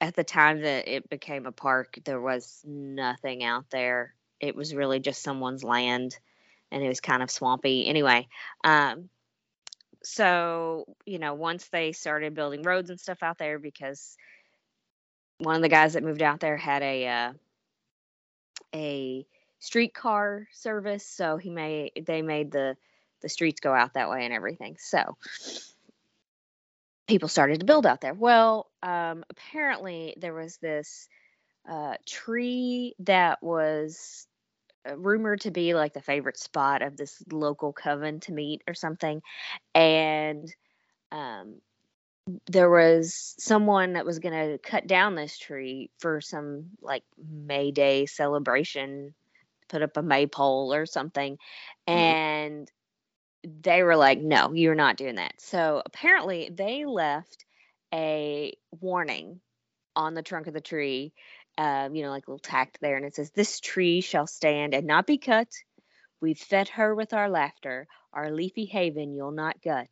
at 0.00 0.14
the 0.14 0.24
time 0.24 0.60
that 0.62 0.88
it 0.88 1.08
became 1.08 1.46
a 1.46 1.52
park, 1.52 1.98
there 2.04 2.20
was 2.20 2.60
nothing 2.64 3.44
out 3.44 3.66
there. 3.70 4.14
It 4.40 4.56
was 4.56 4.74
really 4.74 5.00
just 5.00 5.22
someone's 5.22 5.64
land 5.64 6.18
and 6.70 6.82
it 6.82 6.88
was 6.88 7.00
kind 7.00 7.22
of 7.22 7.30
swampy. 7.30 7.86
Anyway, 7.86 8.28
um, 8.64 9.08
so, 10.02 10.86
you 11.06 11.18
know, 11.18 11.34
once 11.34 11.68
they 11.68 11.92
started 11.92 12.34
building 12.34 12.62
roads 12.62 12.90
and 12.90 12.98
stuff 12.98 13.22
out 13.22 13.38
there, 13.38 13.58
because 13.58 14.16
one 15.38 15.56
of 15.56 15.62
the 15.62 15.68
guys 15.68 15.92
that 15.92 16.02
moved 16.02 16.22
out 16.22 16.40
there 16.40 16.56
had 16.56 16.82
a, 16.82 17.06
uh, 17.06 17.32
a 18.74 19.26
streetcar 19.60 20.48
service, 20.52 21.06
so 21.06 21.36
he 21.36 21.50
made 21.50 21.92
they 22.06 22.22
made 22.22 22.50
the 22.50 22.76
the 23.22 23.28
streets 23.28 23.60
go 23.60 23.72
out 23.72 23.94
that 23.94 24.10
way 24.10 24.24
and 24.24 24.34
everything. 24.34 24.76
So 24.78 25.16
people 27.06 27.28
started 27.28 27.60
to 27.60 27.66
build 27.66 27.86
out 27.86 28.00
there. 28.00 28.14
Well, 28.14 28.70
um, 28.82 29.24
apparently 29.30 30.14
there 30.18 30.34
was 30.34 30.56
this 30.58 31.08
uh, 31.68 31.94
tree 32.06 32.94
that 33.00 33.42
was 33.42 34.26
uh, 34.88 34.96
rumored 34.96 35.42
to 35.42 35.50
be 35.50 35.74
like 35.74 35.92
the 35.94 36.00
favorite 36.00 36.38
spot 36.38 36.82
of 36.82 36.96
this 36.96 37.22
local 37.30 37.72
coven 37.72 38.20
to 38.20 38.32
meet 38.32 38.62
or 38.66 38.74
something, 38.74 39.22
and 39.74 40.52
um, 41.12 41.60
there 42.46 42.70
was 42.70 43.34
someone 43.38 43.94
that 43.94 44.06
was 44.06 44.18
going 44.18 44.34
to 44.34 44.58
cut 44.58 44.86
down 44.86 45.14
this 45.14 45.36
tree 45.38 45.90
for 45.98 46.20
some 46.20 46.70
like 46.80 47.02
May 47.18 47.72
Day 47.72 48.06
celebration, 48.06 49.14
put 49.68 49.82
up 49.82 49.96
a 49.96 50.02
maypole 50.02 50.72
or 50.72 50.86
something, 50.86 51.38
Mhm. 51.88 51.94
and 51.94 52.70
they 53.44 53.82
were 53.82 53.96
like, 53.96 54.18
"No, 54.20 54.52
you're 54.52 54.74
not 54.74 54.96
doing 54.96 55.16
that." 55.16 55.40
So 55.40 55.82
apparently, 55.84 56.50
they 56.50 56.84
left 56.84 57.44
a 57.92 58.56
warning 58.80 59.40
on 59.96 60.14
the 60.14 60.22
trunk 60.22 60.46
of 60.46 60.54
the 60.54 60.60
tree, 60.60 61.12
uh, 61.58 61.88
you 61.92 62.02
know, 62.02 62.10
like 62.10 62.26
a 62.26 62.30
little 62.30 62.38
tacked 62.38 62.80
there, 62.80 62.96
and 62.96 63.04
it 63.04 63.14
says, 63.14 63.30
"This 63.30 63.60
tree 63.60 64.00
shall 64.00 64.26
stand 64.26 64.74
and 64.74 64.86
not 64.86 65.06
be 65.06 65.18
cut. 65.18 65.48
We've 66.20 66.38
fed 66.38 66.68
her 66.70 66.94
with 66.94 67.12
our 67.12 67.28
laughter. 67.28 67.88
Our 68.12 68.30
leafy 68.30 68.66
haven 68.66 69.12
you'll 69.14 69.32
not 69.32 69.60
gut." 69.62 69.90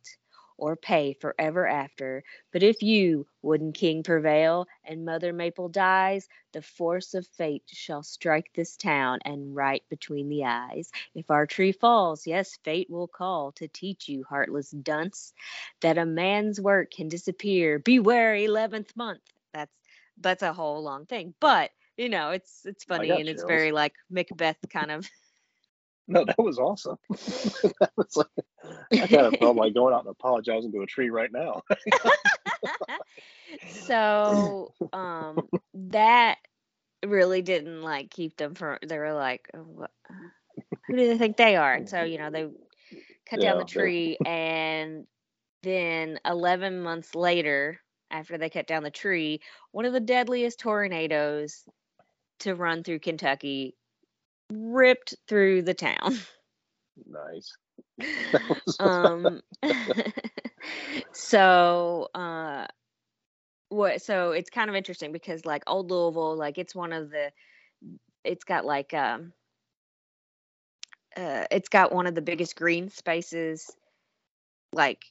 Or 0.61 0.77
pay 0.77 1.15
forever 1.15 1.67
after. 1.67 2.23
But 2.53 2.63
if 2.63 2.83
you, 2.83 3.27
wooden 3.41 3.73
king, 3.73 4.03
prevail, 4.03 4.67
and 4.85 5.05
Mother 5.05 5.33
Maple 5.33 5.69
dies, 5.69 6.29
the 6.53 6.61
force 6.61 7.15
of 7.15 7.27
fate 7.27 7.63
shall 7.67 8.03
strike 8.03 8.53
this 8.53 8.77
town 8.77 9.19
and 9.25 9.55
right 9.55 9.83
between 9.89 10.29
the 10.29 10.45
eyes. 10.45 10.91
If 11.15 11.31
our 11.31 11.47
tree 11.47 11.71
falls, 11.71 12.27
yes, 12.27 12.57
fate 12.63 12.89
will 12.91 13.07
call 13.07 13.53
to 13.53 13.67
teach 13.67 14.07
you, 14.07 14.23
heartless 14.23 14.71
dunce, 14.71 15.33
that 15.81 15.97
a 15.97 16.05
man's 16.05 16.61
work 16.61 16.91
can 16.91 17.09
disappear. 17.09 17.79
Beware, 17.79 18.35
eleventh 18.35 18.95
month. 18.95 19.21
That's 19.53 19.73
that's 20.17 20.43
a 20.43 20.53
whole 20.53 20.83
long 20.83 21.07
thing, 21.07 21.33
but 21.39 21.71
you 21.97 22.09
know, 22.09 22.31
it's 22.31 22.65
it's 22.65 22.83
funny 22.85 23.19
and 23.19 23.29
it's 23.29 23.41
chills. 23.41 23.47
very 23.47 23.71
like 23.71 23.93
Macbeth 24.11 24.57
kind 24.69 24.91
of. 24.91 25.09
No 26.11 26.25
that 26.25 26.37
was 26.37 26.59
awesome. 26.59 26.97
That 27.79 27.91
was 27.97 28.15
like 28.15 28.27
i 28.93 29.07
kind 29.07 29.25
of 29.27 29.35
felt 29.39 29.55
like 29.55 29.73
going 29.73 29.93
out 29.93 30.01
and 30.05 30.09
apologizing 30.11 30.71
to 30.73 30.81
a 30.81 30.85
tree 30.85 31.09
right 31.09 31.31
now. 31.31 31.61
So 33.67 34.73
um 34.93 35.49
that 35.73 36.37
really 37.05 37.41
didn't 37.41 37.81
like 37.81 38.09
keep 38.09 38.37
them 38.37 38.53
from 38.55 38.77
they 38.85 38.97
were 38.97 39.13
like 39.13 39.49
"Oh, 39.53 39.59
what, 39.59 39.91
who 40.87 40.95
do 40.95 41.07
they 41.07 41.17
think 41.17 41.37
they 41.37 41.55
are? 41.55 41.73
And 41.73 41.89
so 41.89 42.03
you 42.03 42.17
know 42.17 42.29
they 42.29 42.43
cut 43.29 43.39
down 43.39 43.55
Yeah, 43.57 43.63
the 43.63 43.65
they- 43.65 43.71
tree 43.71 44.17
and 44.25 45.05
then 45.63 46.19
11 46.25 46.81
months 46.81 47.13
later 47.15 47.79
after 48.09 48.37
they 48.37 48.49
cut 48.49 48.67
down 48.67 48.83
the 48.83 48.91
tree 48.91 49.41
one 49.71 49.85
of 49.85 49.93
the 49.93 49.99
deadliest 49.99 50.59
tornadoes 50.59 51.63
to 52.39 52.55
run 52.55 52.83
through 52.83 52.99
kentucky 52.99 53.75
ripped 54.51 55.15
through 55.27 55.63
the 55.63 55.73
town. 55.73 56.17
Nice. 57.07 57.57
Um 58.79 59.41
so 61.13 62.09
uh 62.13 62.67
what 63.69 64.01
so 64.01 64.31
it's 64.31 64.49
kind 64.49 64.69
of 64.69 64.75
interesting 64.75 65.11
because 65.11 65.45
like 65.45 65.63
old 65.65 65.89
louisville 65.89 66.35
like 66.35 66.57
it's 66.57 66.75
one 66.75 66.91
of 66.91 67.09
the 67.09 67.31
it's 68.23 68.43
got 68.43 68.65
like 68.65 68.93
um 68.93 69.31
uh 71.15 71.45
it's 71.49 71.69
got 71.69 71.93
one 71.93 72.05
of 72.05 72.15
the 72.15 72.21
biggest 72.21 72.55
green 72.55 72.89
spaces 72.89 73.71
like 74.73 75.05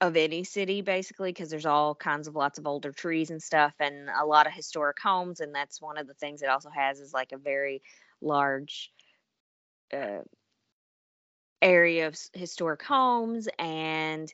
of 0.00 0.16
any 0.16 0.44
city 0.44 0.80
basically 0.80 1.30
because 1.30 1.50
there's 1.50 1.66
all 1.66 1.94
kinds 1.94 2.28
of 2.28 2.36
lots 2.36 2.58
of 2.58 2.66
older 2.66 2.92
trees 2.92 3.30
and 3.30 3.42
stuff 3.42 3.74
and 3.80 4.08
a 4.20 4.24
lot 4.24 4.46
of 4.46 4.52
historic 4.52 4.98
homes 5.00 5.40
and 5.40 5.52
that's 5.52 5.82
one 5.82 5.98
of 5.98 6.06
the 6.06 6.14
things 6.14 6.40
it 6.40 6.48
also 6.48 6.70
has 6.70 7.00
is 7.00 7.12
like 7.12 7.32
a 7.32 7.38
very 7.38 7.82
large 8.20 8.92
uh, 9.92 10.22
area 11.60 12.06
of 12.06 12.16
historic 12.32 12.82
homes 12.82 13.48
and 13.58 14.32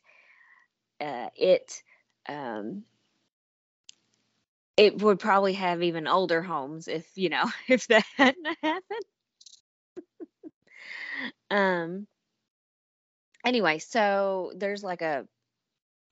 uh, 1.01 1.29
it 1.37 1.83
um, 2.29 2.85
it 4.77 5.01
would 5.01 5.19
probably 5.19 5.55
have 5.55 5.83
even 5.83 6.07
older 6.07 6.43
homes 6.43 6.89
if 6.89 7.07
you 7.17 7.29
know 7.29 7.45
if 7.69 7.87
that 7.89 8.05
hadn't 8.17 8.47
happened 8.63 9.05
um 11.51 12.07
anyway 13.45 13.79
so 13.79 14.53
there's 14.57 14.83
like 14.83 15.03
a 15.03 15.27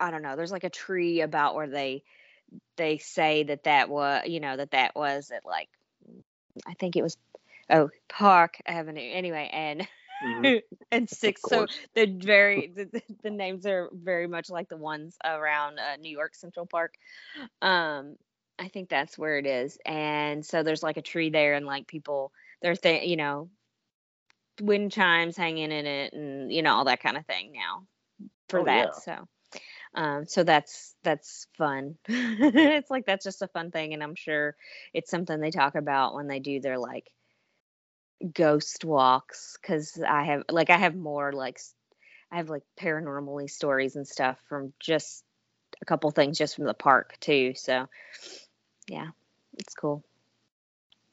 I 0.01 0.11
don't 0.11 0.23
know. 0.23 0.35
There's 0.35 0.51
like 0.51 0.65
a 0.65 0.71
tree 0.71 1.21
about 1.21 1.55
where 1.55 1.69
they 1.69 2.03
they 2.77 2.99
say 2.99 3.45
that 3.45 3.65
that 3.65 3.89
was 3.89 4.25
you 4.27 4.41
know 4.41 4.57
that 4.57 4.73
that 4.73 4.97
was 4.97 5.31
at 5.31 5.45
like 5.45 5.69
I 6.67 6.75
think 6.75 6.97
it 6.97 7.03
was 7.03 7.17
oh 7.73 7.91
Park 8.09 8.57
Avenue 8.67 9.01
anyway 9.13 9.51
and 9.53 9.89
Mhm. 10.23 10.55
and 10.93 11.11
six 11.11 11.43
so 11.43 11.67
they're 11.95 12.07
very 12.09 12.73
the, 12.75 12.87
the- 12.87 13.03
the 13.25 13.31
names 13.31 13.67
are 13.67 13.91
very 13.93 14.29
much 14.29 14.51
like 14.51 14.69
the 14.69 14.77
ones 14.77 15.17
around 15.25 15.79
uh, 15.79 15.97
New 15.97 16.11
York 16.17 16.35
Central 16.35 16.67
Park 16.67 16.95
um 17.63 18.17
I 18.59 18.69
think 18.69 18.89
that's 18.89 19.19
where 19.19 19.39
it 19.39 19.47
is 19.47 19.79
and 19.87 20.45
so 20.47 20.63
there's 20.63 20.83
like 20.83 20.99
a 20.99 21.03
tree 21.03 21.31
there 21.31 21.55
and 21.55 21.67
like 21.67 21.87
people 21.89 22.33
they're 22.63 22.77
th- 22.77 23.09
you 23.09 23.17
know 23.17 23.51
wind 24.61 24.93
chimes 24.93 25.37
hanging 25.37 25.73
in 25.73 25.87
it 25.87 26.13
and 26.13 26.53
you 26.53 26.63
know 26.63 26.75
all 26.75 26.85
that 26.85 27.03
kind 27.03 27.17
of 27.17 27.27
thing 27.27 27.53
now 27.53 27.87
for 28.49 28.63
Oh, 28.63 28.65
that 28.65 28.89
yeah. 28.89 28.93
so 28.95 29.17
um 29.95 30.27
so 30.27 30.45
that's 30.45 30.95
that's 31.03 31.47
fun 31.59 31.97
it's 32.09 32.91
like 32.91 33.07
that's 33.07 33.25
just 33.25 33.43
a 33.43 33.49
fun 33.49 33.71
thing 33.71 33.95
and 33.95 34.03
i'm 34.03 34.15
sure 34.15 34.57
it's 34.95 35.11
something 35.11 35.41
they 35.41 35.51
talk 35.51 35.75
about 35.75 36.15
when 36.15 36.29
they 36.29 36.41
do 36.41 36.61
their 36.61 36.79
like 36.79 37.11
ghost 38.35 38.85
walks 38.85 39.59
because 39.61 40.01
i 40.09 40.25
have 40.25 40.45
like 40.51 40.71
i 40.71 40.77
have 40.77 40.95
more 40.95 41.33
like 41.33 41.59
I 42.31 42.37
have 42.37 42.49
like 42.49 42.63
paranormally 42.81 43.51
stories 43.51 43.95
and 43.97 44.09
stuff 44.09 44.39
from 44.49 44.73
just 44.81 45.23
a 45.83 45.85
couple 45.85 46.11
things 46.11 46.39
just 46.39 46.57
from 46.57 46.65
the 46.65 46.75
park 46.75 47.15
too 47.21 47.53
so 47.55 47.89
yeah 48.89 49.09
it's 49.59 49.75
cool 49.75 50.03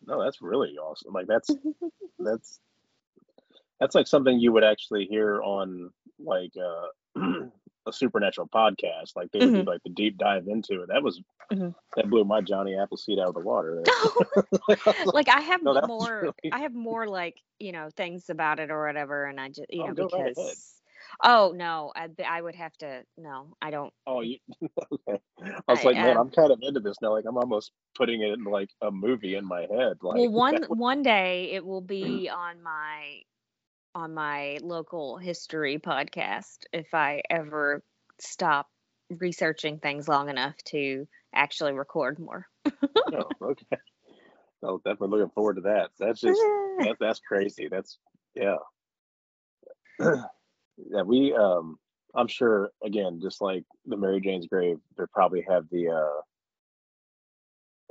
No, 0.05 0.23
that's 0.23 0.41
really 0.41 0.77
awesome. 0.77 1.13
Like 1.13 1.27
that's 1.27 1.51
that's 2.19 2.59
that's 3.79 3.95
like 3.95 4.07
something 4.07 4.39
you 4.39 4.51
would 4.51 4.63
actually 4.63 5.05
hear 5.05 5.41
on 5.41 5.91
like 6.19 6.53
uh, 6.57 7.19
a 7.89 7.93
supernatural 7.93 8.47
podcast. 8.47 9.15
Like 9.15 9.31
they 9.31 9.39
would 9.39 9.53
do 9.53 9.63
like 9.63 9.83
the 9.83 9.89
deep 9.89 10.17
dive 10.17 10.47
into 10.47 10.81
it. 10.83 10.87
That 10.89 11.03
was 11.03 11.21
Mhm. 11.51 11.73
that 11.95 12.09
blew 12.09 12.23
my 12.25 12.41
Johnny 12.41 12.75
Appleseed 12.77 13.19
out 13.19 13.29
of 13.29 13.33
the 13.33 13.41
water. 13.41 13.83
like 15.05 15.29
I 15.29 15.41
have 15.41 15.61
No, 15.63 15.81
more 15.87 16.21
really- 16.21 16.51
I 16.51 16.59
have 16.59 16.73
more 16.73 17.07
like, 17.07 17.37
you 17.59 17.71
know, 17.71 17.89
things 17.97 18.29
about 18.29 18.59
it 18.59 18.69
or 18.71 18.85
whatever 18.85 19.25
and 19.25 19.39
I 19.39 19.49
just 19.49 19.65
you 19.69 19.83
Oh, 19.83 19.87
know 19.87 20.09
right 20.13 20.33
because 20.35 20.75
Oh, 21.23 21.53
no. 21.55 21.91
I 21.95 22.07
I 22.27 22.41
would 22.41 22.55
have 22.55 22.77
to 22.77 23.03
no. 23.17 23.55
I 23.61 23.71
don't 23.71 23.91
oh, 24.05 24.21
you 24.21 24.37
okay? 24.93 25.19
I 25.67 25.71
was 25.71 25.79
I, 25.81 25.83
like, 25.83 25.95
man, 25.95 26.17
um, 26.17 26.27
I'm 26.27 26.29
kind 26.29 26.51
of 26.51 26.59
into 26.61 26.79
this 26.81 26.97
now. 27.01 27.11
Like 27.13 27.25
I'm 27.27 27.37
almost 27.37 27.71
putting 27.95 28.21
it 28.21 28.31
in 28.33 28.43
like 28.43 28.69
a 28.81 28.91
movie 28.91 29.35
in 29.35 29.45
my 29.45 29.61
head. 29.61 29.97
Like 30.01 30.17
Well, 30.17 30.29
one 30.29 30.53
would- 30.69 30.77
one 30.79 31.01
day 31.01 31.51
it 31.53 31.65
will 31.65 31.81
be 31.81 32.29
on 32.29 32.61
my 32.61 33.21
on 33.95 34.13
my 34.13 34.57
local 34.61 35.17
history 35.17 35.79
podcast 35.79 36.65
if 36.73 36.93
I 36.93 37.21
ever 37.29 37.83
stop 38.19 38.67
researching 39.09 39.79
things 39.79 40.07
long 40.07 40.29
enough 40.29 40.55
to 40.65 41.07
actually 41.33 41.73
record 41.73 42.19
more. 42.19 42.47
oh, 43.13 43.35
okay. 43.41 43.77
Oh, 44.63 44.77
definitely 44.77 45.19
looking 45.19 45.33
forward 45.33 45.55
to 45.55 45.61
that. 45.61 45.91
That's 45.99 46.19
just 46.21 46.41
that, 46.79 46.97
that's 46.99 47.19
crazy. 47.19 47.67
That's 47.69 47.97
yeah. 48.35 48.57
yeah, 49.99 51.01
we 51.05 51.33
um 51.33 51.77
I'm 52.15 52.27
sure 52.27 52.71
again, 52.83 53.19
just 53.21 53.41
like 53.41 53.63
the 53.85 53.97
Mary 53.97 54.21
Jane's 54.21 54.47
grave, 54.47 54.77
they 54.97 55.03
probably 55.13 55.45
have 55.49 55.65
the 55.69 55.89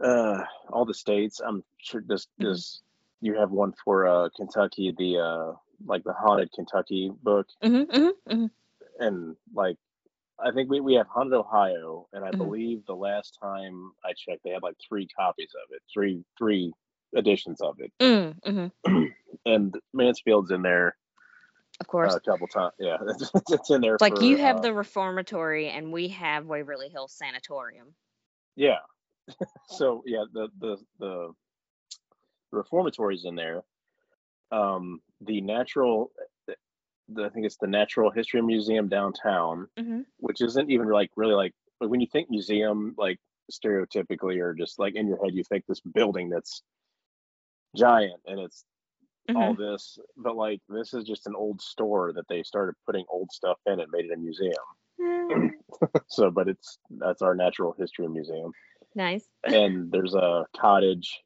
uh 0.03 0.05
uh 0.07 0.45
all 0.71 0.85
the 0.85 0.95
states. 0.95 1.41
I'm 1.41 1.65
sure 1.79 2.03
this 2.07 2.27
Mhm. 2.41 2.65
you 3.21 3.35
have 3.39 3.51
one 3.51 3.73
for 3.85 4.07
uh 4.07 4.29
Kentucky, 4.37 4.95
the 4.97 5.19
uh 5.19 5.53
like 5.87 6.05
the 6.05 6.13
haunted 6.13 6.51
Kentucky 6.53 7.11
book 7.23 7.47
hmm 7.63 7.83
hmm 7.83 8.09
hmm 8.29 8.47
and 8.99 9.37
like 9.55 9.77
I 10.41 10.53
think 10.53 10.71
we, 10.71 10.81
we 10.81 10.95
have 10.95 11.09
haunted 11.09 11.35
Ohio 11.35 12.07
and 12.13 12.25
I 12.25 12.31
Mhm. 12.31 12.39
believe 12.39 12.87
the 12.87 12.95
last 12.95 13.37
time 13.43 13.93
I 14.05 14.13
checked 14.17 14.43
they 14.45 14.51
had 14.51 14.63
like 14.63 14.77
three 14.89 15.07
copies 15.09 15.51
of 15.55 15.75
it, 15.75 15.83
three 15.93 16.25
three 16.37 16.73
editions 17.17 17.61
of 17.61 17.77
it. 17.81 17.93
hmm 18.01 18.67
And 19.47 19.75
Mansfield's 19.95 20.51
in 20.51 20.63
there 20.63 20.97
Of 21.81 21.87
course. 21.87 22.15
a 22.15 22.21
couple 22.21 22.47
times. 22.49 22.73
Yeah, 22.79 22.99
it's, 23.09 23.31
it's 23.51 23.71
in 23.71 23.81
there. 23.81 23.97
Like 24.01 24.19
for, 24.19 24.25
you 24.25 24.37
have 24.37 24.57
uh, 24.57 24.61
the 24.61 24.73
reformatory 24.73 25.69
and 25.71 25.93
we 25.93 26.09
have 26.09 26.47
Waverly 26.47 26.89
Hills 26.89 27.13
Sanatorium. 27.13 27.95
yeah. 28.57 28.79
so 29.69 30.03
yeah, 30.07 30.25
the 30.33 30.49
the 30.61 30.77
the 30.99 31.33
reformatory's 32.51 33.25
in 33.25 33.35
there. 33.35 33.63
Um, 34.51 35.01
the 35.21 35.41
natural, 35.41 36.11
the, 36.47 37.25
I 37.25 37.29
think 37.29 37.47
it's 37.47 37.59
the 37.59 37.67
Natural 37.67 38.11
History 38.11 38.43
Museum 38.43 38.89
downtown, 38.89 39.69
hmm 39.79 40.01
which 40.19 40.41
isn't 40.41 40.71
even 40.71 40.89
like 40.89 41.11
really 41.17 41.35
like 41.35 41.53
like, 41.81 41.91
when 41.91 42.01
you 42.01 42.09
think 42.11 42.29
museum, 42.31 42.95
like 42.99 43.19
stereotypically 43.53 44.41
or 44.41 44.53
just 44.55 44.79
like 44.79 44.97
in 44.97 45.07
your 45.07 45.23
head, 45.25 45.35
you 45.35 45.45
think 45.45 45.65
this 45.67 45.81
building 45.81 46.29
that's 46.29 46.63
giant 47.77 48.21
and 48.27 48.41
it's 48.41 48.65
all 49.35 49.53
hmm 49.53 49.63
this, 49.63 49.99
but 50.17 50.37
like 50.37 50.61
this 50.69 50.95
is 50.95 51.05
just 51.05 51.27
an 51.27 51.35
old 51.37 51.61
store 51.61 52.13
that 52.15 52.27
they 52.29 52.43
started 52.43 52.75
putting 52.87 53.05
old 53.11 53.31
stuff 53.31 53.59
in 53.67 53.79
and 53.81 53.91
made 53.93 54.07
it 54.07 54.13
a 54.13 54.17
museum. 54.17 54.55
So, 56.09 56.31
but 56.31 56.49
it's 56.49 56.79
that's 56.91 57.23
our 57.23 57.35
natural 57.35 57.75
history 57.79 58.09
museum. 58.09 58.53
nice. 58.95 59.29
and 59.45 59.93
there's 59.93 60.15
a 60.15 60.47
cottage 60.57 61.21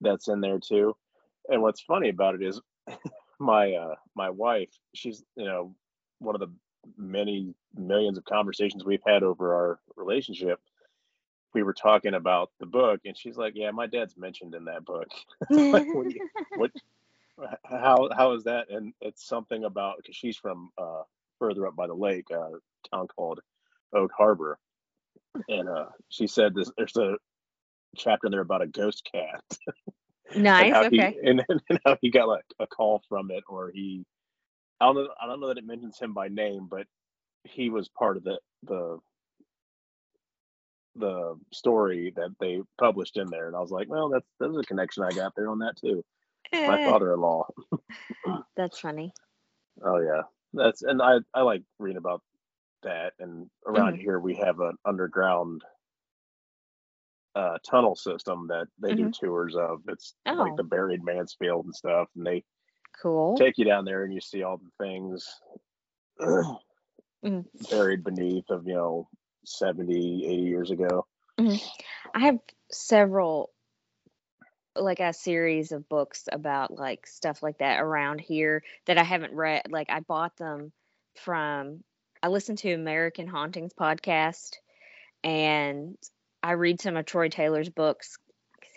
that's 0.00 0.28
in 0.28 0.40
there 0.40 0.58
too. 0.58 0.96
And 1.50 1.62
what's 1.62 1.80
funny 1.80 2.08
about 2.08 2.36
it 2.36 2.42
is 2.42 2.60
my 3.38 3.72
uh 3.72 3.96
my 4.14 4.30
wife, 4.30 4.70
she's 4.94 5.22
you 5.36 5.44
know 5.44 5.74
one 6.18 6.34
of 6.34 6.40
the 6.40 6.50
many 6.96 7.54
millions 7.74 8.16
of 8.16 8.24
conversations 8.24 8.84
we've 8.84 9.02
had 9.06 9.22
over 9.22 9.54
our 9.54 9.80
relationship. 9.96 10.60
We 11.52 11.62
were 11.64 11.74
talking 11.74 12.14
about 12.14 12.50
the 12.60 12.66
book, 12.66 13.00
and 13.04 13.18
she's 13.18 13.36
like, 13.36 13.54
"Yeah, 13.56 13.72
my 13.72 13.86
dad's 13.86 14.16
mentioned 14.16 14.54
in 14.54 14.64
that 14.66 14.84
book. 14.84 15.08
Like, 15.50 15.86
what, 15.92 16.06
what 16.56 16.70
how 17.64 18.08
how 18.16 18.32
is 18.32 18.44
that?" 18.44 18.70
And 18.70 18.94
it's 19.00 19.26
something 19.26 19.64
about 19.64 19.96
because 19.96 20.14
she's 20.14 20.36
from 20.36 20.70
uh 20.78 21.02
further 21.38 21.66
up 21.66 21.74
by 21.74 21.88
the 21.88 21.94
lake, 21.94 22.26
uh, 22.30 22.50
town 22.92 23.08
called 23.08 23.40
Oak 23.92 24.12
Harbor, 24.16 24.58
and 25.48 25.68
uh 25.68 25.86
she 26.08 26.28
said 26.28 26.54
this. 26.54 26.70
There's 26.76 26.96
a 26.96 27.16
chapter 27.96 28.28
in 28.28 28.30
there 28.30 28.40
about 28.40 28.62
a 28.62 28.68
ghost 28.68 29.08
cat 29.10 29.42
nice. 30.34 30.70
how 30.70 30.86
Okay. 30.86 30.90
he 30.90 31.18
and, 31.22 31.44
and 31.68 31.80
how 31.84 31.96
he 32.00 32.10
got 32.10 32.28
like 32.28 32.44
a 32.60 32.66
call 32.66 33.02
from 33.08 33.30
it 33.30 33.44
or 33.48 33.70
he 33.70 34.04
I 34.80 34.86
don't 34.86 34.96
know 34.96 35.08
I 35.20 35.26
don't 35.26 35.40
know 35.40 35.48
that 35.48 35.58
it 35.58 35.66
mentions 35.66 35.98
him 35.98 36.14
by 36.14 36.28
name, 36.28 36.68
but 36.70 36.86
he 37.44 37.70
was 37.70 37.88
part 37.88 38.16
of 38.16 38.24
the 38.24 38.38
the 38.64 38.98
the 40.96 41.38
story 41.52 42.12
that 42.16 42.34
they 42.40 42.60
published 42.78 43.16
in 43.16 43.30
there 43.30 43.46
and 43.46 43.56
I 43.56 43.60
was 43.60 43.70
like, 43.70 43.88
well 43.88 44.08
that's 44.10 44.26
there's 44.40 44.56
a 44.58 44.64
connection 44.64 45.04
I 45.04 45.12
got 45.12 45.34
there 45.36 45.50
on 45.50 45.60
that 45.60 45.76
too. 45.76 46.04
My 46.66 46.78
Eh, 46.78 46.84
father 46.84 47.14
in 47.14 47.20
law. 47.20 47.46
That's 48.56 48.78
funny. 48.78 49.12
Oh 49.84 49.98
yeah. 50.00 50.22
That's 50.52 50.82
and 50.82 51.02
I 51.02 51.18
I 51.34 51.42
like 51.42 51.62
reading 51.78 51.98
about 51.98 52.22
that 52.82 53.14
and 53.18 53.48
around 53.66 53.94
Mhm. 53.94 54.00
here 54.00 54.18
we 54.18 54.36
have 54.36 54.60
an 54.60 54.76
underground 54.86 55.62
uh 57.34 57.58
tunnel 57.68 57.94
system 57.94 58.46
that 58.48 58.66
they 58.78 58.94
do 58.94 59.10
tours 59.10 59.54
of. 59.56 59.82
It's 59.88 60.14
Oh. 60.26 60.34
like 60.34 60.56
the 60.56 60.64
buried 60.64 61.04
Mansfield 61.04 61.64
and 61.64 61.74
stuff 61.74 62.08
and 62.16 62.26
they 62.26 62.44
Cool. 63.00 63.36
take 63.36 63.56
you 63.58 63.64
down 63.64 63.84
there 63.84 64.04
and 64.04 64.12
you 64.12 64.20
see 64.20 64.42
all 64.42 64.58
the 64.58 64.84
things 64.84 65.40
Mhm. 66.20 67.46
buried 67.70 68.04
beneath 68.04 68.50
of 68.50 68.66
you 68.66 68.74
know 68.74 69.08
70 69.44 70.26
80 70.26 70.42
years 70.42 70.70
ago 70.70 71.06
I 72.14 72.18
have 72.18 72.38
several 72.70 73.50
like 74.76 75.00
a 75.00 75.12
series 75.12 75.72
of 75.72 75.88
books 75.88 76.28
about 76.30 76.70
like 76.76 77.06
stuff 77.06 77.42
like 77.42 77.58
that 77.58 77.80
around 77.80 78.20
here 78.20 78.62
that 78.86 78.98
I 78.98 79.02
haven't 79.02 79.32
read. 79.34 79.62
Like 79.70 79.90
I 79.90 80.00
bought 80.00 80.36
them 80.36 80.72
from 81.16 81.82
I 82.22 82.28
listened 82.28 82.58
to 82.58 82.72
American 82.72 83.26
Hauntings 83.26 83.72
podcast 83.72 84.56
and 85.24 85.96
I 86.42 86.52
read 86.52 86.80
some 86.80 86.96
of 86.96 87.06
Troy 87.06 87.28
Taylor's 87.28 87.68
books. 87.68 88.16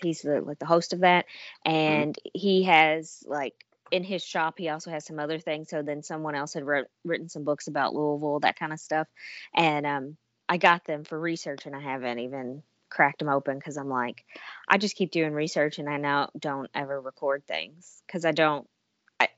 He's 0.02 0.22
the 0.22 0.42
like 0.42 0.60
the 0.60 0.66
host 0.66 0.94
of 0.94 1.02
that 1.02 1.26
and 1.66 2.18
he 2.34 2.64
has 2.64 3.24
like 3.26 3.54
in 3.90 4.04
his 4.04 4.22
shop 4.24 4.56
he 4.58 4.68
also 4.68 4.92
has 4.92 5.06
some 5.06 5.18
other 5.18 5.40
things 5.40 5.70
so 5.70 5.82
then 5.82 6.04
someone 6.04 6.36
else 6.36 6.54
had 6.54 6.66
wrote, 6.66 6.88
written 7.06 7.30
some 7.30 7.46
books 7.46 7.68
about 7.68 7.94
Louisville 7.94 8.42
that 8.42 8.60
kind 8.60 8.74
of 8.74 8.80
stuff 8.80 9.08
and 9.56 9.86
um 9.86 10.18
I 10.50 10.58
got 10.58 10.86
them 10.86 11.04
for 11.04 11.20
research 11.20 11.66
and 11.66 11.76
I 11.76 11.80
haven't 11.80 12.20
even 12.20 12.64
cracked 12.90 13.20
them 13.20 13.30
open 13.30 13.58
because 13.58 13.78
I'm 13.78 13.90
like, 13.90 14.24
I 14.68 14.78
just 14.78 14.96
keep 14.96 15.12
doing 15.12 15.34
research 15.34 15.80
and 15.80 15.90
I 15.90 15.98
now 15.98 16.30
don't 16.38 16.70
ever 16.76 17.02
record 17.02 17.46
things 17.48 18.04
because 18.06 18.26
I 18.26 18.32
don't, 18.32 18.68
I, 19.20 19.30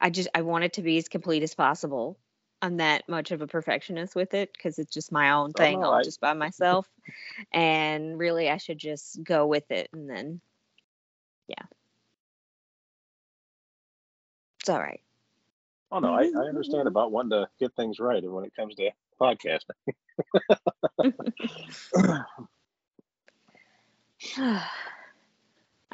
I 0.00 0.10
just, 0.10 0.28
I 0.34 0.42
want 0.42 0.64
it 0.64 0.74
to 0.74 0.82
be 0.82 0.98
as 0.98 1.08
complete 1.08 1.42
as 1.42 1.54
possible. 1.54 2.18
I'm 2.62 2.78
that 2.78 3.08
much 3.08 3.30
of 3.30 3.42
a 3.42 3.46
perfectionist 3.46 4.16
with 4.16 4.32
it 4.34 4.52
because 4.52 4.78
it's 4.78 4.92
just 4.92 5.12
my 5.12 5.32
own 5.32 5.52
Oh, 5.54 5.58
thing, 5.58 5.84
all 5.84 5.94
I- 5.94 6.02
just 6.02 6.20
by 6.20 6.32
myself. 6.32 6.88
and 7.52 8.18
really, 8.18 8.48
I 8.48 8.56
should 8.56 8.78
just 8.78 9.22
go 9.22 9.46
with 9.46 9.70
it 9.70 9.90
and 9.92 10.08
then, 10.08 10.40
yeah. 11.48 11.66
It's 14.60 14.70
all 14.70 14.80
right. 14.80 15.02
oh 15.92 15.98
no 15.98 16.14
I, 16.14 16.22
I 16.22 16.48
understand 16.48 16.88
about 16.88 17.12
wanting 17.12 17.32
to 17.32 17.46
get 17.60 17.74
things 17.76 17.98
right 18.00 18.22
and 18.22 18.32
when 18.32 18.46
it 18.46 18.56
comes 18.56 18.74
to 18.76 18.90
podcasting. 19.20 19.74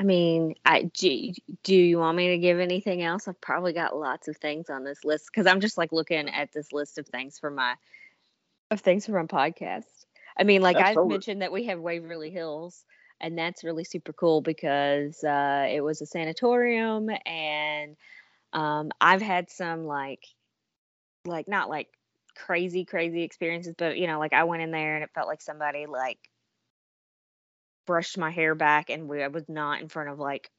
I 0.00 0.02
mean, 0.02 0.54
I 0.64 0.84
do, 0.84 1.30
do 1.62 1.74
you 1.74 1.98
want 1.98 2.16
me 2.16 2.28
to 2.28 2.38
give 2.38 2.58
anything 2.58 3.02
else? 3.02 3.28
I've 3.28 3.38
probably 3.42 3.74
got 3.74 3.94
lots 3.94 4.28
of 4.28 4.36
things 4.38 4.70
on 4.70 4.82
this 4.82 5.04
list 5.04 5.26
because 5.26 5.46
I'm 5.46 5.60
just 5.60 5.76
like 5.76 5.92
looking 5.92 6.30
at 6.30 6.54
this 6.54 6.72
list 6.72 6.96
of 6.96 7.06
things 7.06 7.38
for 7.38 7.50
my 7.50 7.74
of 8.70 8.80
things 8.80 9.04
for 9.04 9.12
my 9.12 9.24
podcast. 9.24 9.84
I 10.38 10.44
mean, 10.44 10.62
like 10.62 10.78
I've 10.78 10.96
mentioned 11.06 11.42
that 11.42 11.52
we 11.52 11.66
have 11.66 11.80
Waverly 11.80 12.30
Hills, 12.30 12.82
and 13.20 13.36
that's 13.36 13.62
really 13.62 13.84
super 13.84 14.14
cool 14.14 14.40
because 14.40 15.22
uh, 15.22 15.66
it 15.70 15.82
was 15.82 16.00
a 16.00 16.06
sanatorium, 16.06 17.10
and 17.26 17.94
um, 18.54 18.92
I've 19.02 19.20
had 19.20 19.50
some 19.50 19.84
like, 19.84 20.24
like 21.26 21.46
not 21.46 21.68
like 21.68 21.88
crazy 22.34 22.86
crazy 22.86 23.22
experiences, 23.22 23.74
but 23.76 23.98
you 23.98 24.06
know, 24.06 24.18
like 24.18 24.32
I 24.32 24.44
went 24.44 24.62
in 24.62 24.70
there 24.70 24.94
and 24.94 25.04
it 25.04 25.10
felt 25.14 25.28
like 25.28 25.42
somebody 25.42 25.84
like 25.84 26.29
brushed 27.86 28.18
my 28.18 28.30
hair 28.30 28.54
back, 28.54 28.90
and 28.90 29.08
we 29.08 29.22
I 29.22 29.28
was 29.28 29.48
not 29.48 29.80
in 29.80 29.88
front 29.88 30.10
of 30.10 30.18
like 30.18 30.50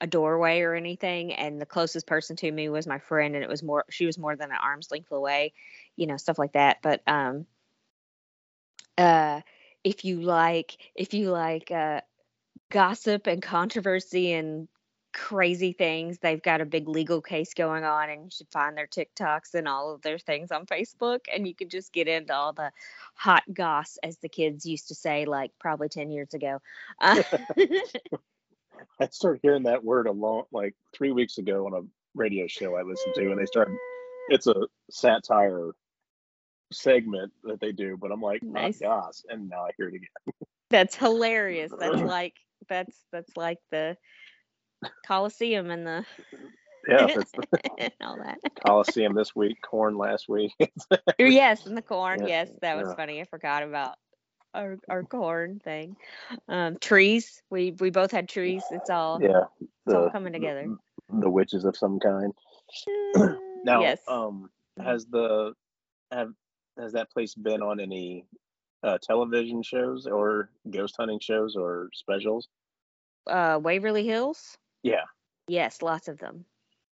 a 0.00 0.06
doorway 0.06 0.60
or 0.60 0.74
anything 0.74 1.34
and 1.34 1.60
the 1.60 1.66
closest 1.66 2.06
person 2.06 2.34
to 2.34 2.50
me 2.50 2.68
was 2.68 2.86
my 2.86 2.98
friend 2.98 3.34
and 3.34 3.44
it 3.44 3.50
was 3.50 3.62
more 3.62 3.84
she 3.90 4.06
was 4.06 4.16
more 4.16 4.34
than 4.34 4.50
an 4.50 4.56
arm's 4.62 4.90
length 4.90 5.12
away 5.12 5.52
you 5.96 6.06
know 6.06 6.16
stuff 6.16 6.38
like 6.38 6.52
that 6.52 6.78
but 6.82 7.02
um 7.06 7.44
uh 8.96 9.40
if 9.84 10.04
you 10.04 10.20
like 10.22 10.78
if 10.94 11.12
you 11.12 11.30
like 11.30 11.70
uh 11.70 12.00
gossip 12.70 13.26
and 13.26 13.42
controversy 13.42 14.32
and 14.32 14.68
crazy 15.12 15.72
things 15.72 16.18
they've 16.18 16.42
got 16.42 16.60
a 16.60 16.64
big 16.64 16.88
legal 16.88 17.20
case 17.20 17.52
going 17.54 17.84
on 17.84 18.10
and 18.10 18.24
you 18.24 18.30
should 18.30 18.48
find 18.50 18.76
their 18.76 18.86
tiktoks 18.86 19.54
and 19.54 19.66
all 19.66 19.92
of 19.92 20.02
their 20.02 20.18
things 20.18 20.52
on 20.52 20.66
facebook 20.66 21.20
and 21.34 21.48
you 21.48 21.54
can 21.54 21.68
just 21.68 21.92
get 21.92 22.06
into 22.06 22.32
all 22.32 22.52
the 22.52 22.70
hot 23.14 23.42
goss 23.52 23.98
as 24.02 24.16
the 24.18 24.28
kids 24.28 24.64
used 24.64 24.88
to 24.88 24.94
say 24.94 25.24
like 25.24 25.50
probably 25.58 25.88
10 25.88 26.10
years 26.10 26.32
ago 26.32 26.60
uh, 27.00 27.22
I 29.00 29.08
started 29.08 29.40
hearing 29.42 29.64
that 29.64 29.84
word 29.84 30.06
a 30.06 30.12
long, 30.12 30.44
like 30.52 30.74
three 30.92 31.12
weeks 31.12 31.38
ago 31.38 31.66
on 31.66 31.74
a 31.74 31.86
radio 32.14 32.46
show 32.46 32.76
I 32.76 32.82
listened 32.82 33.14
to, 33.14 33.30
and 33.30 33.38
they 33.38 33.46
started. 33.46 33.76
It's 34.28 34.46
a 34.46 34.66
satire 34.90 35.70
segment 36.72 37.32
that 37.44 37.60
they 37.60 37.72
do, 37.72 37.96
but 37.96 38.12
I'm 38.12 38.20
like, 38.20 38.42
nice. 38.42 38.78
gosh, 38.78 39.22
and 39.28 39.48
now 39.48 39.64
I 39.64 39.70
hear 39.76 39.88
it 39.88 39.94
again. 39.94 40.08
That's 40.70 40.94
hilarious. 40.94 41.72
That's 41.78 42.00
like 42.02 42.34
that's 42.68 42.96
that's 43.12 43.36
like 43.36 43.58
the 43.70 43.96
Coliseum 45.06 45.70
and 45.70 45.86
the 45.86 46.04
yeah, 46.88 47.06
and 47.78 47.92
all 48.00 48.16
that. 48.16 48.38
Coliseum 48.66 49.14
this 49.14 49.34
week, 49.34 49.60
corn 49.62 49.96
last 49.96 50.28
week. 50.28 50.52
yes, 51.18 51.66
and 51.66 51.76
the 51.76 51.82
corn. 51.82 52.20
Yeah, 52.20 52.26
yes, 52.26 52.50
that 52.62 52.76
was 52.76 52.88
yeah. 52.88 52.94
funny. 52.94 53.20
I 53.20 53.24
forgot 53.24 53.62
about 53.62 53.96
our 54.54 54.78
our 54.88 55.02
corn 55.02 55.60
thing. 55.62 55.96
Um, 56.48 56.78
trees. 56.78 57.42
We 57.50 57.72
we 57.72 57.90
both 57.90 58.10
had 58.10 58.28
trees. 58.28 58.62
It's 58.70 58.90
all 58.90 59.20
yeah. 59.20 59.44
The, 59.58 59.66
it's 59.86 59.94
all 59.94 60.10
coming 60.10 60.32
together. 60.32 60.66
The 61.12 61.30
witches 61.30 61.64
of 61.64 61.76
some 61.76 61.98
kind. 61.98 62.32
now, 63.64 63.82
yes. 63.82 64.00
um, 64.08 64.50
mm-hmm. 64.78 64.88
has 64.88 65.06
the 65.06 65.54
have 66.10 66.32
has 66.78 66.92
that 66.92 67.10
place 67.10 67.34
been 67.34 67.62
on 67.62 67.80
any 67.80 68.26
uh, 68.82 68.98
television 69.02 69.62
shows 69.62 70.06
or 70.06 70.50
ghost 70.70 70.94
hunting 70.98 71.20
shows 71.20 71.56
or 71.56 71.90
specials? 71.92 72.48
Uh, 73.26 73.58
Waverly 73.62 74.06
Hills. 74.06 74.56
Yeah. 74.82 75.04
Yes, 75.48 75.82
lots 75.82 76.08
of 76.08 76.18
them. 76.18 76.44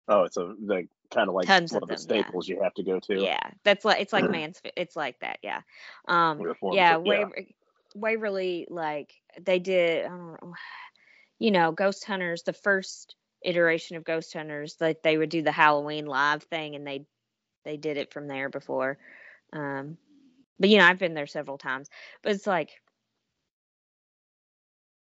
Oh, 0.08 0.22
it's 0.24 0.36
a 0.36 0.54
like 0.60 0.88
kind 1.10 1.28
of 1.28 1.34
like 1.34 1.46
Tons 1.46 1.72
one 1.72 1.82
of, 1.82 1.82
of 1.84 1.88
them, 1.88 1.96
the 1.96 2.02
staples 2.02 2.48
yeah. 2.48 2.56
you 2.56 2.62
have 2.62 2.74
to 2.74 2.82
go 2.82 2.98
to. 3.00 3.20
Yeah, 3.20 3.50
that's 3.62 3.84
like 3.84 4.00
it's 4.00 4.12
like 4.12 4.28
man's 4.30 4.60
It's 4.76 4.96
like 4.96 5.20
that. 5.20 5.38
Yeah. 5.42 5.60
Um. 6.06 6.40
Yeah, 6.72 6.96
Waver- 6.96 7.32
yeah. 7.36 7.44
Waverly, 7.94 8.66
like 8.68 9.12
they 9.40 9.58
did. 9.58 10.04
I 10.04 10.08
don't 10.08 10.42
know. 10.42 10.54
You 11.40 11.52
know, 11.52 11.70
Ghost 11.70 12.04
Hunters. 12.04 12.42
The 12.42 12.52
first 12.52 13.14
iteration 13.42 13.96
of 13.96 14.02
Ghost 14.02 14.32
Hunters, 14.32 14.76
like 14.80 15.02
they 15.04 15.16
would 15.16 15.28
do 15.28 15.40
the 15.40 15.52
Halloween 15.52 16.06
live 16.06 16.42
thing, 16.42 16.74
and 16.74 16.84
they 16.84 17.06
they 17.64 17.76
did 17.76 17.96
it 17.96 18.12
from 18.12 18.26
there 18.26 18.48
before. 18.48 18.98
Um, 19.52 19.98
but 20.58 20.68
you 20.68 20.78
know, 20.78 20.84
I've 20.84 20.98
been 20.98 21.14
there 21.14 21.28
several 21.28 21.56
times. 21.56 21.88
But 22.22 22.32
it's 22.32 22.46
like 22.46 22.70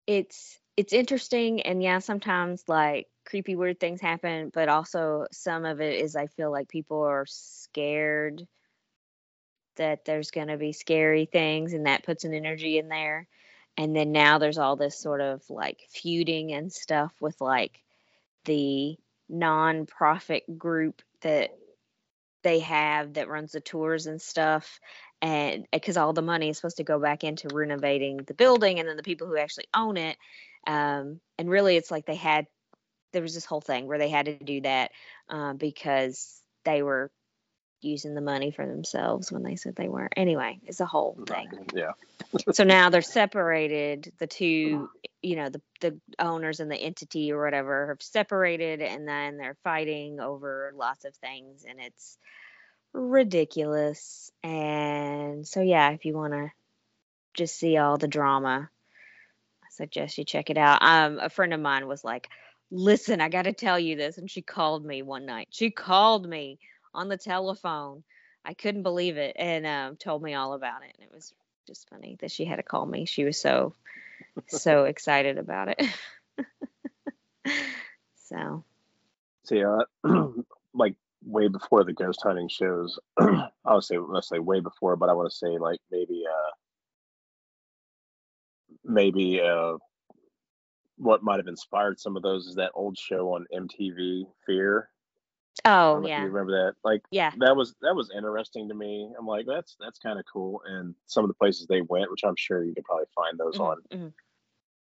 it's 0.08 0.58
it's 0.76 0.92
interesting, 0.92 1.62
and 1.62 1.80
yeah, 1.80 2.00
sometimes 2.00 2.64
like 2.66 3.06
creepy 3.24 3.54
weird 3.56 3.78
things 3.78 4.00
happen 4.00 4.50
but 4.54 4.70
also 4.70 5.26
some 5.30 5.66
of 5.66 5.82
it 5.82 6.00
is 6.00 6.16
i 6.16 6.26
feel 6.28 6.50
like 6.50 6.66
people 6.66 7.02
are 7.02 7.26
scared 7.28 8.48
that 9.78 10.04
there's 10.04 10.30
going 10.30 10.48
to 10.48 10.58
be 10.58 10.72
scary 10.72 11.24
things 11.24 11.72
and 11.72 11.86
that 11.86 12.04
puts 12.04 12.24
an 12.24 12.34
energy 12.34 12.78
in 12.78 12.88
there. 12.88 13.26
And 13.76 13.96
then 13.96 14.12
now 14.12 14.38
there's 14.38 14.58
all 14.58 14.76
this 14.76 14.98
sort 14.98 15.20
of 15.20 15.42
like 15.48 15.80
feuding 15.90 16.52
and 16.52 16.70
stuff 16.70 17.12
with 17.20 17.40
like 17.40 17.80
the 18.44 18.96
non-profit 19.28 20.58
group 20.58 21.00
that 21.22 21.50
they 22.42 22.58
have 22.60 23.14
that 23.14 23.28
runs 23.28 23.52
the 23.52 23.60
tours 23.60 24.06
and 24.06 24.20
stuff 24.20 24.80
and 25.20 25.66
because 25.72 25.96
all 25.96 26.12
the 26.12 26.22
money 26.22 26.48
is 26.48 26.56
supposed 26.56 26.76
to 26.76 26.84
go 26.84 26.98
back 26.98 27.24
into 27.24 27.48
renovating 27.52 28.18
the 28.18 28.34
building 28.34 28.78
and 28.78 28.88
then 28.88 28.96
the 28.96 29.02
people 29.02 29.26
who 29.26 29.36
actually 29.36 29.66
own 29.74 29.96
it 29.96 30.16
um, 30.66 31.20
and 31.38 31.48
really 31.48 31.76
it's 31.76 31.90
like 31.90 32.06
they 32.06 32.14
had 32.14 32.46
there 33.12 33.22
was 33.22 33.34
this 33.34 33.44
whole 33.44 33.60
thing 33.60 33.86
where 33.86 33.98
they 33.98 34.10
had 34.10 34.26
to 34.26 34.36
do 34.36 34.60
that 34.60 34.90
uh, 35.28 35.54
because 35.54 36.42
they 36.64 36.82
were 36.82 37.10
using 37.80 38.14
the 38.14 38.20
money 38.20 38.50
for 38.50 38.66
themselves 38.66 39.30
when 39.30 39.42
they 39.42 39.56
said 39.56 39.76
they 39.76 39.88
weren't. 39.88 40.12
Anyway, 40.16 40.58
it's 40.66 40.80
a 40.80 40.86
whole 40.86 41.16
thing. 41.26 41.48
Yeah. 41.74 41.92
so 42.52 42.64
now 42.64 42.90
they're 42.90 43.02
separated. 43.02 44.12
The 44.18 44.26
two, 44.26 44.90
you 45.22 45.36
know, 45.36 45.48
the 45.48 45.62
the 45.80 46.00
owners 46.18 46.60
and 46.60 46.70
the 46.70 46.76
entity 46.76 47.32
or 47.32 47.42
whatever 47.42 47.88
have 47.88 48.02
separated, 48.02 48.82
and 48.82 49.06
then 49.06 49.36
they're 49.36 49.56
fighting 49.64 50.20
over 50.20 50.72
lots 50.76 51.04
of 51.04 51.14
things, 51.16 51.64
and 51.68 51.78
it's 51.80 52.18
ridiculous. 52.92 54.30
And 54.42 55.46
so 55.46 55.60
yeah, 55.60 55.90
if 55.90 56.04
you 56.04 56.14
want 56.14 56.32
to 56.32 56.50
just 57.34 57.56
see 57.56 57.76
all 57.76 57.98
the 57.98 58.08
drama, 58.08 58.70
I 59.62 59.66
suggest 59.70 60.18
you 60.18 60.24
check 60.24 60.50
it 60.50 60.58
out. 60.58 60.82
Um, 60.82 61.18
a 61.18 61.28
friend 61.28 61.52
of 61.54 61.60
mine 61.60 61.86
was 61.86 62.04
like 62.04 62.28
listen, 62.70 63.20
I 63.20 63.28
got 63.28 63.42
to 63.42 63.52
tell 63.52 63.78
you 63.78 63.96
this. 63.96 64.18
And 64.18 64.30
she 64.30 64.42
called 64.42 64.84
me 64.84 65.02
one 65.02 65.26
night. 65.26 65.48
She 65.50 65.70
called 65.70 66.28
me 66.28 66.58
on 66.94 67.08
the 67.08 67.16
telephone. 67.16 68.02
I 68.44 68.54
couldn't 68.54 68.82
believe 68.82 69.16
it 69.16 69.36
and 69.38 69.66
um, 69.66 69.96
told 69.96 70.22
me 70.22 70.34
all 70.34 70.54
about 70.54 70.82
it. 70.82 70.94
And 70.98 71.08
it 71.08 71.14
was 71.14 71.34
just 71.66 71.88
funny 71.88 72.16
that 72.20 72.30
she 72.30 72.44
had 72.44 72.56
to 72.56 72.62
call 72.62 72.86
me. 72.86 73.04
She 73.04 73.24
was 73.24 73.38
so, 73.38 73.74
so 74.46 74.84
excited 74.84 75.38
about 75.38 75.68
it. 75.68 75.82
so. 78.28 78.64
See, 79.44 79.64
uh, 79.64 79.84
like 80.74 80.94
way 81.24 81.48
before 81.48 81.84
the 81.84 81.92
ghost 81.92 82.20
hunting 82.22 82.48
shows, 82.48 82.98
I 83.18 83.48
would 83.66 83.84
say, 83.84 83.98
let's 83.98 84.28
say 84.28 84.38
way 84.38 84.60
before, 84.60 84.96
but 84.96 85.08
I 85.08 85.14
want 85.14 85.30
to 85.30 85.36
say 85.36 85.58
like 85.58 85.80
maybe, 85.90 86.24
uh, 86.26 86.50
maybe 88.84 89.40
uh 89.40 89.74
what 90.98 91.22
might 91.22 91.38
have 91.38 91.46
inspired 91.46 91.98
some 91.98 92.16
of 92.16 92.22
those 92.22 92.46
is 92.46 92.54
that 92.56 92.72
old 92.74 92.98
show 92.98 93.34
on 93.34 93.46
MTV, 93.54 94.24
Fear. 94.44 94.90
Oh 95.64 96.04
yeah, 96.06 96.20
you 96.20 96.28
remember 96.28 96.52
that? 96.52 96.74
Like, 96.84 97.02
yeah, 97.10 97.32
that 97.38 97.56
was 97.56 97.74
that 97.82 97.94
was 97.94 98.10
interesting 98.16 98.68
to 98.68 98.74
me. 98.74 99.10
I'm 99.18 99.26
like, 99.26 99.46
that's 99.46 99.76
that's 99.80 99.98
kind 99.98 100.18
of 100.18 100.24
cool. 100.32 100.60
And 100.66 100.94
some 101.06 101.24
of 101.24 101.28
the 101.28 101.34
places 101.34 101.66
they 101.66 101.82
went, 101.82 102.10
which 102.10 102.22
I'm 102.24 102.36
sure 102.36 102.62
you 102.62 102.74
could 102.74 102.84
probably 102.84 103.06
find 103.14 103.38
those 103.38 103.54
mm-hmm, 103.54 103.62
on 103.62 103.76
mm-hmm. 103.92 104.08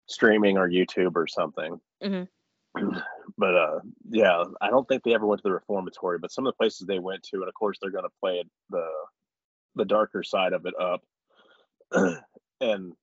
streaming 0.07 0.57
or 0.57 0.69
YouTube 0.69 1.15
or 1.15 1.27
something. 1.27 1.79
Mm-hmm. 2.03 2.89
but 3.37 3.55
uh, 3.55 3.79
yeah, 4.09 4.43
I 4.61 4.69
don't 4.69 4.87
think 4.87 5.03
they 5.03 5.13
ever 5.13 5.25
went 5.25 5.41
to 5.41 5.47
the 5.47 5.53
reformatory. 5.53 6.19
But 6.19 6.31
some 6.31 6.45
of 6.45 6.53
the 6.53 6.57
places 6.57 6.87
they 6.87 6.99
went 6.99 7.23
to, 7.23 7.37
and 7.37 7.47
of 7.47 7.53
course 7.53 7.77
they're 7.81 7.91
going 7.91 8.05
to 8.05 8.19
play 8.19 8.43
the 8.69 8.87
the 9.75 9.85
darker 9.85 10.23
side 10.23 10.53
of 10.53 10.65
it 10.65 10.73
up. 10.79 11.01
and 12.61 12.93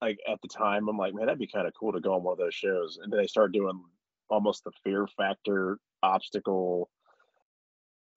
like 0.00 0.18
at 0.30 0.40
the 0.42 0.48
time, 0.48 0.88
I'm 0.88 0.98
like, 0.98 1.14
man, 1.14 1.26
that'd 1.26 1.38
be 1.38 1.46
kind 1.46 1.66
of 1.66 1.74
cool 1.78 1.92
to 1.92 2.00
go 2.00 2.14
on 2.14 2.22
one 2.22 2.32
of 2.32 2.38
those 2.38 2.54
shows. 2.54 2.98
And 3.02 3.12
then 3.12 3.20
they 3.20 3.26
start 3.26 3.52
doing 3.52 3.82
almost 4.28 4.64
the 4.64 4.72
fear 4.84 5.06
factor 5.16 5.78
obstacle 6.02 6.90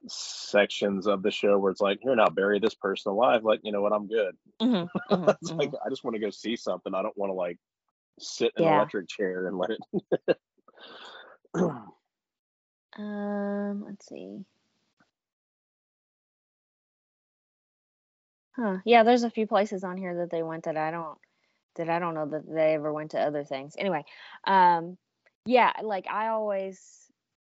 sections 0.08 1.08
of 1.08 1.24
the 1.24 1.32
show 1.32 1.58
where 1.58 1.72
it's 1.72 1.82
like, 1.82 2.00
here 2.02 2.16
now, 2.16 2.30
bury 2.30 2.60
this 2.60 2.76
person 2.76 3.12
alive. 3.12 3.44
Like, 3.44 3.62
you 3.64 3.72
know 3.72 3.82
what? 3.82 3.94
I'm 3.94 4.08
good. 4.08 4.36
Mm-hmm, 4.62 5.14
mm-hmm, 5.14 5.30
it's 5.42 5.52
mm-hmm. 5.52 5.60
like 5.60 5.72
I 5.86 5.90
just 5.90 6.04
want 6.04 6.16
to 6.16 6.22
go 6.22 6.30
see 6.30 6.56
something. 6.56 6.94
I 6.94 7.02
don't 7.02 7.18
want 7.18 7.30
to 7.32 7.36
like 7.36 7.58
sit 8.20 8.52
in 8.58 8.64
yeah. 8.64 8.72
an 8.72 8.76
electric 8.78 9.08
chair 9.10 9.48
and 9.48 9.58
let 9.58 9.72
it. 9.72 9.80
um, 12.98 13.84
let's 13.86 14.08
see. 14.08 14.46
Huh. 18.56 18.78
Yeah, 18.86 19.04
there's 19.04 19.24
a 19.24 19.30
few 19.30 19.48
places 19.48 19.84
on 19.84 19.98
here 19.98 20.16
that 20.18 20.30
they 20.32 20.44
went 20.44 20.66
that 20.66 20.76
I 20.76 20.92
don't 20.92 21.18
that 21.76 21.90
I 21.90 22.00
don't 22.00 22.14
know 22.14 22.26
that 22.26 22.46
they 22.46 22.74
ever 22.74 22.92
went 22.92 23.12
to 23.12 23.20
other 23.20 23.44
things. 23.44 23.76
Anyway, 23.78 24.04
um, 24.46 24.98
yeah, 25.46 25.72
like 25.82 26.08
I 26.08 26.28
always, 26.28 26.82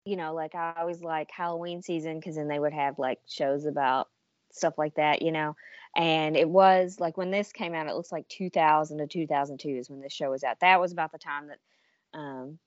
you 0.05 0.17
know, 0.17 0.35
like 0.35 0.55
I 0.55 0.75
always 0.79 1.01
like 1.01 1.31
Halloween 1.31 1.83
season 1.83 2.19
because 2.19 2.35
then 2.35 2.49
they 2.49 2.59
would 2.59 2.73
have 2.73 2.99
like 2.99 3.21
shows 3.29 3.65
about 3.65 4.09
stuff 4.53 4.75
like 4.77 4.97
that, 4.97 5.23
you 5.23 5.31
know. 5.31 5.55
And 5.97 6.37
it 6.37 6.49
was 6.49 6.99
like 6.99 7.17
when 7.17 7.31
this 7.31 7.53
came 7.53 7.75
out, 7.75 7.87
it 7.87 7.95
looks 7.95 8.11
like 8.11 8.29
2000 8.29 8.99
to 8.99 9.07
2002 9.07 9.69
is 9.69 9.91
when 9.91 10.01
this 10.01 10.13
show 10.13 10.31
was 10.31 10.43
out. 10.43 10.61
That 10.61 10.81
was 10.81 10.93
about 10.93 11.13
the 11.13 11.19
time 11.19 11.49
that 11.49 12.19
um, 12.19 12.59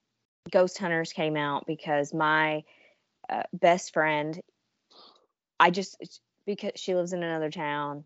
Ghost 0.49 0.77
Hunters 0.77 1.11
came 1.11 1.35
out 1.35 1.65
because 1.67 2.13
my 2.13 2.63
uh, 3.29 3.43
best 3.53 3.93
friend, 3.93 4.39
I 5.59 5.71
just 5.71 6.21
because 6.45 6.71
she 6.75 6.95
lives 6.95 7.13
in 7.13 7.23
another 7.23 7.51
town, 7.51 8.05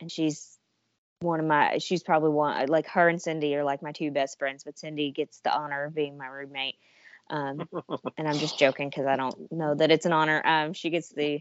and 0.00 0.10
she's 0.10 0.58
one 1.20 1.38
of 1.38 1.46
my 1.46 1.78
she's 1.78 2.02
probably 2.02 2.30
one 2.30 2.66
like 2.66 2.88
her 2.88 3.08
and 3.08 3.22
Cindy 3.22 3.54
are 3.54 3.64
like 3.64 3.82
my 3.82 3.92
two 3.92 4.10
best 4.10 4.38
friends, 4.38 4.64
but 4.64 4.78
Cindy 4.78 5.12
gets 5.12 5.40
the 5.40 5.54
honor 5.54 5.84
of 5.84 5.94
being 5.94 6.18
my 6.18 6.26
roommate. 6.26 6.76
Um, 7.30 7.68
and 8.18 8.28
I'm 8.28 8.38
just 8.38 8.58
joking 8.58 8.88
because 8.90 9.06
I 9.06 9.16
don't 9.16 9.52
know 9.52 9.74
that 9.76 9.92
it's 9.92 10.06
an 10.06 10.12
honor. 10.12 10.42
Um, 10.44 10.72
she 10.72 10.90
gets 10.90 11.10
the 11.10 11.40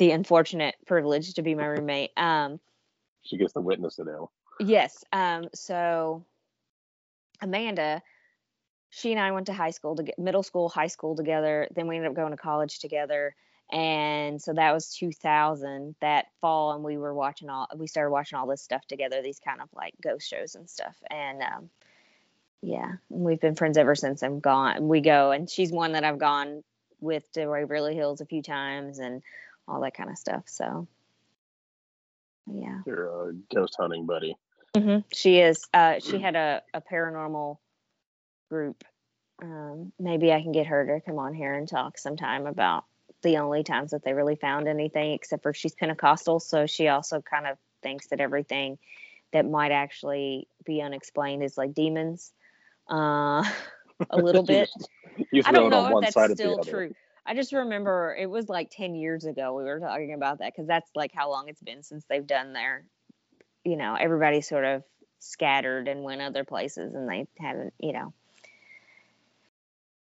the 0.00 0.10
unfortunate 0.12 0.76
privilege 0.86 1.34
to 1.34 1.42
be 1.42 1.54
my 1.54 1.66
roommate. 1.66 2.10
Um, 2.16 2.58
she 3.22 3.36
gets 3.36 3.52
to 3.52 3.60
witness 3.60 3.98
it 3.98 4.08
all. 4.08 4.32
Yes. 4.58 5.04
Um, 5.12 5.48
so 5.54 6.24
Amanda, 7.42 8.02
she 8.88 9.12
and 9.12 9.20
I 9.20 9.30
went 9.30 9.46
to 9.46 9.52
high 9.52 9.70
school 9.70 9.94
to 9.96 10.02
get 10.02 10.18
middle 10.18 10.42
school, 10.42 10.70
high 10.70 10.86
school 10.86 11.14
together. 11.14 11.68
Then 11.74 11.86
we 11.86 11.96
ended 11.96 12.10
up 12.10 12.16
going 12.16 12.30
to 12.30 12.38
college 12.38 12.78
together. 12.78 13.36
And 13.70 14.40
so 14.40 14.54
that 14.54 14.72
was 14.72 14.94
2000 14.96 15.94
that 16.00 16.28
fall, 16.40 16.72
and 16.72 16.82
we 16.82 16.96
were 16.96 17.14
watching 17.14 17.50
all. 17.50 17.68
We 17.76 17.86
started 17.86 18.10
watching 18.10 18.38
all 18.38 18.46
this 18.46 18.62
stuff 18.62 18.84
together, 18.86 19.20
these 19.22 19.38
kind 19.38 19.60
of 19.60 19.68
like 19.74 19.94
ghost 20.02 20.28
shows 20.28 20.54
and 20.54 20.68
stuff. 20.68 20.96
And 21.10 21.42
um, 21.42 21.70
yeah, 22.62 22.94
we've 23.10 23.38
been 23.38 23.54
friends 23.54 23.76
ever 23.76 23.94
since. 23.94 24.22
I'm 24.22 24.40
gone. 24.40 24.88
We 24.88 25.02
go, 25.02 25.30
and 25.30 25.48
she's 25.48 25.70
one 25.70 25.92
that 25.92 26.04
I've 26.04 26.18
gone 26.18 26.64
with 27.00 27.30
to 27.32 27.46
Waverly 27.46 27.94
Hills 27.94 28.20
a 28.20 28.26
few 28.26 28.42
times, 28.42 28.98
and 28.98 29.22
all 29.70 29.80
that 29.82 29.94
kind 29.94 30.10
of 30.10 30.18
stuff. 30.18 30.42
So 30.46 30.86
yeah, 32.46 32.80
your 32.86 33.28
uh, 33.28 33.32
ghost 33.54 33.76
hunting 33.78 34.06
buddy. 34.06 34.36
Mm-hmm. 34.74 35.00
She 35.12 35.40
is. 35.40 35.66
Uh, 35.72 35.98
she 36.00 36.18
had 36.18 36.36
a, 36.36 36.62
a 36.74 36.80
paranormal 36.80 37.58
group. 38.48 38.84
Um, 39.42 39.92
maybe 39.98 40.32
I 40.32 40.42
can 40.42 40.52
get 40.52 40.66
her 40.66 40.86
to 40.86 41.00
come 41.00 41.18
on 41.18 41.34
here 41.34 41.54
and 41.54 41.68
talk 41.68 41.98
sometime 41.98 42.46
about 42.46 42.84
the 43.22 43.38
only 43.38 43.62
times 43.62 43.92
that 43.92 44.04
they 44.04 44.12
really 44.12 44.36
found 44.36 44.68
anything, 44.68 45.12
except 45.12 45.42
for 45.42 45.52
she's 45.52 45.74
Pentecostal, 45.74 46.40
so 46.40 46.66
she 46.66 46.88
also 46.88 47.20
kind 47.20 47.46
of 47.46 47.58
thinks 47.82 48.08
that 48.08 48.20
everything 48.20 48.78
that 49.32 49.48
might 49.48 49.72
actually 49.72 50.48
be 50.64 50.82
unexplained 50.82 51.42
is 51.42 51.56
like 51.56 51.74
demons. 51.74 52.32
Uh, 52.90 53.44
a 54.10 54.16
little 54.16 54.42
bit. 54.44 54.70
I 55.44 55.52
don't 55.52 55.70
know 55.70 55.98
if 55.98 56.14
that's 56.14 56.34
still 56.34 56.58
true. 56.58 56.94
I 57.26 57.34
just 57.34 57.52
remember 57.52 58.16
it 58.18 58.28
was 58.28 58.48
like 58.48 58.70
10 58.70 58.94
years 58.94 59.24
ago 59.24 59.54
we 59.54 59.64
were 59.64 59.80
talking 59.80 60.14
about 60.14 60.38
that 60.38 60.52
because 60.52 60.66
that's 60.66 60.90
like 60.94 61.12
how 61.14 61.30
long 61.30 61.48
it's 61.48 61.62
been 61.62 61.82
since 61.82 62.04
they've 62.08 62.26
done 62.26 62.52
their, 62.52 62.84
you 63.64 63.76
know, 63.76 63.94
everybody 63.94 64.40
sort 64.40 64.64
of 64.64 64.82
scattered 65.18 65.88
and 65.88 66.02
went 66.02 66.22
other 66.22 66.44
places 66.44 66.94
and 66.94 67.08
they 67.08 67.26
haven't, 67.38 67.74
you 67.78 67.92
know, 67.92 68.12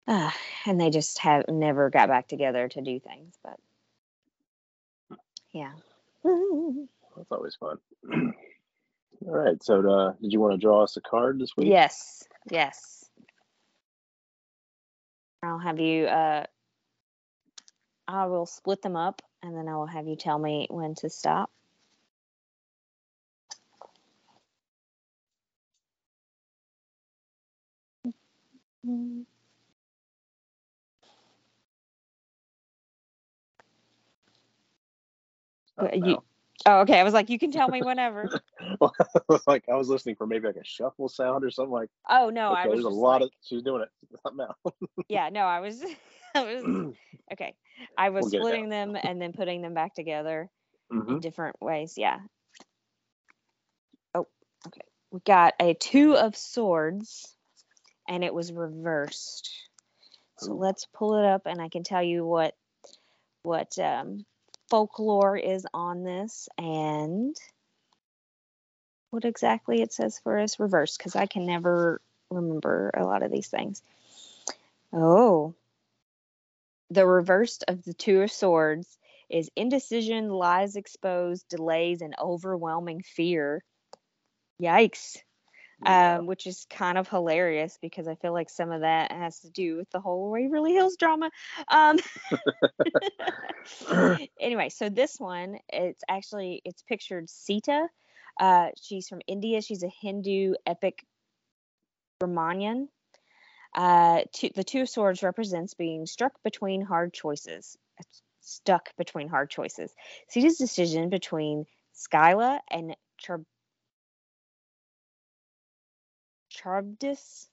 uh, 0.07 0.31
and 0.67 0.81
they 0.81 0.91
just 0.91 1.19
have 1.19 1.45
never 1.49 1.91
got 1.91 2.09
back 2.09 2.29
together 2.29 2.69
to 2.69 2.81
do 2.81 3.01
things. 3.01 3.35
But 3.43 3.59
yeah. 5.53 5.73
That's 6.25 7.31
always 7.31 7.57
fun. 7.57 7.79
All 9.27 9.35
right. 9.35 9.63
So, 9.63 9.91
uh, 9.91 10.13
did 10.21 10.33
you 10.33 10.41
want 10.41 10.55
to 10.55 10.59
draw 10.59 10.83
us 10.85 10.97
a 10.97 11.01
card 11.01 11.41
this 11.41 11.57
week? 11.57 11.69
Yes. 11.69 12.25
Yes. 12.51 13.05
I'll 15.43 15.59
have 15.59 15.79
you 15.79 16.07
uh, 16.07 16.45
I 18.09 18.27
will 18.27 18.47
split 18.47 18.81
them 18.81 18.97
up 18.97 19.21
and 19.43 19.55
then 19.55 19.69
I 19.69 19.77
will 19.77 19.87
have 19.87 20.09
you 20.09 20.17
tell 20.17 20.39
me 20.39 20.67
when 20.71 20.95
to 20.97 21.11
stop. 21.11 21.51
you, 35.95 36.23
oh, 36.67 36.81
okay. 36.81 36.99
I 36.99 37.03
was 37.03 37.15
like, 37.15 37.31
you 37.31 37.39
can 37.39 37.51
tell 37.51 37.69
me 37.69 37.83
whenever. 37.83 38.29
well, 38.81 38.93
I 38.99 39.21
was 39.29 39.43
like, 39.47 39.65
I 39.69 39.75
was 39.77 39.89
listening 39.89 40.17
for 40.17 40.27
maybe 40.27 40.47
like 40.47 40.57
a 40.57 40.65
shuffle 40.65 41.09
sound 41.09 41.45
or 41.45 41.51
something 41.51 41.73
like. 41.73 41.91
Oh 42.09 42.31
no, 42.31 42.53
okay, 42.53 42.63
I 42.63 42.67
was. 42.67 42.77
There's 42.77 42.85
a 42.85 42.89
lot 42.89 43.21
like, 43.21 43.23
of. 43.23 43.31
She's 43.43 43.63
doing 43.63 43.83
it. 43.83 43.89
Something 44.27 44.47
yeah, 45.09 45.29
no, 45.29 45.43
I 45.43 45.61
was. 45.61 45.85
Was 46.35 46.95
okay. 47.33 47.55
I 47.97 48.11
was 48.11 48.25
we'll 48.25 48.43
splitting 48.43 48.69
them 48.69 48.97
and 49.01 49.21
then 49.21 49.33
putting 49.33 49.63
them 49.63 49.75
back 49.75 49.95
together 49.95 50.51
mm-hmm. 50.93 51.13
in 51.13 51.21
different 51.21 51.61
ways. 51.61 51.95
Yeah. 51.97 52.19
Oh, 54.15 54.27
okay. 54.67 54.81
We 55.11 55.21
got 55.21 55.55
a 55.61 55.75
two 55.75 56.17
of 56.17 56.37
swords 56.37 57.35
and 58.09 58.25
it 58.25 58.35
was 58.35 58.53
reversed. 58.53 59.51
So 60.39 60.55
let's 60.55 60.87
pull 60.93 61.17
it 61.19 61.25
up 61.25 61.43
and 61.47 61.61
I 61.61 61.69
can 61.69 61.83
tell 61.83 62.03
you 62.03 62.25
what 62.25 62.55
what 63.43 63.79
um, 63.79 64.25
folklore 64.69 65.37
is 65.37 65.67
on 65.73 66.05
this 66.05 66.49
and 66.59 67.37
what 69.11 69.25
exactly 69.25 69.81
it 69.81 69.93
says 69.93 70.19
for 70.23 70.39
us 70.39 70.61
reversed 70.61 70.99
because 70.99 71.17
I 71.17 71.27
can 71.27 71.47
never 71.47 72.01
remember 72.31 72.91
a 72.95 73.05
lot 73.05 73.23
of 73.23 73.31
these 73.31 73.49
things. 73.49 73.83
Oh, 74.93 75.55
the 76.91 77.07
reverse 77.07 77.59
of 77.69 77.83
the 77.85 77.95
Two 77.95 78.23
of 78.23 78.31
Swords 78.31 78.99
is 79.29 79.51
indecision, 79.57 80.31
lies 80.31 80.77
exposed, 80.77 81.47
delays, 81.49 82.01
and 82.01 82.15
overwhelming 82.19 83.03
fear. 83.03 83.63
Yikes. 84.63 85.19
Yeah. 85.85 86.17
Um, 86.17 86.27
which 86.27 86.49
is 86.49 86.67
kind 86.69 86.99
of 86.99 87.09
hilarious 87.09 87.79
because 87.81 88.09
I 88.09 88.17
feel 88.17 88.33
like 88.33 88.51
some 88.51 88.73
of 88.73 88.81
that 88.81 89.13
has 89.13 89.39
to 89.41 89.51
do 89.51 89.77
with 89.77 89.89
the 89.91 90.01
whole 90.01 90.29
Waverly 90.33 90.73
Hills 90.73 90.97
drama. 90.97 91.31
Um, 91.69 91.99
anyway, 94.41 94.71
so 94.71 94.89
this 94.89 95.21
one, 95.21 95.59
it's 95.69 96.03
actually 96.09 96.63
it's 96.65 96.83
pictured 96.83 97.31
Sita. 97.31 97.87
Uh, 98.41 98.69
she's 98.81 99.09
from 99.09 99.21
India. 99.29 99.63
She's 99.63 99.85
a 99.85 99.93
Hindu 100.01 100.55
epic 100.67 101.05
Brahmanian. 102.21 102.89
Uh, 103.75 104.23
two, 104.33 104.51
the 104.55 104.65
Two 104.65 104.83
of 104.83 104.89
Swords 104.89 105.23
represents 105.23 105.75
being 105.75 106.07
struck 106.07 106.33
between 106.43 106.81
hard 106.83 107.13
choices. 107.13 107.77
Stuck 108.41 108.97
between 108.97 109.29
hard 109.29 109.51
choices. 109.51 109.95
Sita's 110.29 110.57
decision 110.57 111.11
between 111.11 111.67
Skyla 111.95 112.61
and 112.71 112.97
Char- 113.19 113.45
Charybdis. 116.51 117.49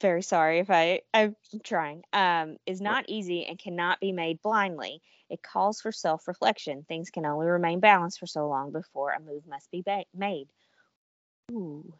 Very 0.00 0.22
sorry 0.22 0.60
if 0.60 0.70
I 0.70 1.00
I'm 1.12 1.34
trying. 1.64 2.02
Um, 2.12 2.58
is 2.66 2.80
not 2.80 3.06
easy 3.08 3.46
and 3.46 3.58
cannot 3.58 3.98
be 3.98 4.12
made 4.12 4.40
blindly. 4.42 5.00
It 5.30 5.42
calls 5.42 5.80
for 5.80 5.90
self-reflection. 5.90 6.84
Things 6.86 7.10
can 7.10 7.26
only 7.26 7.46
remain 7.46 7.80
balanced 7.80 8.20
for 8.20 8.26
so 8.26 8.48
long 8.48 8.70
before 8.70 9.10
a 9.10 9.20
move 9.20 9.46
must 9.46 9.70
be 9.70 9.82
ba- 9.82 10.04
made. 10.14 10.48
Ooh 11.50 11.94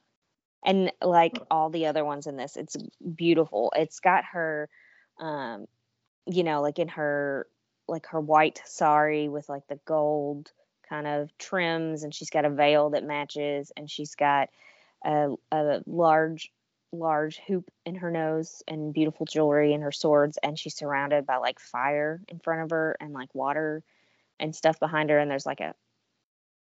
and 0.64 0.92
like 1.02 1.38
all 1.50 1.70
the 1.70 1.86
other 1.86 2.04
ones 2.04 2.26
in 2.26 2.36
this 2.36 2.56
it's 2.56 2.76
beautiful. 3.14 3.72
It's 3.76 4.00
got 4.00 4.24
her 4.32 4.68
um 5.18 5.66
you 6.26 6.44
know 6.44 6.62
like 6.62 6.78
in 6.78 6.88
her 6.88 7.46
like 7.88 8.06
her 8.06 8.20
white 8.20 8.60
sari 8.64 9.28
with 9.28 9.48
like 9.48 9.66
the 9.68 9.80
gold 9.84 10.52
kind 10.88 11.06
of 11.06 11.36
trims 11.38 12.02
and 12.02 12.14
she's 12.14 12.30
got 12.30 12.44
a 12.44 12.50
veil 12.50 12.90
that 12.90 13.04
matches 13.04 13.72
and 13.76 13.90
she's 13.90 14.14
got 14.14 14.48
a, 15.04 15.34
a 15.52 15.82
large 15.86 16.50
large 16.92 17.38
hoop 17.46 17.70
in 17.84 17.96
her 17.96 18.10
nose 18.10 18.62
and 18.66 18.94
beautiful 18.94 19.26
jewelry 19.26 19.74
and 19.74 19.82
her 19.82 19.92
swords 19.92 20.38
and 20.42 20.58
she's 20.58 20.74
surrounded 20.74 21.26
by 21.26 21.36
like 21.36 21.60
fire 21.60 22.20
in 22.28 22.38
front 22.38 22.62
of 22.62 22.70
her 22.70 22.96
and 23.00 23.12
like 23.12 23.34
water 23.34 23.82
and 24.40 24.56
stuff 24.56 24.80
behind 24.80 25.10
her 25.10 25.18
and 25.18 25.30
there's 25.30 25.44
like 25.44 25.60
a 25.60 25.74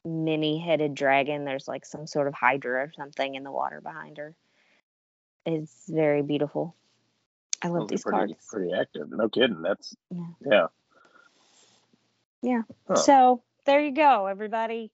many 0.05 0.59
headed 0.59 0.94
dragon. 0.94 1.44
There's 1.44 1.68
like 1.68 1.84
some 1.84 2.07
sort 2.07 2.28
of 2.28 2.34
hydra 2.34 2.84
or 2.84 2.92
something 2.96 3.34
in 3.34 3.44
the 3.44 3.51
water 3.51 3.80
behind 3.80 4.18
her. 4.18 4.34
It's 5.46 5.84
very 5.88 6.22
beautiful. 6.22 6.74
I 7.62 7.68
love 7.68 7.88
these 7.88 8.03
pretty, 8.03 8.16
cards. 8.16 8.46
Pretty 8.51 8.72
active. 8.72 9.11
No 9.11 9.28
kidding. 9.28 9.62
That's 9.62 9.94
yeah. 10.11 10.26
Yeah. 10.44 10.66
Yeah. 12.42 12.62
Huh. 12.88 12.96
So 12.96 13.42
there 13.66 13.80
you 13.80 13.92
go, 13.92 14.26
everybody. 14.26 14.90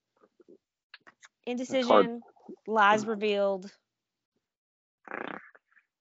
Indecision, 1.46 2.22
lies 2.66 3.06
revealed. 3.06 3.70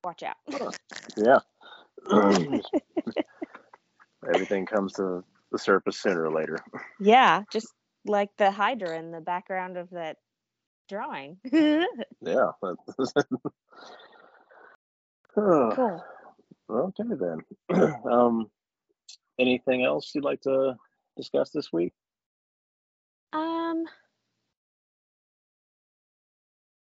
Watch 0.03 0.24
out. 0.24 0.38
yeah. 1.18 1.39
Everything 4.34 4.66
comes 4.66 4.93
to 4.93 5.24
the 5.51 5.60
surface 5.60 5.97
sooner 5.99 6.24
or 6.24 6.32
later. 6.32 6.58
Yeah, 6.99 7.43
just 7.51 7.72
like 8.06 8.30
the 8.38 8.51
Hydra 8.51 8.97
in 8.97 9.12
the 9.12 9.22
background 9.22 9.78
of 9.78 9.89
that 9.91 10.18
drawing. 10.88 11.38
yeah. 11.51 11.86
cool. 15.36 16.03
Okay 16.68 17.03
then. 17.03 17.41
um, 18.12 18.49
anything 19.38 19.84
else 19.86 20.12
you'd 20.16 20.24
like 20.24 20.41
to 20.41 20.76
discuss 21.16 21.51
this 21.51 21.72
week? 21.72 21.93
Um. 23.34 23.86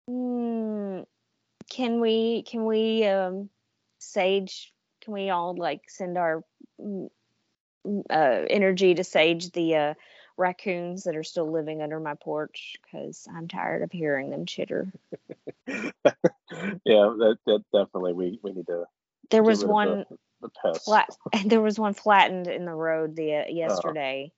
mm, 0.09 1.05
can 1.69 1.99
we 1.99 2.43
can 2.43 2.65
we 2.65 3.05
um 3.05 3.49
sage? 3.99 4.73
Can 5.03 5.13
we 5.13 5.29
all 5.29 5.55
like 5.55 5.81
send 5.89 6.17
our 6.17 6.43
mm, 6.79 7.09
mm, 7.85 8.03
uh, 8.09 8.45
energy 8.49 8.93
to 8.95 9.03
sage 9.03 9.51
the 9.51 9.75
uh, 9.75 9.93
raccoons 10.37 11.03
that 11.03 11.15
are 11.15 11.23
still 11.23 11.51
living 11.51 11.81
under 11.81 11.99
my 11.99 12.15
porch? 12.15 12.75
Because 12.83 13.27
I'm 13.33 13.47
tired 13.47 13.81
of 13.81 13.91
hearing 13.91 14.29
them 14.29 14.45
chitter. 14.45 14.91
yeah, 15.67 15.91
that, 16.85 17.37
that 17.45 17.63
definitely 17.73 18.13
we 18.13 18.39
we 18.41 18.51
need 18.51 18.67
to. 18.67 18.85
There 19.29 19.43
was 19.43 19.63
one. 19.63 20.05
the, 20.09 20.17
the 20.63 20.79
flat 20.79 21.09
there 21.45 21.61
was 21.61 21.79
one 21.79 21.93
flattened 21.93 22.47
in 22.47 22.65
the 22.65 22.73
road 22.73 23.15
the 23.15 23.35
uh, 23.35 23.43
yesterday 23.47 24.31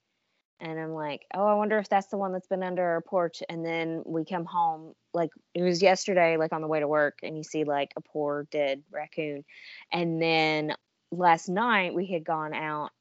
and 0.59 0.79
i'm 0.79 0.93
like 0.93 1.25
oh 1.33 1.45
i 1.45 1.53
wonder 1.53 1.77
if 1.77 1.89
that's 1.89 2.07
the 2.07 2.17
one 2.17 2.31
that's 2.31 2.47
been 2.47 2.63
under 2.63 2.83
our 2.83 3.01
porch 3.01 3.43
and 3.49 3.65
then 3.65 4.03
we 4.05 4.23
come 4.23 4.45
home 4.45 4.93
like 5.13 5.31
it 5.53 5.63
was 5.63 5.81
yesterday 5.81 6.37
like 6.37 6.53
on 6.53 6.61
the 6.61 6.67
way 6.67 6.79
to 6.79 6.87
work 6.87 7.19
and 7.23 7.35
you 7.35 7.43
see 7.43 7.63
like 7.63 7.91
a 7.95 8.01
poor 8.01 8.47
dead 8.51 8.83
raccoon 8.91 9.43
and 9.91 10.21
then 10.21 10.73
last 11.11 11.49
night 11.49 11.93
we 11.93 12.05
had 12.05 12.23
gone 12.23 12.53
out 12.53 12.91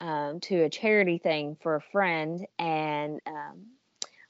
um, 0.00 0.40
to 0.40 0.62
a 0.62 0.70
charity 0.70 1.18
thing 1.18 1.56
for 1.62 1.76
a 1.76 1.80
friend 1.80 2.46
and 2.58 3.20
um, 3.26 3.66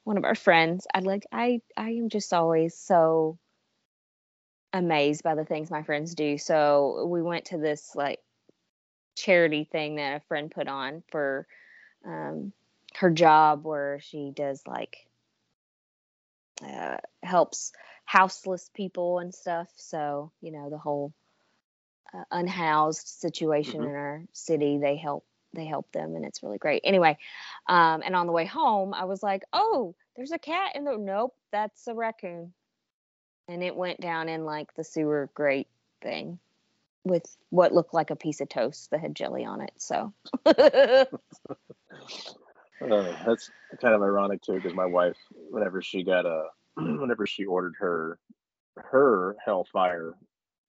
one 0.04 0.16
of 0.18 0.24
our 0.24 0.34
friends 0.34 0.86
i 0.94 1.00
like 1.00 1.24
i 1.32 1.60
i 1.76 1.90
am 1.90 2.08
just 2.08 2.32
always 2.32 2.76
so 2.76 3.38
amazed 4.72 5.22
by 5.22 5.34
the 5.34 5.44
things 5.44 5.70
my 5.70 5.82
friends 5.82 6.14
do. 6.14 6.36
So 6.38 7.06
we 7.06 7.22
went 7.22 7.46
to 7.46 7.58
this 7.58 7.94
like 7.94 8.20
charity 9.16 9.64
thing 9.64 9.96
that 9.96 10.16
a 10.16 10.26
friend 10.26 10.50
put 10.50 10.68
on 10.68 11.02
for 11.10 11.46
um, 12.04 12.52
her 12.96 13.10
job 13.10 13.64
where 13.64 14.00
she 14.00 14.32
does 14.34 14.62
like 14.66 14.96
uh, 16.64 16.96
helps 17.22 17.72
houseless 18.04 18.70
people 18.74 19.18
and 19.18 19.34
stuff. 19.34 19.68
So, 19.76 20.32
you 20.40 20.52
know, 20.52 20.70
the 20.70 20.78
whole 20.78 21.12
uh, 22.14 22.24
unhoused 22.30 23.06
situation 23.06 23.80
Mhm. 23.80 23.84
in 23.84 23.94
our 23.94 24.24
city, 24.32 24.78
they 24.78 24.96
help 24.96 25.24
they 25.54 25.66
help 25.66 25.90
them 25.92 26.16
and 26.16 26.24
it's 26.24 26.42
really 26.42 26.58
great. 26.58 26.82
Anyway, 26.84 27.16
um, 27.68 28.02
and 28.04 28.14
on 28.14 28.26
the 28.26 28.32
way 28.32 28.46
home, 28.46 28.94
I 28.94 29.04
was 29.04 29.22
like, 29.22 29.42
"Oh, 29.52 29.94
there's 30.16 30.32
a 30.32 30.38
cat 30.38 30.76
in 30.76 30.84
the 30.84 30.96
nope, 30.96 31.34
that's 31.52 31.86
a 31.86 31.94
raccoon." 31.94 32.52
And 33.48 33.62
it 33.62 33.76
went 33.76 34.00
down 34.00 34.28
in 34.28 34.44
like 34.44 34.74
the 34.74 34.84
sewer 34.84 35.30
grate 35.34 35.68
thing 36.02 36.38
with 37.04 37.36
what 37.50 37.74
looked 37.74 37.94
like 37.94 38.10
a 38.10 38.16
piece 38.16 38.40
of 38.40 38.48
toast 38.48 38.90
that 38.90 39.00
had 39.00 39.14
jelly 39.14 39.44
on 39.44 39.60
it. 39.60 39.72
So 39.76 40.12
Uh, 42.80 43.16
that's 43.24 43.50
kind 43.80 43.94
of 43.94 44.02
ironic 44.02 44.42
too, 44.42 44.54
because 44.54 44.74
my 44.74 44.86
wife, 44.86 45.16
whenever 45.50 45.80
she 45.80 46.02
got 46.02 46.26
a, 46.26 46.46
whenever 46.76 47.26
she 47.26 47.44
ordered 47.44 47.74
her, 47.78 48.18
her 48.76 49.36
Hellfire 49.44 50.14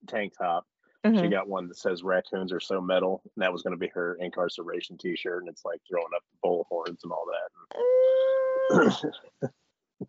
tank 0.06 0.32
top, 0.38 0.66
she 1.14 1.26
Mhm. 1.26 1.30
got 1.30 1.48
one 1.48 1.68
that 1.68 1.76
says 1.76 2.02
"Raccoons 2.02 2.52
are 2.52 2.60
so 2.60 2.80
metal," 2.80 3.20
and 3.24 3.42
that 3.42 3.52
was 3.52 3.62
going 3.62 3.72
to 3.72 3.78
be 3.78 3.88
her 3.88 4.14
incarceration 4.16 4.98
T-shirt, 4.98 5.42
and 5.42 5.48
it's 5.48 5.64
like 5.64 5.80
throwing 5.88 6.12
up 6.14 6.22
the 6.30 6.38
bull 6.42 6.66
horns 6.68 7.02
and 7.04 7.12
all 7.12 7.26
that. 7.26 7.50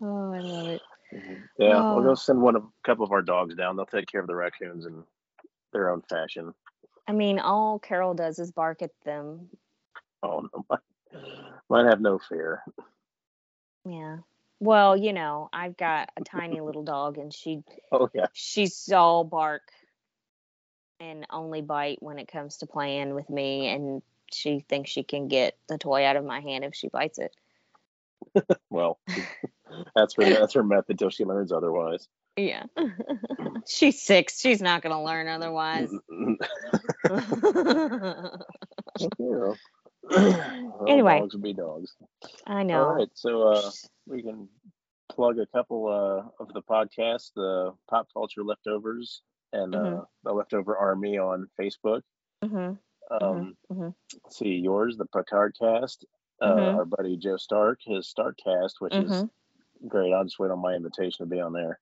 oh, 0.01 0.33
I 0.33 0.39
love 0.39 0.67
it. 0.69 0.81
yeah, 1.57 1.83
we'll 1.89 1.99
Oh. 1.99 2.03
go 2.03 2.15
send 2.15 2.41
one 2.41 2.55
of 2.55 2.63
a 2.63 2.67
couple 2.83 3.05
of 3.05 3.11
our 3.11 3.21
dogs 3.21 3.55
down. 3.55 3.75
They'll 3.75 3.85
take 3.85 4.07
care 4.07 4.21
of 4.21 4.27
the 4.27 4.35
raccoons 4.35 4.85
in 4.85 5.03
their 5.73 5.89
own 5.89 6.01
fashion. 6.03 6.53
I 7.07 7.13
mean, 7.13 7.39
all 7.39 7.79
Carol 7.79 8.13
does 8.13 8.39
is 8.39 8.51
bark 8.51 8.81
at 8.81 8.91
them. 9.05 9.49
Oh 10.23 10.41
no, 10.53 10.65
mine, 10.69 10.79
mine 11.69 11.85
have 11.85 12.01
no 12.01 12.19
fear. 12.19 12.63
Yeah. 13.85 14.17
Well, 14.59 14.97
you 14.97 15.13
know, 15.13 15.49
I've 15.53 15.77
got 15.77 16.09
a 16.17 16.23
tiny 16.23 16.61
little 16.61 16.83
dog 16.83 17.17
and 17.17 17.33
she 17.33 17.63
Oh 17.91 18.09
yeah, 18.13 18.27
she's 18.33 18.91
all 18.91 19.23
bark 19.23 19.71
and 20.99 21.25
only 21.29 21.61
bite 21.61 22.01
when 22.01 22.19
it 22.19 22.27
comes 22.27 22.57
to 22.57 22.65
playing 22.65 23.13
with 23.13 23.29
me 23.29 23.67
and 23.67 24.01
she 24.31 24.59
thinks 24.67 24.89
she 24.89 25.03
can 25.03 25.27
get 25.27 25.57
the 25.67 25.77
toy 25.77 26.05
out 26.05 26.15
of 26.15 26.25
my 26.25 26.39
hand 26.39 26.63
if 26.63 26.75
she 26.75 26.89
bites 26.89 27.19
it. 27.19 27.35
well, 28.69 28.99
that's 29.95 30.15
her 30.15 30.29
that's 30.29 30.53
her 30.53 30.63
method 30.63 30.99
till 30.99 31.09
she 31.09 31.25
learns 31.25 31.51
otherwise. 31.51 32.07
Yeah. 32.35 32.63
she's 33.67 34.01
six. 34.01 34.39
She's 34.39 34.61
not 34.61 34.81
gonna 34.81 35.03
learn 35.03 35.27
otherwise. 35.27 35.89
Well, 39.17 39.57
Anyway. 40.87 41.19
dogs 41.19 41.33
will 41.33 41.41
be 41.41 41.53
dogs. 41.53 41.95
I 42.45 42.63
know. 42.63 42.83
All 42.83 42.95
right, 42.95 43.09
so 43.13 43.49
uh, 43.49 43.71
we 44.05 44.21
can 44.21 44.47
plug 45.09 45.37
a 45.39 45.45
couple 45.47 45.87
uh, 45.87 46.43
of 46.43 46.53
the 46.53 46.61
podcasts, 46.61 47.33
the 47.35 47.73
pop 47.89 48.07
culture 48.13 48.43
leftovers 48.43 49.21
and 49.53 49.73
uh, 49.75 49.77
Mhm. 49.79 50.07
the 50.23 50.33
leftover 50.33 50.77
army 50.77 51.17
on 51.17 51.49
Facebook. 51.59 52.01
hmm 52.43 52.73
Um, 53.09 53.55
mhm. 53.71 53.95
Let's 54.23 54.37
see 54.37 54.55
yours, 54.55 54.97
the 54.97 55.05
Picard 55.05 55.55
cast. 55.57 56.05
Uh, 56.41 56.53
Mhm. 56.55 56.75
Our 56.75 56.85
buddy 56.85 57.17
Joe 57.17 57.37
Stark, 57.37 57.79
his 57.83 58.07
Stark 58.07 58.37
cast, 58.37 58.79
which 58.81 58.93
is 58.93 59.11
Mhm. 59.11 59.29
great. 59.87 60.13
I'll 60.13 60.23
just 60.25 60.37
wait 60.39 60.51
on 60.51 60.59
my 60.59 60.73
invitation 60.75 61.25
to 61.25 61.29
be 61.29 61.39
on 61.41 61.53
there. 61.53 61.79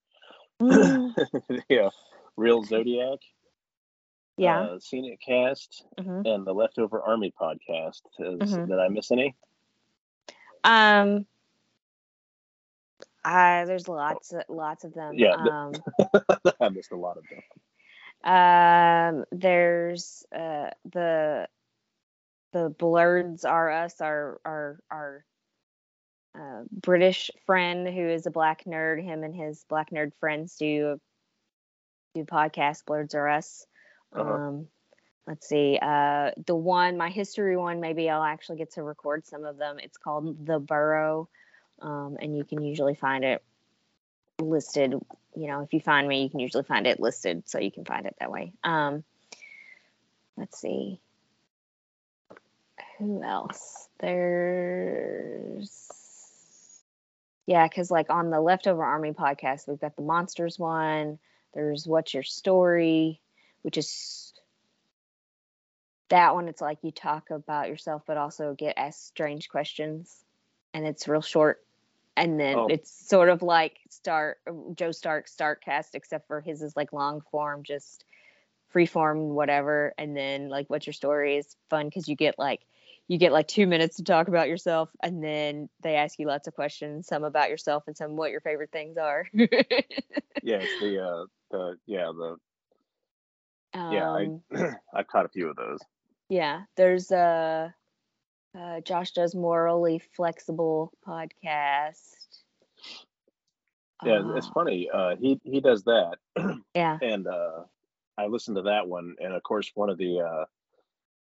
Yeah, 1.69 1.89
Real 2.37 2.63
Zodiac. 2.63 3.19
yeah. 4.37 4.61
Uh, 4.61 4.79
Scenic 4.79 5.19
Cast 5.21 5.85
and 6.25 6.45
the 6.45 6.53
Leftover 6.53 7.01
Army 7.01 7.31
podcast. 7.39 8.01
Is. 8.19 8.51
Did 8.51 8.79
I 8.79 8.87
miss 8.89 9.11
any? 9.11 9.35
Um. 10.63 11.25
I 13.25 13.65
there's 13.65 13.87
lots 13.87 14.31
of 14.31 14.43
lots 14.47 14.83
of 14.83 14.93
them. 14.93 15.15
Yeah, 15.15 15.33
Um. 15.33 15.73
I 16.61 16.69
missed 16.69 16.91
a 16.91 16.95
lot 16.95 17.17
of 17.17 17.23
them. 17.29 17.41
Um, 18.23 19.25
there's 19.31 20.25
uh, 20.33 20.69
the 20.91 21.47
the 22.53 22.69
Blerds 22.69 23.43
are 23.43 23.71
us, 23.71 23.99
our 23.99 24.39
our 24.45 24.79
our 24.91 25.25
uh, 26.39 26.63
British 26.71 27.31
friend 27.45 27.87
who 27.87 28.07
is 28.07 28.27
a 28.27 28.31
black 28.31 28.63
nerd. 28.65 29.03
Him 29.03 29.23
and 29.23 29.35
his 29.35 29.65
black 29.67 29.89
nerd 29.89 30.11
friends 30.19 30.55
do 30.57 30.99
do 32.13 32.25
podcast. 32.25 32.85
Blerds 32.85 33.15
are 33.15 33.27
us. 33.27 33.65
Uh-huh. 34.13 34.33
Um, 34.33 34.67
let's 35.27 35.47
see. 35.47 35.79
Uh, 35.81 36.31
the 36.45 36.55
one, 36.55 36.97
my 36.97 37.09
history 37.09 37.57
one, 37.57 37.79
maybe 37.79 38.09
I'll 38.09 38.23
actually 38.23 38.57
get 38.57 38.73
to 38.73 38.83
record 38.83 39.25
some 39.25 39.43
of 39.43 39.57
them. 39.57 39.77
It's 39.79 39.97
called 39.97 40.45
The 40.45 40.59
Burrow, 40.59 41.27
um, 41.81 42.17
and 42.19 42.35
you 42.35 42.43
can 42.43 42.63
usually 42.63 42.95
find 42.95 43.23
it 43.23 43.43
listed 44.39 44.95
you 45.35 45.47
know, 45.47 45.61
if 45.61 45.73
you 45.73 45.79
find 45.79 46.07
me, 46.07 46.23
you 46.23 46.29
can 46.29 46.39
usually 46.39 46.63
find 46.63 46.87
it 46.87 46.99
listed, 46.99 47.47
so 47.47 47.59
you 47.59 47.71
can 47.71 47.85
find 47.85 48.05
it 48.05 48.15
that 48.19 48.31
way. 48.31 48.53
Um, 48.63 49.03
let's 50.37 50.59
see. 50.59 50.99
Who 52.97 53.21
else? 53.21 53.89
There's 53.99 55.81
yeah, 57.45 57.67
because 57.67 57.91
like 57.91 58.09
on 58.09 58.29
the 58.29 58.39
Leftover 58.39 58.83
Army 58.83 59.11
podcast, 59.11 59.67
we've 59.67 59.79
got 59.79 59.95
the 59.95 60.01
Monsters 60.01 60.57
one. 60.57 61.19
There's 61.53 61.85
What's 61.87 62.13
Your 62.13 62.23
Story, 62.23 63.21
which 63.61 63.77
is 63.77 64.33
that 66.09 66.33
one. 66.33 66.47
It's 66.47 66.61
like 66.61 66.79
you 66.81 66.91
talk 66.91 67.29
about 67.29 67.67
yourself, 67.67 68.03
but 68.07 68.17
also 68.17 68.55
get 68.57 68.77
asked 68.77 69.05
strange 69.05 69.49
questions, 69.49 70.24
and 70.75 70.85
it's 70.85 71.07
real 71.07 71.21
short. 71.21 71.63
And 72.17 72.39
then 72.39 72.57
Oh. 72.57 72.67
it's 72.69 72.91
sort 72.91 73.29
of 73.29 73.41
like 73.41 73.79
Star 73.89 74.37
Joe 74.75 74.91
Stark 74.91 75.27
Starkcast, 75.27 75.95
except 75.95 76.27
for 76.27 76.41
his 76.41 76.61
is 76.61 76.75
like 76.75 76.93
long 76.93 77.21
form, 77.31 77.63
just 77.63 78.05
free 78.69 78.85
form, 78.85 79.29
whatever. 79.29 79.93
And 79.97 80.15
then 80.15 80.49
like 80.49 80.69
What's 80.69 80.85
Your 80.85 80.93
Story 80.93 81.37
is 81.37 81.55
fun 81.69 81.87
because 81.87 82.07
you 82.07 82.15
get 82.15 82.37
like 82.37 82.61
you 83.07 83.17
get 83.17 83.31
like 83.31 83.47
two 83.47 83.67
minutes 83.67 83.97
to 83.97 84.03
talk 84.03 84.27
about 84.27 84.47
yourself, 84.49 84.89
and 85.01 85.23
then 85.23 85.69
they 85.81 85.95
ask 85.95 86.19
you 86.19 86.27
lots 86.27 86.47
of 86.47 86.55
questions, 86.55 87.07
some 87.07 87.23
about 87.23 87.49
yourself 87.49 87.83
and 87.87 87.95
some 87.95 88.15
what 88.15 88.31
your 88.31 88.41
favorite 88.41 88.71
things 88.71 88.97
are. 88.97 89.27
Yeah, 90.43 90.57
it's 90.57 90.79
the 90.79 91.03
uh, 91.03 91.25
the 91.49 91.77
yeah 91.87 92.11
the 92.15 93.79
um, 93.79 93.91
yeah 93.91 94.09
I 94.11 94.75
I 94.93 95.03
caught 95.03 95.25
a 95.25 95.29
few 95.29 95.49
of 95.49 95.55
those. 95.55 95.79
yeah, 96.29 96.63
there's 96.75 97.11
a 97.11 97.17
uh, 97.17 97.69
Josh 98.83 99.11
does 99.11 99.35
morally 99.35 99.99
flexible 100.15 100.91
podcast. 101.07 102.15
Yeah, 104.03 104.21
it's 104.35 104.47
Uh, 104.47 104.51
funny. 104.53 104.89
Uh, 104.93 105.15
he 105.15 105.39
he 105.43 105.61
does 105.61 105.83
that, 105.85 106.17
yeah. 106.75 106.97
and 107.01 107.27
uh, 107.27 107.63
I 108.17 108.27
listened 108.27 108.57
to 108.57 108.63
that 108.63 108.87
one, 108.87 109.15
and 109.19 109.33
of 109.33 109.41
course, 109.43 109.71
one 109.75 109.89
of 109.89 109.97
the 109.97 110.19
uh, 110.19 110.45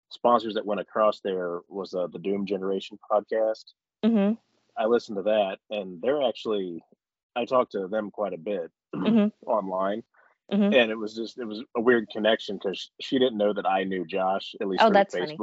sponsors 0.10 0.56
that 0.56 0.66
went 0.66 0.80
across 0.82 1.20
there 1.22 1.60
was 1.70 1.94
uh, 1.94 2.08
the 2.08 2.20
Doom 2.20 2.46
Generation 2.46 2.98
podcast. 3.12 3.74
Mm-hmm. 4.04 4.34
I 4.76 4.86
listened 4.88 5.18
to 5.18 5.24
that, 5.24 5.60
and 5.70 6.02
they're 6.02 6.24
actually 6.24 6.84
I 7.36 7.46
talked 7.46 7.72
to 7.74 7.88
them 7.88 8.12
quite 8.12 8.34
a 8.34 8.38
bit 8.38 8.72
Mhm. 8.96 9.32
online, 9.46 10.04
Mhm. 10.52 10.74
and 10.76 10.92
it 10.92 10.98
was 10.98 11.16
just 11.16 11.38
it 11.38 11.46
was 11.46 11.64
a 11.76 11.82
weird 11.82 12.10
connection 12.10 12.58
because 12.58 12.92
she 13.00 13.18
didn't 13.20 13.38
know 13.38 13.54
that 13.54 13.68
I 13.68 13.84
knew 13.84 14.06
Josh 14.06 14.56
at 14.60 14.68
least 14.68 14.82
Oh, 14.84 14.88
through 14.88 14.94
that's 14.94 15.14
funny. 15.16 15.38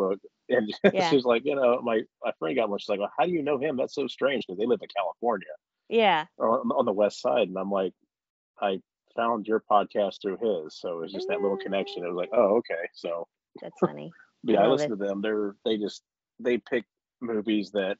And 0.56 0.72
Yeah. 0.92 1.08
she's 1.10 1.24
like, 1.24 1.42
you 1.44 1.54
know, 1.54 1.80
my 1.82 2.00
my 2.24 2.32
friend 2.38 2.56
got 2.56 2.68
one. 2.68 2.78
She's 2.78 2.88
like, 2.88 2.98
well, 3.00 3.12
how 3.18 3.24
do 3.24 3.30
you 3.32 3.42
know 3.42 3.58
him? 3.58 3.76
That's 3.76 3.94
so 3.94 4.06
strange 4.08 4.44
because 4.46 4.58
they 4.58 4.66
live 4.66 4.80
in 4.82 4.88
California 4.96 5.46
Yeah. 5.88 6.26
on, 6.38 6.70
on 6.72 6.84
the 6.84 6.92
west 6.92 7.20
side. 7.20 7.48
And 7.48 7.56
I'm 7.56 7.70
like, 7.70 7.92
I 8.60 8.80
found 9.16 9.46
your 9.46 9.62
podcast 9.70 10.20
through 10.20 10.38
his, 10.40 10.76
so 10.78 11.02
it's 11.02 11.12
just 11.12 11.28
that 11.28 11.40
little 11.40 11.56
connection. 11.56 12.04
It 12.04 12.08
was 12.08 12.16
like, 12.16 12.30
oh, 12.32 12.56
okay. 12.58 12.88
So 12.94 13.28
That's 13.62 13.78
funny. 13.80 14.12
yeah, 14.42 14.60
I 14.60 14.64
I 14.64 14.66
listen 14.68 14.90
to 14.90 14.96
them. 14.96 15.20
They're 15.22 15.54
they 15.64 15.76
just 15.78 16.02
they 16.40 16.58
pick 16.58 16.84
movies 17.20 17.70
that 17.72 17.96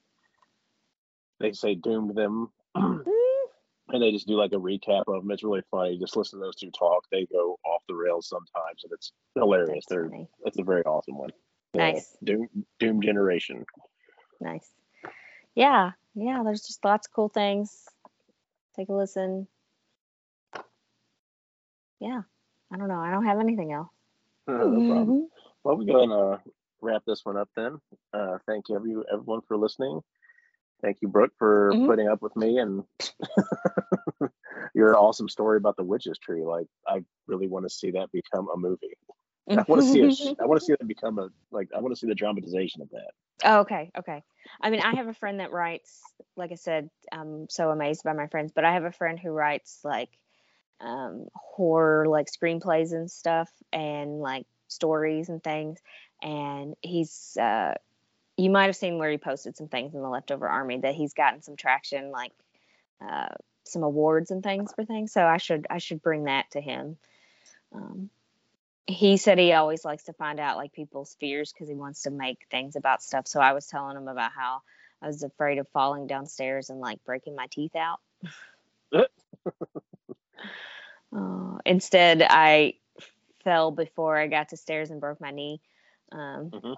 they 1.39 1.51
say 1.53 1.75
doomed 1.75 2.15
them, 2.15 2.51
and 2.75 3.05
Mm, 3.05 3.99
they 3.99 4.11
just 4.11 4.27
do 4.27 4.35
like 4.35 4.53
a 4.53 4.55
recap 4.55 5.03
of 5.07 5.21
them. 5.23 5.31
It's 5.31 5.43
really 5.43 5.63
funny. 5.71 5.97
Just 5.97 6.15
listen 6.15 6.39
to 6.39 6.45
those 6.45 6.55
two 6.55 6.71
talk. 6.71 7.03
They 7.11 7.25
go 7.31 7.57
off 7.65 7.81
the 7.87 7.95
rails 7.95 8.27
sometimes, 8.29 8.83
and 8.83 8.91
it's 8.93 9.11
hilarious. 9.35 9.69
That's 9.69 9.85
They're 9.87 10.05
funny. 10.09 10.29
it's 10.45 10.59
a 10.59 10.63
very 10.63 10.83
awesome 10.83 11.17
one. 11.17 11.31
Nice. 11.73 12.17
Doom 12.23 12.47
Doom 12.79 13.01
Generation. 13.01 13.65
Nice. 14.39 14.69
Yeah. 15.55 15.91
Yeah. 16.15 16.41
There's 16.43 16.61
just 16.61 16.83
lots 16.83 17.07
of 17.07 17.13
cool 17.13 17.29
things. 17.29 17.85
Take 18.75 18.89
a 18.89 18.93
listen. 18.93 19.47
Yeah. 21.99 22.21
I 22.73 22.77
don't 22.77 22.87
know. 22.87 22.99
I 22.99 23.11
don't 23.11 23.25
have 23.25 23.39
anything 23.39 23.71
else. 23.73 23.89
Uh, 24.47 24.53
no 24.53 24.81
problem. 24.81 25.29
Well, 25.63 25.77
we're 25.77 25.85
going 25.85 26.09
to 26.09 26.41
wrap 26.81 27.03
this 27.05 27.21
one 27.23 27.37
up 27.37 27.49
then. 27.55 27.79
Uh, 28.13 28.37
thank 28.47 28.69
you, 28.69 28.75
every, 28.75 28.95
everyone, 29.13 29.41
for 29.47 29.57
listening. 29.57 30.01
Thank 30.81 30.97
you, 31.01 31.09
Brooke, 31.09 31.33
for 31.37 31.73
Mhm. 31.75 31.85
putting 31.85 32.07
up 32.07 32.21
with 32.23 32.35
me 32.35 32.57
and 32.57 32.83
your 34.73 34.97
awesome 34.97 35.29
story 35.29 35.57
about 35.57 35.77
the 35.77 35.83
witches 35.83 36.17
tree. 36.17 36.43
Like, 36.43 36.65
I 36.87 37.03
really 37.27 37.47
want 37.47 37.65
to 37.65 37.69
see 37.69 37.91
that 37.91 38.11
become 38.11 38.49
a 38.53 38.57
movie. 38.57 38.97
I 39.49 39.63
want 39.67 39.81
to 39.81 39.87
see 39.87 40.01
a, 40.01 40.11
sh- 40.11 40.35
I 40.39 40.45
want 40.45 40.59
to 40.59 40.65
see 40.65 40.73
it 40.73 40.87
become 40.87 41.19
a 41.19 41.29
like. 41.51 41.69
I 41.75 41.79
want 41.79 41.93
to 41.93 41.99
see 41.99 42.07
the 42.07 42.15
dramatization 42.15 42.81
of 42.81 42.89
that. 42.91 43.11
Oh, 43.43 43.59
okay, 43.61 43.91
okay. 43.97 44.23
I 44.61 44.69
mean, 44.69 44.81
I 44.81 44.95
have 44.95 45.07
a 45.07 45.13
friend 45.13 45.39
that 45.39 45.51
writes, 45.51 46.01
like 46.35 46.51
I 46.51 46.55
said, 46.55 46.89
I'm 47.11 47.49
so 47.49 47.71
amazed 47.71 48.03
by 48.03 48.13
my 48.13 48.27
friends, 48.27 48.51
but 48.53 48.65
I 48.65 48.73
have 48.73 48.83
a 48.83 48.91
friend 48.91 49.19
who 49.19 49.29
writes 49.29 49.79
like 49.83 50.09
um, 50.79 51.27
horror, 51.33 52.07
like 52.07 52.27
screenplays 52.27 52.91
and 52.91 53.09
stuff, 53.09 53.49
and 53.73 54.19
like 54.19 54.45
stories 54.67 55.29
and 55.29 55.43
things. 55.43 55.79
And 56.21 56.75
he's, 56.81 57.35
uh, 57.39 57.75
you 58.37 58.49
might 58.49 58.65
have 58.65 58.75
seen 58.75 58.99
where 58.99 59.09
he 59.09 59.17
posted 59.17 59.57
some 59.57 59.67
things 59.67 59.95
in 59.95 60.01
the 60.01 60.09
Leftover 60.09 60.47
Army 60.47 60.79
that 60.79 60.95
he's 60.95 61.13
gotten 61.13 61.41
some 61.41 61.55
traction, 61.55 62.11
like 62.11 62.33
uh, 63.01 63.29
some 63.65 63.83
awards 63.83 64.31
and 64.31 64.43
things 64.43 64.71
for 64.73 64.85
things. 64.85 65.11
So 65.11 65.25
I 65.25 65.37
should, 65.37 65.65
I 65.69 65.79
should 65.79 66.01
bring 66.01 66.25
that 66.25 66.51
to 66.51 66.61
him. 66.61 66.97
Um, 67.73 68.09
he 68.91 69.17
said 69.17 69.37
he 69.39 69.53
always 69.53 69.85
likes 69.85 70.03
to 70.03 70.13
find 70.13 70.39
out 70.39 70.57
like 70.57 70.73
people's 70.73 71.15
fears 71.19 71.51
because 71.53 71.67
he 71.69 71.75
wants 71.75 72.03
to 72.03 72.11
make 72.11 72.45
things 72.51 72.75
about 72.75 73.01
stuff. 73.01 73.27
So 73.27 73.39
I 73.39 73.53
was 73.53 73.67
telling 73.67 73.97
him 73.97 74.07
about 74.07 74.31
how 74.31 74.61
I 75.01 75.07
was 75.07 75.23
afraid 75.23 75.57
of 75.57 75.67
falling 75.69 76.07
downstairs 76.07 76.69
and 76.69 76.79
like 76.79 77.03
breaking 77.03 77.35
my 77.35 77.47
teeth 77.49 77.75
out. 77.75 77.99
Uh, 81.13 81.57
instead, 81.65 82.21
I 82.21 82.75
fell 83.43 83.71
before 83.71 84.17
I 84.17 84.27
got 84.27 84.49
to 84.49 84.57
stairs 84.57 84.91
and 84.91 85.01
broke 85.01 85.19
my 85.19 85.31
knee, 85.31 85.59
um, 86.11 86.51
Mhm. 86.51 86.75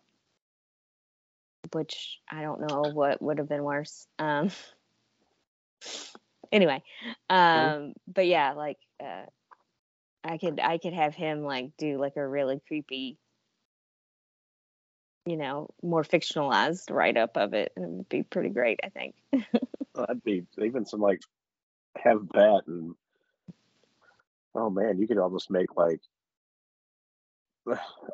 which 1.72 2.19
I 2.31 2.41
don't 2.41 2.61
know 2.61 2.90
what 2.91 3.22
would 3.22 3.38
have 3.38 3.48
been 3.48 3.64
worse. 3.64 4.07
Um, 4.18 4.49
anyway, 6.52 6.81
um, 7.30 7.94
but 8.07 8.26
yeah, 8.26 8.53
like 8.53 8.80
uh, 8.99 9.26
I 10.23 10.37
could 10.37 10.59
I 10.59 10.77
could 10.77 10.93
have 10.93 11.15
him 11.15 11.43
like 11.43 11.71
do 11.77 11.97
like 11.99 12.15
a 12.15 12.27
really 12.27 12.61
creepy, 12.67 13.17
you 15.25 15.37
know, 15.37 15.69
more 15.81 16.03
fictionalized 16.03 16.91
write 16.91 17.17
up 17.17 17.37
of 17.37 17.53
it, 17.53 17.73
and 17.75 17.85
it 17.85 17.91
would 17.91 18.09
be 18.09 18.23
pretty 18.23 18.49
great. 18.49 18.79
I 18.83 18.89
think. 18.89 19.15
Well, 19.95 20.07
That'd 20.07 20.23
be 20.23 20.43
even 20.57 20.87
some 20.87 21.01
like 21.01 21.21
have 22.03 22.27
that 22.33 22.63
and 22.65 22.95
oh 24.55 24.71
man, 24.71 24.97
you 24.97 25.07
could 25.07 25.17
almost 25.17 25.51
make 25.51 25.75
like. 25.75 25.99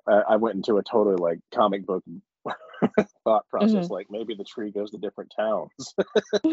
I, 0.08 0.22
I 0.32 0.36
went 0.36 0.56
into 0.56 0.78
a 0.78 0.84
totally 0.84 1.16
like 1.16 1.40
comic 1.54 1.86
book 1.86 2.04
thought 3.24 3.48
process. 3.50 3.86
Mm-hmm. 3.86 3.94
Like 3.94 4.08
maybe 4.10 4.36
the 4.36 4.44
tree 4.44 4.72
goes 4.72 4.92
to 4.92 4.98
different 4.98 5.34
towns. 5.36 5.96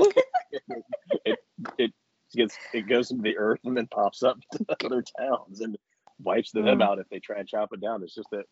it 1.24 1.38
it 1.78 1.92
gets 2.36 2.56
it 2.72 2.82
goes 2.88 3.10
into 3.10 3.22
the 3.22 3.36
earth 3.38 3.60
and 3.64 3.76
then 3.76 3.86
pops 3.88 4.22
up 4.22 4.38
to 4.52 4.64
other 4.84 5.02
towns 5.18 5.60
and 5.60 5.76
wipes 6.22 6.52
them 6.52 6.64
Mm. 6.64 6.82
out 6.82 6.98
if 6.98 7.08
they 7.08 7.18
try 7.18 7.38
and 7.38 7.48
chop 7.48 7.72
it 7.72 7.80
down. 7.80 8.02
It's 8.02 8.14
just 8.14 8.30
that 8.30 8.44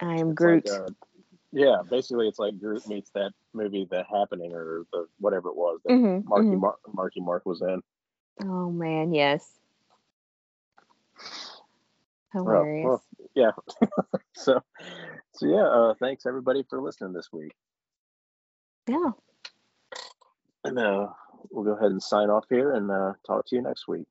I 0.00 0.16
am 0.16 0.34
Groot. 0.34 0.68
Like, 0.68 0.80
uh, 0.80 0.86
yeah, 1.52 1.76
basically 1.88 2.28
it's 2.28 2.38
like 2.38 2.58
Groot 2.58 2.86
meets 2.88 3.10
that 3.10 3.32
movie, 3.52 3.86
The 3.90 4.04
Happening, 4.10 4.52
or 4.54 4.84
the 4.92 5.06
whatever 5.18 5.50
it 5.50 5.56
was 5.56 5.80
that 5.84 5.92
Mhm, 5.92 6.24
Marky 6.24 6.48
mhm. 6.48 6.60
Mar- 6.60 6.78
Marky 6.92 7.20
Mark 7.20 7.44
was 7.46 7.60
in. 7.62 7.82
Oh 8.42 8.70
man, 8.70 9.12
yes. 9.12 9.48
Well, 12.34 12.44
Hilarious. 12.44 12.84
well, 12.86 13.02
yeah. 13.34 13.50
so, 14.32 14.62
so 15.34 15.46
yeah. 15.46 15.64
Uh, 15.66 15.94
thanks 16.00 16.24
everybody 16.26 16.64
for 16.68 16.80
listening 16.80 17.12
this 17.12 17.28
week, 17.30 17.52
yeah. 18.88 19.10
and 20.64 20.78
uh, 20.78 21.08
we'll 21.50 21.64
go 21.64 21.72
ahead 21.72 21.90
and 21.90 22.02
sign 22.02 22.30
off 22.30 22.44
here 22.48 22.72
and 22.72 22.90
uh, 22.90 23.12
talk 23.26 23.46
to 23.46 23.56
you 23.56 23.62
next 23.62 23.88
week. 23.88 24.06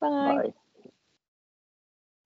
Bye. 0.00 0.08
Bye. 0.08 0.54